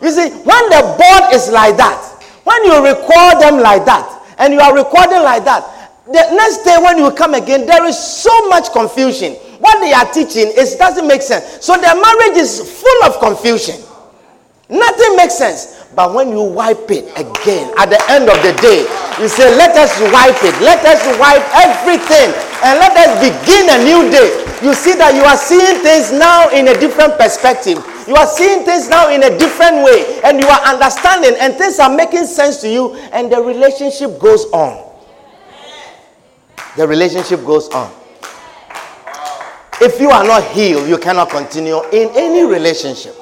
You 0.00 0.10
see, 0.10 0.30
when 0.30 0.64
the 0.72 0.96
board 0.96 1.34
is 1.34 1.50
like 1.50 1.76
that, 1.76 2.00
when 2.44 2.64
you 2.64 2.82
record 2.82 3.40
them 3.40 3.60
like 3.60 3.84
that, 3.84 4.16
and 4.38 4.54
you 4.54 4.60
are 4.60 4.74
recording 4.74 5.22
like 5.22 5.44
that, 5.44 5.62
the 6.06 6.34
next 6.34 6.64
day 6.64 6.76
when 6.80 6.96
you 6.96 7.10
come 7.12 7.34
again, 7.34 7.66
there 7.66 7.84
is 7.84 7.98
so 7.98 8.48
much 8.48 8.72
confusion 8.72 9.36
what 9.60 9.78
they 9.80 9.92
are 9.92 10.10
teaching 10.10 10.50
is 10.56 10.74
doesn't 10.76 11.06
make 11.06 11.20
sense. 11.22 11.64
So 11.64 11.76
their 11.76 11.94
marriage 11.94 12.38
is 12.38 12.80
full 12.80 13.04
of 13.04 13.20
confusion. 13.20 13.76
Nothing 14.70 15.16
makes 15.16 15.36
sense. 15.36 15.79
But 15.94 16.14
when 16.14 16.30
you 16.30 16.42
wipe 16.42 16.90
it 16.90 17.10
again 17.18 17.74
at 17.76 17.90
the 17.90 17.98
end 18.08 18.30
of 18.30 18.38
the 18.46 18.54
day, 18.62 18.86
you 19.20 19.26
say, 19.28 19.50
Let 19.58 19.76
us 19.76 19.90
wipe 20.14 20.38
it. 20.46 20.54
Let 20.62 20.84
us 20.86 21.02
wipe 21.18 21.42
everything 21.50 22.30
and 22.62 22.78
let 22.78 22.94
us 22.96 23.10
begin 23.18 23.66
a 23.68 23.78
new 23.82 24.10
day. 24.10 24.46
You 24.62 24.74
see 24.74 24.94
that 24.94 25.14
you 25.14 25.22
are 25.24 25.36
seeing 25.36 25.82
things 25.82 26.12
now 26.12 26.48
in 26.50 26.68
a 26.68 26.78
different 26.78 27.18
perspective. 27.18 27.78
You 28.06 28.14
are 28.14 28.26
seeing 28.26 28.64
things 28.64 28.88
now 28.88 29.10
in 29.10 29.22
a 29.24 29.30
different 29.38 29.82
way 29.84 30.20
and 30.22 30.38
you 30.40 30.46
are 30.46 30.60
understanding 30.62 31.34
and 31.40 31.54
things 31.54 31.78
are 31.78 31.94
making 31.94 32.26
sense 32.26 32.60
to 32.62 32.68
you 32.70 32.94
and 33.12 33.32
the 33.32 33.40
relationship 33.40 34.18
goes 34.20 34.44
on. 34.52 34.86
The 36.76 36.86
relationship 36.86 37.44
goes 37.44 37.68
on. 37.70 37.90
If 39.80 39.98
you 39.98 40.10
are 40.10 40.24
not 40.24 40.44
healed, 40.52 40.88
you 40.88 40.98
cannot 40.98 41.30
continue 41.30 41.80
in 41.90 42.10
any 42.14 42.44
relationship. 42.44 43.16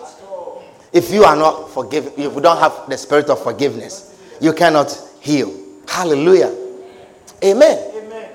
If 0.93 1.11
you 1.11 1.25
are 1.25 1.37
not 1.37 1.71
forgiven, 1.71 2.13
if 2.17 2.35
you 2.35 2.41
don't 2.41 2.59
have 2.59 2.89
the 2.89 2.97
spirit 2.97 3.29
of 3.29 3.43
forgiveness, 3.43 4.19
you 4.41 4.53
cannot 4.53 4.91
heal. 5.21 5.53
Hallelujah. 5.87 6.55
Amen. 7.45 7.93
Amen. 7.95 8.31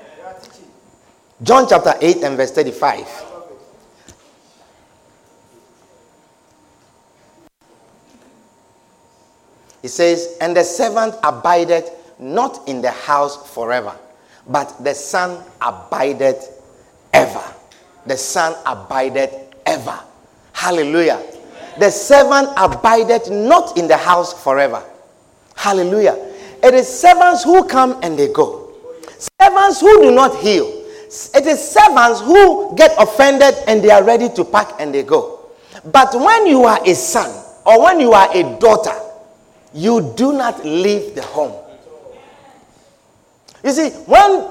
John 1.42 1.66
chapter 1.68 1.94
8 2.00 2.22
and 2.22 2.36
verse 2.36 2.52
35. 2.52 3.24
He 9.82 9.88
says, 9.88 10.38
And 10.40 10.56
the 10.56 10.64
servant 10.64 11.16
abided 11.22 11.84
not 12.18 12.66
in 12.68 12.80
the 12.80 12.90
house 12.90 13.52
forever, 13.52 13.94
but 14.46 14.82
the 14.82 14.94
son 14.94 15.44
abided 15.60 16.36
ever 17.12 17.42
the 18.06 18.16
Son 18.16 18.54
abided 18.66 19.30
ever. 19.66 19.98
Hallelujah. 20.52 21.22
The 21.78 21.90
servant 21.90 22.50
abided 22.56 23.30
not 23.30 23.76
in 23.76 23.88
the 23.88 23.96
house 23.96 24.32
forever. 24.42 24.82
Hallelujah. 25.56 26.16
It 26.62 26.74
is 26.74 26.88
servants 26.88 27.44
who 27.44 27.66
come 27.66 27.98
and 28.02 28.18
they 28.18 28.32
go. 28.32 28.72
Servants 29.40 29.80
who 29.80 30.02
do 30.02 30.10
not 30.10 30.36
heal. 30.38 30.66
It 31.34 31.46
is 31.46 31.62
servants 31.62 32.20
who 32.20 32.74
get 32.76 32.94
offended 32.98 33.54
and 33.66 33.82
they 33.82 33.90
are 33.90 34.02
ready 34.02 34.28
to 34.30 34.44
pack 34.44 34.80
and 34.80 34.94
they 34.94 35.02
go. 35.02 35.40
But 35.84 36.14
when 36.14 36.46
you 36.46 36.64
are 36.64 36.80
a 36.84 36.94
son 36.94 37.30
or 37.66 37.82
when 37.82 38.00
you 38.00 38.12
are 38.12 38.28
a 38.34 38.58
daughter, 38.58 38.94
you 39.72 40.12
do 40.16 40.32
not 40.32 40.64
leave 40.64 41.14
the 41.14 41.22
home. 41.22 41.54
You 43.64 43.70
see, 43.72 43.90
when 44.06 44.46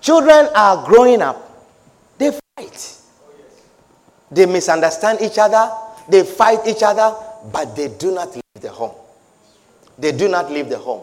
children 0.00 0.48
are 0.54 0.84
growing 0.86 1.22
up, 1.22 1.66
they 2.18 2.30
fight. 2.56 2.98
They 4.30 4.46
misunderstand 4.46 5.20
each 5.22 5.38
other, 5.38 5.70
they 6.08 6.22
fight 6.24 6.60
each 6.66 6.82
other, 6.82 7.14
but 7.52 7.74
they 7.76 7.88
do 7.88 8.12
not 8.12 8.34
leave 8.34 8.42
the 8.60 8.70
home. 8.70 8.94
They 9.98 10.12
do 10.12 10.28
not 10.28 10.50
leave 10.50 10.68
the 10.68 10.78
home. 10.78 11.02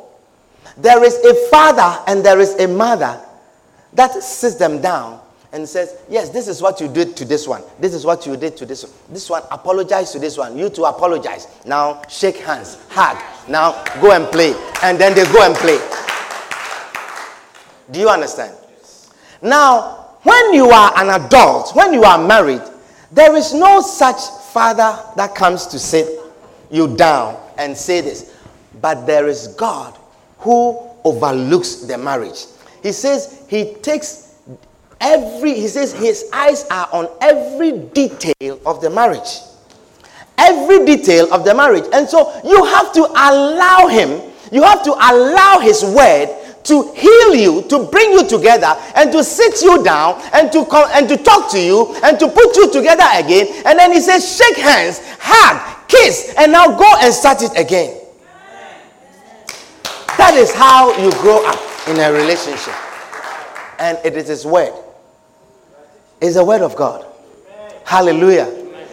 There 0.77 1.03
is 1.03 1.15
a 1.15 1.33
father 1.49 2.03
and 2.07 2.23
there 2.25 2.39
is 2.39 2.55
a 2.55 2.67
mother 2.67 3.19
that 3.93 4.11
sits 4.23 4.55
them 4.55 4.81
down 4.81 5.19
and 5.53 5.67
says, 5.67 5.97
Yes, 6.09 6.29
this 6.29 6.47
is 6.47 6.61
what 6.61 6.79
you 6.79 6.87
did 6.87 7.15
to 7.17 7.25
this 7.25 7.47
one. 7.47 7.63
This 7.79 7.93
is 7.93 8.05
what 8.05 8.25
you 8.25 8.37
did 8.37 8.55
to 8.57 8.65
this 8.65 8.83
one. 8.83 8.93
This 9.09 9.29
one, 9.29 9.43
apologize 9.51 10.11
to 10.11 10.19
this 10.19 10.37
one. 10.37 10.57
You 10.57 10.69
two 10.69 10.85
apologize. 10.85 11.47
Now 11.65 12.01
shake 12.07 12.37
hands, 12.37 12.77
hug, 12.89 13.17
Now 13.49 13.83
go 14.01 14.11
and 14.11 14.25
play. 14.27 14.53
And 14.83 14.97
then 14.99 15.13
they 15.15 15.25
go 15.25 15.43
and 15.45 15.55
play. 15.55 15.79
Do 17.91 17.99
you 17.99 18.09
understand? 18.09 18.55
Now, 19.41 20.15
when 20.23 20.53
you 20.53 20.69
are 20.69 20.93
an 20.97 21.21
adult, 21.21 21.75
when 21.75 21.93
you 21.93 22.03
are 22.03 22.25
married, 22.25 22.61
there 23.11 23.35
is 23.35 23.53
no 23.53 23.81
such 23.81 24.17
father 24.51 24.97
that 25.15 25.33
comes 25.35 25.65
to 25.67 25.79
sit 25.79 26.19
you 26.69 26.95
down 26.95 27.37
and 27.57 27.75
say 27.75 28.01
this. 28.01 28.37
But 28.81 29.05
there 29.05 29.27
is 29.27 29.47
God 29.49 29.97
who 30.39 30.79
overlooks 31.03 31.75
the 31.75 31.97
marriage. 31.97 32.45
He 32.83 32.91
says 32.91 33.45
he 33.47 33.75
takes 33.75 34.35
every, 34.99 35.53
he 35.53 35.67
says 35.67 35.93
his 35.93 36.29
eyes 36.33 36.65
are 36.71 36.89
on 36.91 37.09
every 37.21 37.77
detail 37.79 38.59
of 38.65 38.81
the 38.81 38.89
marriage. 38.89 39.39
Every 40.37 40.85
detail 40.85 41.31
of 41.33 41.43
the 41.45 41.53
marriage. 41.53 41.85
And 41.93 42.07
so 42.07 42.39
you 42.43 42.63
have 42.65 42.91
to 42.93 43.01
allow 43.01 43.87
him, 43.87 44.31
you 44.51 44.63
have 44.63 44.83
to 44.83 44.91
allow 44.91 45.59
his 45.59 45.83
word 45.83 46.29
to 46.63 46.93
heal 46.93 47.35
you, 47.35 47.61
to 47.69 47.85
bring 47.85 48.11
you 48.11 48.27
together, 48.27 48.75
and 48.95 49.11
to 49.11 49.23
sit 49.23 49.61
you 49.61 49.83
down, 49.83 50.21
and 50.33 50.51
to 50.51 50.65
come 50.65 50.89
and 50.93 51.09
to 51.09 51.17
talk 51.17 51.51
to 51.51 51.59
you, 51.59 51.95
and 52.03 52.19
to 52.19 52.27
put 52.27 52.55
you 52.55 52.71
together 52.71 53.05
again. 53.13 53.47
And 53.65 53.79
then 53.79 53.91
he 53.91 53.99
says, 53.99 54.37
shake 54.37 54.57
hands, 54.57 55.01
hug, 55.19 55.87
kiss, 55.87 56.33
and 56.37 56.51
now 56.51 56.77
go 56.77 56.89
and 57.01 57.13
start 57.13 57.41
it 57.41 57.57
again. 57.57 57.97
That 60.17 60.35
is 60.35 60.53
how 60.53 60.95
you 61.03 61.11
grow 61.13 61.45
up 61.47 61.59
in 61.87 61.99
a 61.99 62.11
relationship. 62.11 62.75
And 63.79 63.97
it 64.05 64.15
is 64.15 64.27
his 64.27 64.45
word. 64.45 64.73
It's 66.21 66.35
the 66.35 66.45
word 66.45 66.61
of 66.61 66.75
God. 66.75 67.05
Hallelujah. 67.83 68.45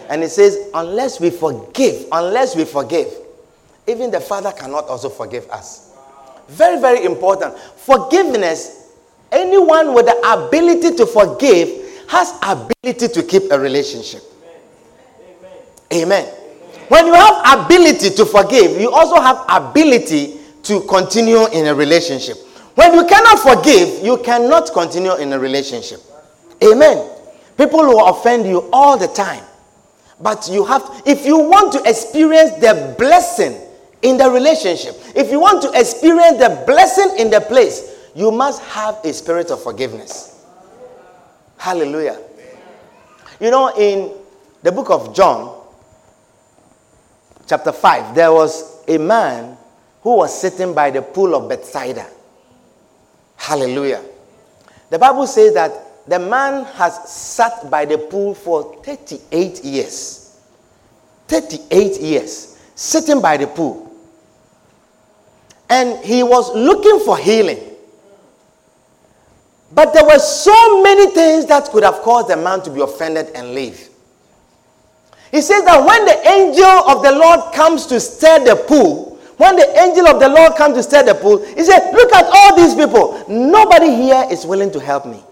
And 0.09 0.23
it 0.23 0.29
says, 0.29 0.57
unless 0.73 1.19
we 1.19 1.29
forgive, 1.29 2.07
unless 2.11 2.55
we 2.55 2.65
forgive, 2.65 3.07
even 3.85 4.09
the 4.09 4.19
Father 4.19 4.51
cannot 4.51 4.87
also 4.87 5.09
forgive 5.09 5.47
us. 5.51 5.88
Very, 6.49 6.79
very 6.81 7.05
important. 7.05 7.57
Forgiveness, 7.57 8.93
anyone 9.31 9.93
with 9.93 10.07
the 10.07 10.17
ability 10.33 10.95
to 10.97 11.05
forgive 11.05 11.69
has 12.09 12.33
ability 12.41 13.07
to 13.07 13.23
keep 13.23 13.51
a 13.51 13.59
relationship. 13.59 14.23
Amen. 15.93 16.25
When 16.87 17.05
you 17.05 17.13
have 17.13 17.65
ability 17.65 18.09
to 18.11 18.25
forgive, 18.25 18.81
you 18.81 18.89
also 18.91 19.21
have 19.21 19.45
ability 19.47 20.37
to 20.63 20.81
continue 20.81 21.45
in 21.47 21.67
a 21.67 21.75
relationship. 21.75 22.37
When 22.73 22.95
you 22.95 23.05
cannot 23.05 23.39
forgive, 23.39 24.03
you 24.03 24.17
cannot 24.17 24.71
continue 24.73 25.15
in 25.17 25.31
a 25.33 25.39
relationship. 25.39 25.99
Amen. 26.63 27.09
People 27.57 27.79
will 27.81 28.07
offend 28.07 28.47
you 28.47 28.69
all 28.73 28.97
the 28.97 29.07
time. 29.07 29.43
But 30.19 30.49
you 30.51 30.65
have, 30.65 31.03
if 31.05 31.25
you 31.25 31.37
want 31.37 31.73
to 31.73 31.83
experience 31.89 32.51
the 32.53 32.95
blessing 32.97 33.55
in 34.01 34.17
the 34.17 34.29
relationship. 34.29 34.95
If 35.15 35.31
you 35.31 35.39
want 35.39 35.61
to 35.63 35.79
experience 35.79 36.37
the 36.37 36.63
blessing 36.65 37.17
in 37.17 37.29
the 37.29 37.41
place, 37.41 37.95
you 38.15 38.31
must 38.31 38.61
have 38.63 38.99
a 39.03 39.13
spirit 39.13 39.51
of 39.51 39.61
forgiveness. 39.61 40.45
Hallelujah. 41.57 42.19
You 43.39 43.51
know, 43.51 43.73
in 43.77 44.11
the 44.63 44.71
book 44.71 44.89
of 44.89 45.15
John, 45.15 45.61
chapter 47.47 47.71
5, 47.71 48.15
there 48.15 48.31
was 48.31 48.83
a 48.87 48.97
man 48.97 49.57
who 50.01 50.17
was 50.17 50.39
sitting 50.39 50.73
by 50.73 50.91
the 50.91 51.01
pool 51.01 51.35
of 51.35 51.49
Bethsaida. 51.49 52.07
Hallelujah. 53.35 54.03
The 54.89 54.99
Bible 54.99 55.27
says 55.27 55.53
that 55.53 56.07
the 56.07 56.19
man 56.19 56.65
has 56.65 57.09
sat 57.09 57.69
by 57.69 57.85
the 57.85 57.97
pool 57.97 58.33
for 58.33 58.81
38 58.83 59.63
years. 59.63 60.39
38 61.27 62.01
years, 62.01 62.57
sitting 62.73 63.21
by 63.21 63.37
the 63.37 63.45
pool 63.45 63.88
and 65.69 66.03
he 66.03 66.23
was 66.23 66.53
looking 66.55 66.99
for 67.05 67.17
healing. 67.17 67.59
But 69.71 69.93
there 69.93 70.03
were 70.03 70.19
so 70.19 70.81
many 70.81 71.07
things 71.11 71.45
that 71.45 71.65
could 71.69 71.83
have 71.83 71.95
caused 72.01 72.27
the 72.29 72.37
man 72.37 72.61
to 72.63 72.71
be 72.71 72.81
offended 72.81 73.27
and 73.35 73.53
leave. 73.53 73.89
He 75.31 75.41
says 75.41 75.63
that 75.65 75.85
when 75.85 76.05
the 76.05 76.27
angel 76.27 76.65
of 76.65 77.03
the 77.03 77.11
Lord 77.11 77.53
comes 77.53 77.85
to 77.87 77.99
stir 77.99 78.43
the 78.45 78.55
pool, 78.55 79.19
when 79.37 79.55
the 79.55 79.79
angel 79.79 80.07
of 80.07 80.19
the 80.19 80.27
Lord 80.27 80.55
comes 80.55 80.75
to 80.75 80.83
stir 80.83 81.03
the 81.03 81.13
pool, 81.15 81.45
he 81.45 81.63
said, 81.63 81.91
Look 81.93 82.11
at 82.13 82.25
all 82.25 82.55
these 82.55 82.73
people. 82.73 83.23
Nobody 83.29 83.95
here 83.95 84.25
is 84.31 84.45
willing 84.45 84.71
to 84.71 84.79
help 84.79 85.05
me. 85.05 85.23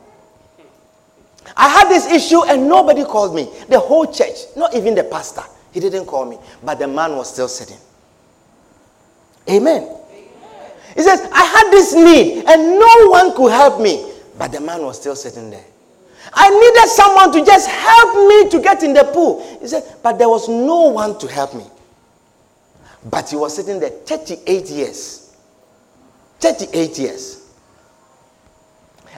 I 1.56 1.68
had 1.70 1.90
this 1.90 2.06
issue 2.12 2.44
and 2.46 2.70
nobody 2.70 3.04
called 3.04 3.34
me. 3.34 3.50
The 3.70 3.80
whole 3.80 4.06
church, 4.12 4.38
not 4.56 4.76
even 4.76 4.94
the 4.94 5.04
pastor, 5.04 5.42
he 5.72 5.80
didn't 5.80 6.06
call 6.06 6.26
me. 6.26 6.38
But 6.64 6.78
the 6.78 6.88
man 6.88 7.16
was 7.16 7.34
still 7.34 7.48
sitting. 7.48 7.78
Amen. 9.50 9.98
He 10.98 11.04
says, 11.04 11.22
I 11.32 11.44
had 11.46 11.72
this 11.72 11.94
need 11.94 12.44
and 12.48 12.80
no 12.80 13.10
one 13.10 13.36
could 13.36 13.52
help 13.52 13.80
me. 13.80 14.12
But 14.36 14.52
the 14.52 14.60
man 14.60 14.82
was 14.82 15.00
still 15.00 15.16
sitting 15.16 15.52
there. 15.52 15.64
I 16.34 16.50
needed 16.50 16.90
someone 16.90 17.32
to 17.34 17.46
just 17.46 17.70
help 17.70 18.28
me 18.28 18.50
to 18.50 18.60
get 18.60 18.82
in 18.82 18.94
the 18.94 19.04
pool. 19.04 19.46
He 19.62 19.68
said, 19.68 19.84
but 20.02 20.18
there 20.18 20.28
was 20.28 20.50
no 20.50 20.90
one 20.90 21.20
to 21.20 21.28
help 21.28 21.54
me. 21.54 21.66
But 23.06 23.30
he 23.30 23.36
was 23.36 23.56
sitting 23.56 23.80
there 23.80 23.92
38 23.92 24.66
years. 24.70 25.38
38 26.40 26.98
years. 26.98 27.48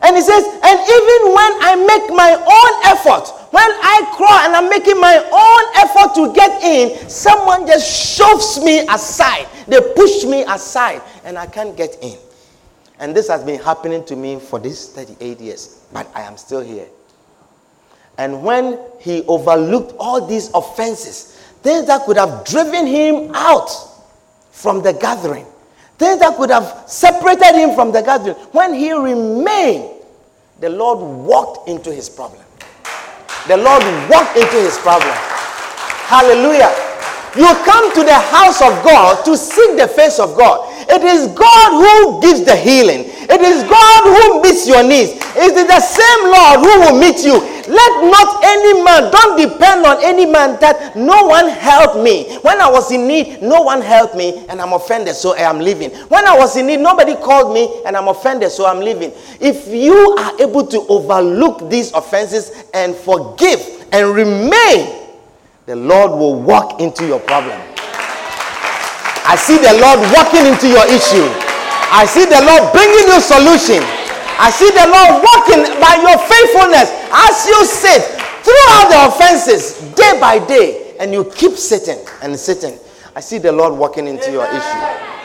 And 0.01 0.17
he 0.17 0.21
says, 0.21 0.43
and 0.43 0.79
even 0.79 1.33
when 1.33 1.51
I 1.63 1.75
make 1.87 2.09
my 2.13 2.33
own 2.35 2.97
effort, 2.97 3.38
when 3.51 3.63
I 3.63 4.13
crawl 4.15 4.39
and 4.45 4.55
I'm 4.55 4.69
making 4.69 4.99
my 4.99 5.17
own 5.17 5.63
effort 5.83 6.15
to 6.15 6.33
get 6.33 6.63
in, 6.63 7.09
someone 7.09 7.65
just 7.65 8.15
shoves 8.15 8.63
me 8.63 8.79
aside. 8.87 9.47
They 9.67 9.79
push 9.95 10.23
me 10.25 10.43
aside 10.43 11.01
and 11.23 11.37
I 11.37 11.47
can't 11.47 11.75
get 11.75 11.97
in. 12.01 12.17
And 12.99 13.15
this 13.15 13.27
has 13.29 13.43
been 13.43 13.59
happening 13.59 14.03
to 14.05 14.15
me 14.15 14.39
for 14.39 14.59
these 14.59 14.89
38 14.89 15.39
years, 15.39 15.83
but 15.93 16.07
I 16.13 16.21
am 16.21 16.37
still 16.37 16.61
here. 16.61 16.87
And 18.17 18.43
when 18.43 18.77
he 18.99 19.23
overlooked 19.23 19.93
all 19.97 20.27
these 20.27 20.49
offenses, 20.53 21.37
things 21.61 21.87
that 21.87 22.05
could 22.05 22.17
have 22.17 22.45
driven 22.45 22.85
him 22.85 23.31
out 23.33 23.69
from 24.51 24.83
the 24.83 24.91
gathering, 24.91 25.45
things 25.97 26.19
that 26.19 26.35
could 26.35 26.49
have 26.49 26.83
separated 26.87 27.55
him 27.55 27.73
from 27.75 27.93
the 27.93 28.01
gathering, 28.01 28.35
when 28.51 28.73
he 28.73 28.91
remained, 28.91 29.89
the 30.59 30.69
Lord 30.69 30.99
walked 30.99 31.69
into 31.69 31.93
his 31.93 32.09
problem. 32.09 32.43
The 33.47 33.57
Lord 33.57 33.83
walked 34.09 34.37
into 34.37 34.57
his 34.57 34.77
problem. 34.77 35.13
Hallelujah. 36.09 36.73
You 37.37 37.47
come 37.63 37.93
to 37.93 38.03
the 38.03 38.17
house 38.17 38.61
of 38.61 38.73
God 38.83 39.23
to 39.25 39.37
seek 39.37 39.77
the 39.77 39.87
face 39.87 40.19
of 40.19 40.35
God. 40.35 40.68
It 40.89 41.03
is 41.03 41.27
God 41.37 41.69
who 41.77 42.21
gives 42.21 42.43
the 42.43 42.55
healing. 42.55 43.05
It 43.05 43.41
is 43.41 43.61
God 43.63 44.01
who 44.09 44.41
meets 44.41 44.67
your 44.67 44.81
needs. 44.81 45.11
It 45.37 45.53
is 45.53 45.67
the 45.67 45.79
same 45.79 46.21
Lord 46.25 46.59
who 46.65 46.73
will 46.81 46.99
meet 46.99 47.23
you. 47.23 47.37
Let 47.69 48.03
not 48.09 48.43
any 48.43 48.83
man, 48.83 49.11
don't 49.11 49.37
depend 49.37 49.85
on 49.85 50.03
any 50.03 50.25
man 50.25 50.59
that 50.59 50.95
no 50.95 51.27
one 51.27 51.47
helped 51.47 51.97
me. 51.97 52.35
When 52.41 52.59
I 52.59 52.67
was 52.67 52.91
in 52.91 53.07
need, 53.07 53.43
no 53.43 53.61
one 53.61 53.81
helped 53.81 54.15
me 54.15 54.47
and 54.49 54.59
I'm 54.59 54.73
offended, 54.73 55.13
so 55.13 55.35
I 55.35 55.41
am 55.41 55.59
leaving. 55.59 55.91
When 56.09 56.25
I 56.25 56.35
was 56.35 56.57
in 56.57 56.65
need, 56.65 56.79
nobody 56.79 57.13
called 57.13 57.53
me 57.53 57.83
and 57.85 57.95
I'm 57.95 58.07
offended, 58.07 58.49
so 58.49 58.65
I'm 58.65 58.79
leaving. 58.79 59.11
If 59.39 59.67
you 59.67 60.15
are 60.17 60.41
able 60.41 60.65
to 60.65 60.79
overlook 60.87 61.69
these 61.69 61.93
offenses 61.93 62.63
and 62.73 62.95
forgive 62.95 63.61
and 63.91 64.15
remain, 64.15 65.07
the 65.67 65.75
Lord 65.75 66.09
will 66.11 66.41
walk 66.41 66.81
into 66.81 67.05
your 67.05 67.19
problem. 67.19 67.61
I 69.29 69.35
see 69.37 69.61
the 69.61 69.77
Lord 69.77 70.01
walking 70.09 70.41
into 70.49 70.65
your 70.65 70.89
issue. 70.89 71.21
I 71.93 72.09
see 72.09 72.25
the 72.25 72.41
Lord 72.41 72.73
bringing 72.73 73.13
you 73.13 73.21
solution. 73.21 73.77
I 74.41 74.49
see 74.49 74.73
the 74.73 74.89
Lord 74.89 75.21
working 75.21 75.69
by 75.77 76.01
your 76.01 76.17
faithfulness 76.25 76.89
as 77.13 77.45
you 77.45 77.61
sit 77.61 78.01
throughout 78.41 78.89
the 78.89 78.99
offenses 79.05 79.77
day 79.93 80.17
by 80.19 80.43
day 80.49 80.97
and 80.99 81.13
you 81.13 81.25
keep 81.35 81.51
sitting 81.51 81.99
and 82.23 82.33
sitting. 82.39 82.73
I 83.15 83.19
see 83.19 83.37
the 83.37 83.51
Lord 83.51 83.77
walking 83.77 84.07
into 84.07 84.31
your 84.31 84.47
issue 84.47 84.81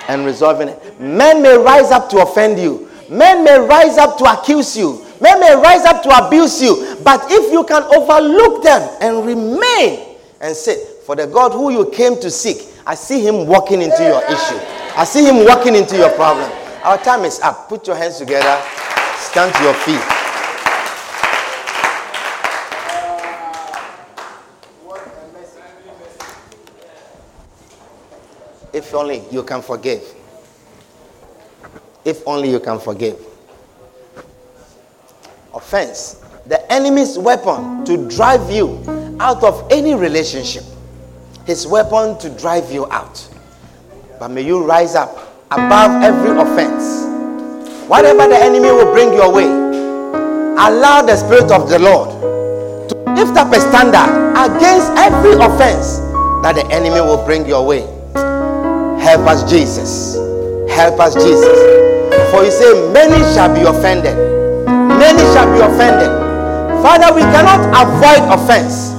and 0.09 0.27
resolving 0.27 0.69
it. 0.69 1.01
Men 1.01 1.41
may 1.43 1.57
rise 1.57 1.91
up 1.91 2.11
to 2.11 2.21
offend 2.21 2.59
you, 2.59 2.91
men 3.09 3.43
may 3.43 3.59
rise 3.59 3.97
up 3.97 4.19
to 4.19 4.25
accuse 4.25 4.77
you, 4.77 5.03
men 5.23 5.41
may 5.41 5.55
rise 5.57 5.87
up 5.87 6.03
to 6.03 6.11
abuse 6.27 6.61
you. 6.61 6.99
But 7.03 7.25
if 7.31 7.51
you 7.51 7.65
can 7.65 7.83
overlook 7.85 8.63
them 8.63 8.83
and 9.01 9.25
remain 9.25 10.17
and 10.43 10.55
sit 10.55 11.05
for 11.07 11.17
the 11.17 11.27
God 11.27 11.53
who 11.53 11.71
you 11.71 11.89
came 11.91 12.21
to 12.21 12.31
seek, 12.31 12.74
I 12.87 12.95
see 12.95 13.27
him 13.27 13.47
walking 13.47 13.81
into 13.81 14.03
your 14.03 14.23
issue. 14.25 14.59
I 14.97 15.05
see 15.05 15.25
him 15.25 15.45
walking 15.47 15.75
into 15.75 15.97
your 15.97 16.11
problem. 16.11 16.51
Our 16.85 16.99
time 16.99 17.25
is 17.25 17.41
up. 17.41 17.67
Put 17.69 17.87
your 17.87 17.97
hands 17.97 18.19
together. 18.19 18.63
Stand 19.17 19.55
to 19.55 19.63
your 19.63 19.73
feet. 19.75 20.03
If 28.75 28.93
only 28.93 29.23
you 29.31 29.43
can 29.45 29.63
forgive. 29.63 30.03
If 32.05 32.23
only 32.27 32.51
you 32.51 32.61
can 32.61 32.79
forgive. 32.81 33.17
Offense. 35.55 36.23
The 36.47 36.71
enemy's 36.71 37.19
weapon 37.19 37.87
to 37.87 38.09
drive 38.11 38.51
you 38.51 38.85
out 39.21 39.43
of 39.43 39.67
any 39.71 39.95
relationship 39.95 40.65
his 41.47 41.67
weapon 41.67 42.19
to 42.19 42.31
drive 42.39 42.71
you 42.73 42.87
out. 42.91 43.29
But 44.19 44.29
may 44.31 44.43
you 44.43 44.65
rise 44.65 44.95
up 44.95 45.17
above 45.51 46.03
every 46.03 46.31
offense. 46.31 47.05
Whatever 47.89 48.29
the 48.29 48.37
enemy 48.37 48.71
will 48.71 48.93
bring 48.93 49.13
your 49.13 49.33
way, 49.33 49.45
allow 49.45 51.03
the 51.03 51.17
Spirit 51.17 51.51
of 51.53 51.69
the 51.69 51.79
Lord 51.79 52.09
to 52.89 52.95
lift 53.13 53.37
up 53.37 53.53
a 53.53 53.61
standard 53.61 54.09
against 54.39 54.91
every 54.97 55.33
offense 55.35 55.99
that 56.43 56.55
the 56.55 56.67
enemy 56.73 57.01
will 57.01 57.23
bring 57.25 57.47
your 57.47 57.67
way. 57.67 57.81
Help 59.03 59.27
us, 59.29 59.49
Jesus. 59.51 60.17
Help 60.73 60.99
us, 60.99 61.15
Jesus. 61.15 61.59
For 62.33 62.43
you 62.45 62.51
say, 62.51 62.93
Many 62.93 63.19
shall 63.35 63.53
be 63.55 63.63
offended. 63.63 64.17
Many 64.67 65.23
shall 65.35 65.47
be 65.53 65.61
offended. 65.61 66.09
Father, 66.83 67.15
we 67.15 67.21
cannot 67.21 67.61
avoid 67.73 68.23
offense. 68.33 68.94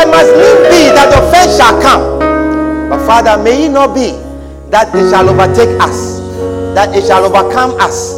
There 0.00 0.08
must 0.08 0.32
need 0.32 0.58
be 0.72 0.80
that 0.96 1.12
the 1.12 1.20
offense 1.28 1.60
shall 1.60 1.76
come. 1.84 2.88
But 2.88 3.04
Father, 3.04 3.36
may 3.42 3.66
it 3.66 3.68
not 3.68 3.92
be 3.94 4.16
that 4.72 4.88
it 4.96 5.10
shall 5.12 5.28
overtake 5.28 5.76
us 5.76 6.20
that 6.74 6.94
it 6.94 7.04
shall 7.06 7.24
overcome 7.24 7.74
us. 7.80 8.16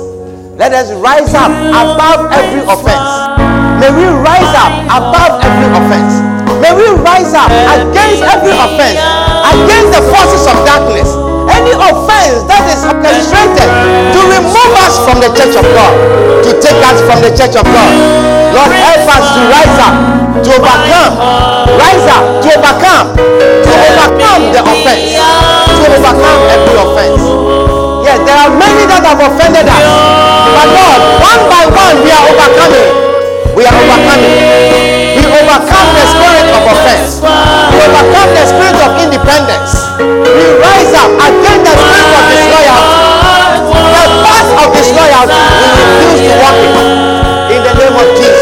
Let 0.60 0.72
us 0.76 0.92
rise 1.00 1.32
up 1.34 1.50
above 1.50 2.30
every 2.30 2.62
offense. 2.68 3.10
May 3.80 3.90
we 3.90 4.06
rise 4.20 4.52
up 4.54 4.72
above 4.92 5.40
every 5.42 5.68
offense. 5.72 6.14
May 6.60 6.70
we 6.76 6.86
rise 7.02 7.32
up 7.34 7.50
against 7.50 8.22
every 8.22 8.54
offense, 8.54 9.00
against 9.50 9.90
the 9.96 10.02
forces 10.12 10.44
of 10.46 10.56
darkness. 10.62 11.10
Any 11.62 11.78
offense 11.78 12.42
that 12.50 12.66
is 12.74 12.82
orchestrated 12.82 13.70
to 14.10 14.20
remove 14.34 14.72
us 14.82 14.98
from 15.06 15.22
the 15.22 15.30
church 15.30 15.54
of 15.54 15.62
God, 15.62 15.94
to 16.42 16.50
take 16.58 16.82
us 16.82 16.98
from 17.06 17.22
the 17.22 17.30
church 17.38 17.54
of 17.54 17.62
God. 17.62 17.92
Lord, 18.50 18.74
help 18.74 19.06
us 19.06 19.24
to 19.30 19.40
rise 19.46 19.78
up, 19.78 19.94
to 20.42 20.48
overcome, 20.58 21.14
rise 21.78 22.06
up, 22.10 22.42
to 22.42 22.48
overcome, 22.58 23.06
to 23.14 23.70
overcome 23.78 24.42
the 24.50 24.58
offense, 24.58 25.14
to 25.14 25.86
overcome 25.86 26.40
every 26.50 26.76
offense. 26.82 27.22
Yes, 28.10 28.18
there 28.26 28.38
are 28.42 28.50
many 28.50 28.82
that 28.90 29.06
have 29.06 29.22
offended 29.22 29.70
us. 29.70 29.86
But 29.86 30.66
Lord, 30.66 31.00
one 31.22 31.42
by 31.46 31.62
one 31.70 31.96
we 32.02 32.10
are 32.10 32.26
overcoming. 32.26 32.90
We 33.54 33.62
are 33.62 33.76
overcoming. 33.78 34.71
Overcome 35.32 35.88
the 35.96 36.06
spirit 36.12 36.46
of 36.52 36.62
offense. 36.76 37.24
We 37.72 37.80
overcome 37.80 38.30
the 38.36 38.44
spirit 38.52 38.76
of 38.84 38.90
independence. 39.00 39.72
We 39.96 40.44
rise 40.60 40.92
up 40.92 41.08
against 41.08 41.72
the 41.72 41.74
spirit 41.80 42.12
of 42.12 42.24
disloyalty. 42.28 43.00
The 43.96 44.04
path 44.28 44.50
of 44.60 44.68
disloyalty 44.76 45.40
we 45.56 45.66
refuse 45.72 46.20
to 46.28 46.34
walk 46.36 46.58
in. 46.60 46.74
In 47.48 47.60
the 47.64 47.74
name 47.80 47.96
of 47.96 48.08
Jesus. 48.20 48.41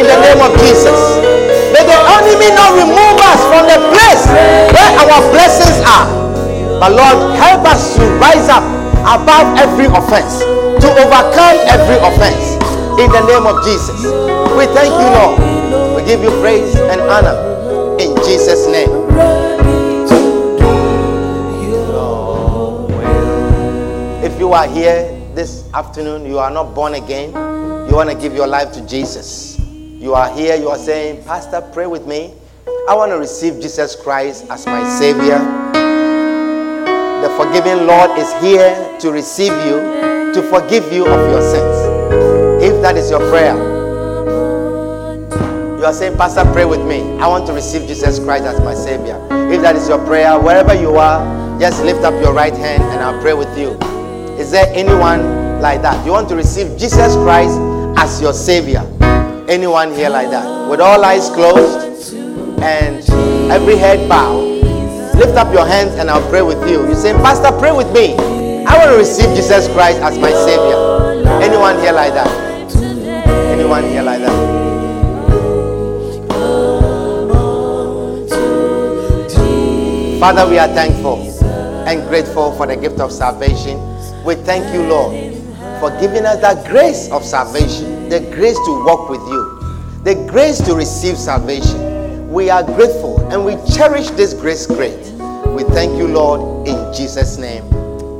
in 0.00 0.08
the 0.08 0.16
name 0.24 0.40
of 0.40 0.56
Jesus. 0.56 0.96
May 1.76 1.84
the 1.84 1.98
enemy 2.16 2.48
not 2.56 2.72
remove 2.72 3.20
us 3.20 3.40
from 3.52 3.68
the 3.68 3.76
place 3.92 4.24
where 4.72 4.92
our 4.96 5.20
blessings 5.28 5.76
are. 5.84 6.08
But 6.80 6.96
Lord, 6.96 7.36
help 7.36 7.68
us 7.68 7.96
to 7.96 8.04
rise 8.16 8.48
up 8.48 8.64
above 9.04 9.60
every 9.60 9.92
offense, 9.92 10.40
to 10.40 10.88
overcome 10.96 11.60
every 11.68 12.00
offense 12.00 12.56
in 12.96 13.12
the 13.12 13.20
name 13.28 13.44
of 13.44 13.60
Jesus. 13.62 14.08
We 14.56 14.64
thank 14.72 14.88
you, 14.88 15.08
Lord. 15.12 15.36
We 15.94 16.08
give 16.08 16.22
you 16.24 16.32
praise 16.40 16.74
and 16.76 17.00
honor 17.02 17.36
in 18.00 18.16
Jesus' 18.24 18.66
name. 18.72 18.88
If 24.24 24.38
you 24.38 24.52
are 24.54 24.66
here 24.66 25.12
this 25.34 25.70
afternoon, 25.74 26.24
you 26.24 26.38
are 26.38 26.50
not 26.50 26.74
born 26.74 26.94
again, 26.94 27.30
you 27.88 27.94
want 27.96 28.08
to 28.08 28.16
give 28.16 28.34
your 28.34 28.46
life 28.46 28.72
to 28.72 28.86
Jesus. 28.86 29.49
You 30.00 30.14
are 30.14 30.34
here, 30.34 30.56
you 30.56 30.70
are 30.70 30.78
saying, 30.78 31.24
Pastor, 31.24 31.60
pray 31.74 31.86
with 31.86 32.06
me. 32.06 32.32
I 32.88 32.94
want 32.94 33.12
to 33.12 33.18
receive 33.18 33.60
Jesus 33.60 33.94
Christ 33.94 34.46
as 34.48 34.64
my 34.64 34.82
Savior. 34.98 35.36
The 37.20 37.28
forgiving 37.36 37.86
Lord 37.86 38.18
is 38.18 38.32
here 38.40 38.96
to 39.00 39.12
receive 39.12 39.52
you, 39.52 40.32
to 40.32 40.42
forgive 40.48 40.90
you 40.90 41.04
of 41.06 41.30
your 41.30 41.42
sins. 41.42 42.64
If 42.64 42.80
that 42.80 42.96
is 42.96 43.10
your 43.10 43.20
prayer, 43.28 43.54
you 45.78 45.84
are 45.84 45.92
saying, 45.92 46.16
Pastor, 46.16 46.50
pray 46.54 46.64
with 46.64 46.80
me. 46.80 47.02
I 47.18 47.26
want 47.26 47.46
to 47.48 47.52
receive 47.52 47.86
Jesus 47.86 48.18
Christ 48.20 48.44
as 48.44 48.58
my 48.60 48.72
Savior. 48.72 49.22
If 49.52 49.60
that 49.60 49.76
is 49.76 49.86
your 49.86 50.02
prayer, 50.06 50.40
wherever 50.40 50.72
you 50.72 50.96
are, 50.96 51.60
just 51.60 51.84
lift 51.84 52.04
up 52.04 52.14
your 52.24 52.32
right 52.32 52.54
hand 52.54 52.82
and 52.84 53.02
I'll 53.02 53.20
pray 53.20 53.34
with 53.34 53.54
you. 53.58 53.72
Is 54.40 54.50
there 54.50 54.72
anyone 54.74 55.60
like 55.60 55.82
that? 55.82 56.06
You 56.06 56.12
want 56.12 56.30
to 56.30 56.36
receive 56.36 56.78
Jesus 56.78 57.16
Christ 57.16 57.58
as 57.98 58.18
your 58.22 58.32
Savior? 58.32 58.80
Anyone 59.50 59.92
here 59.92 60.08
like 60.10 60.30
that? 60.30 60.70
With 60.70 60.80
all 60.80 61.04
eyes 61.04 61.28
closed 61.28 62.14
and 62.62 63.02
every 63.50 63.74
head 63.74 64.08
bowed, 64.08 64.62
lift 65.16 65.36
up 65.36 65.52
your 65.52 65.66
hands 65.66 65.94
and 65.94 66.08
I'll 66.08 66.26
pray 66.30 66.40
with 66.40 66.70
you. 66.70 66.86
You 66.86 66.94
say, 66.94 67.12
Pastor, 67.14 67.50
pray 67.58 67.72
with 67.72 67.92
me. 67.92 68.14
I 68.64 68.78
want 68.78 68.92
to 68.92 68.96
receive 68.96 69.34
Jesus 69.34 69.66
Christ 69.72 69.98
as 70.02 70.16
my 70.20 70.30
Savior. 70.30 71.26
Anyone 71.42 71.80
here 71.80 71.90
like 71.90 72.14
that? 72.14 72.28
Anyone 73.50 73.82
here 73.82 74.02
like 74.04 74.20
that? 74.20 74.60
Father, 80.20 80.48
we 80.48 80.58
are 80.60 80.68
thankful 80.68 81.26
and 81.88 82.08
grateful 82.08 82.52
for 82.52 82.68
the 82.68 82.76
gift 82.76 83.00
of 83.00 83.10
salvation. 83.10 83.80
We 84.22 84.36
thank 84.36 84.72
you, 84.72 84.84
Lord, 84.84 85.34
for 85.80 85.90
giving 85.98 86.24
us 86.24 86.40
that 86.40 86.64
grace 86.68 87.10
of 87.10 87.24
salvation, 87.24 87.89
the 88.10 88.18
grace 88.34 88.56
to 88.56 88.84
walk 88.84 89.08
with 89.08 89.20
you, 89.28 89.60
the 90.02 90.16
grace 90.28 90.60
to 90.60 90.74
receive 90.74 91.16
salvation. 91.16 92.28
We 92.28 92.50
are 92.50 92.64
grateful 92.64 93.20
and 93.30 93.44
we 93.44 93.54
cherish 93.72 94.10
this 94.10 94.34
grace 94.34 94.66
great. 94.66 94.98
We 95.54 95.62
thank 95.62 95.96
you, 95.96 96.08
Lord, 96.08 96.66
in 96.66 96.92
Jesus' 96.92 97.38
name. 97.38 97.62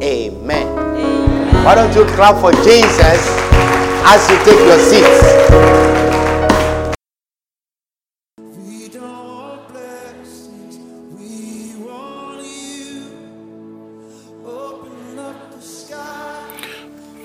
Amen. 0.01 0.79
Amen. 0.79 1.65
Why 1.65 1.75
don't 1.75 1.93
you 1.97 2.05
clap 2.15 2.41
for 2.41 2.53
Jesus 2.63 3.01
as 4.07 4.31
you 4.31 4.37
take 4.45 4.61
your 4.61 4.79
seats? 4.79 5.80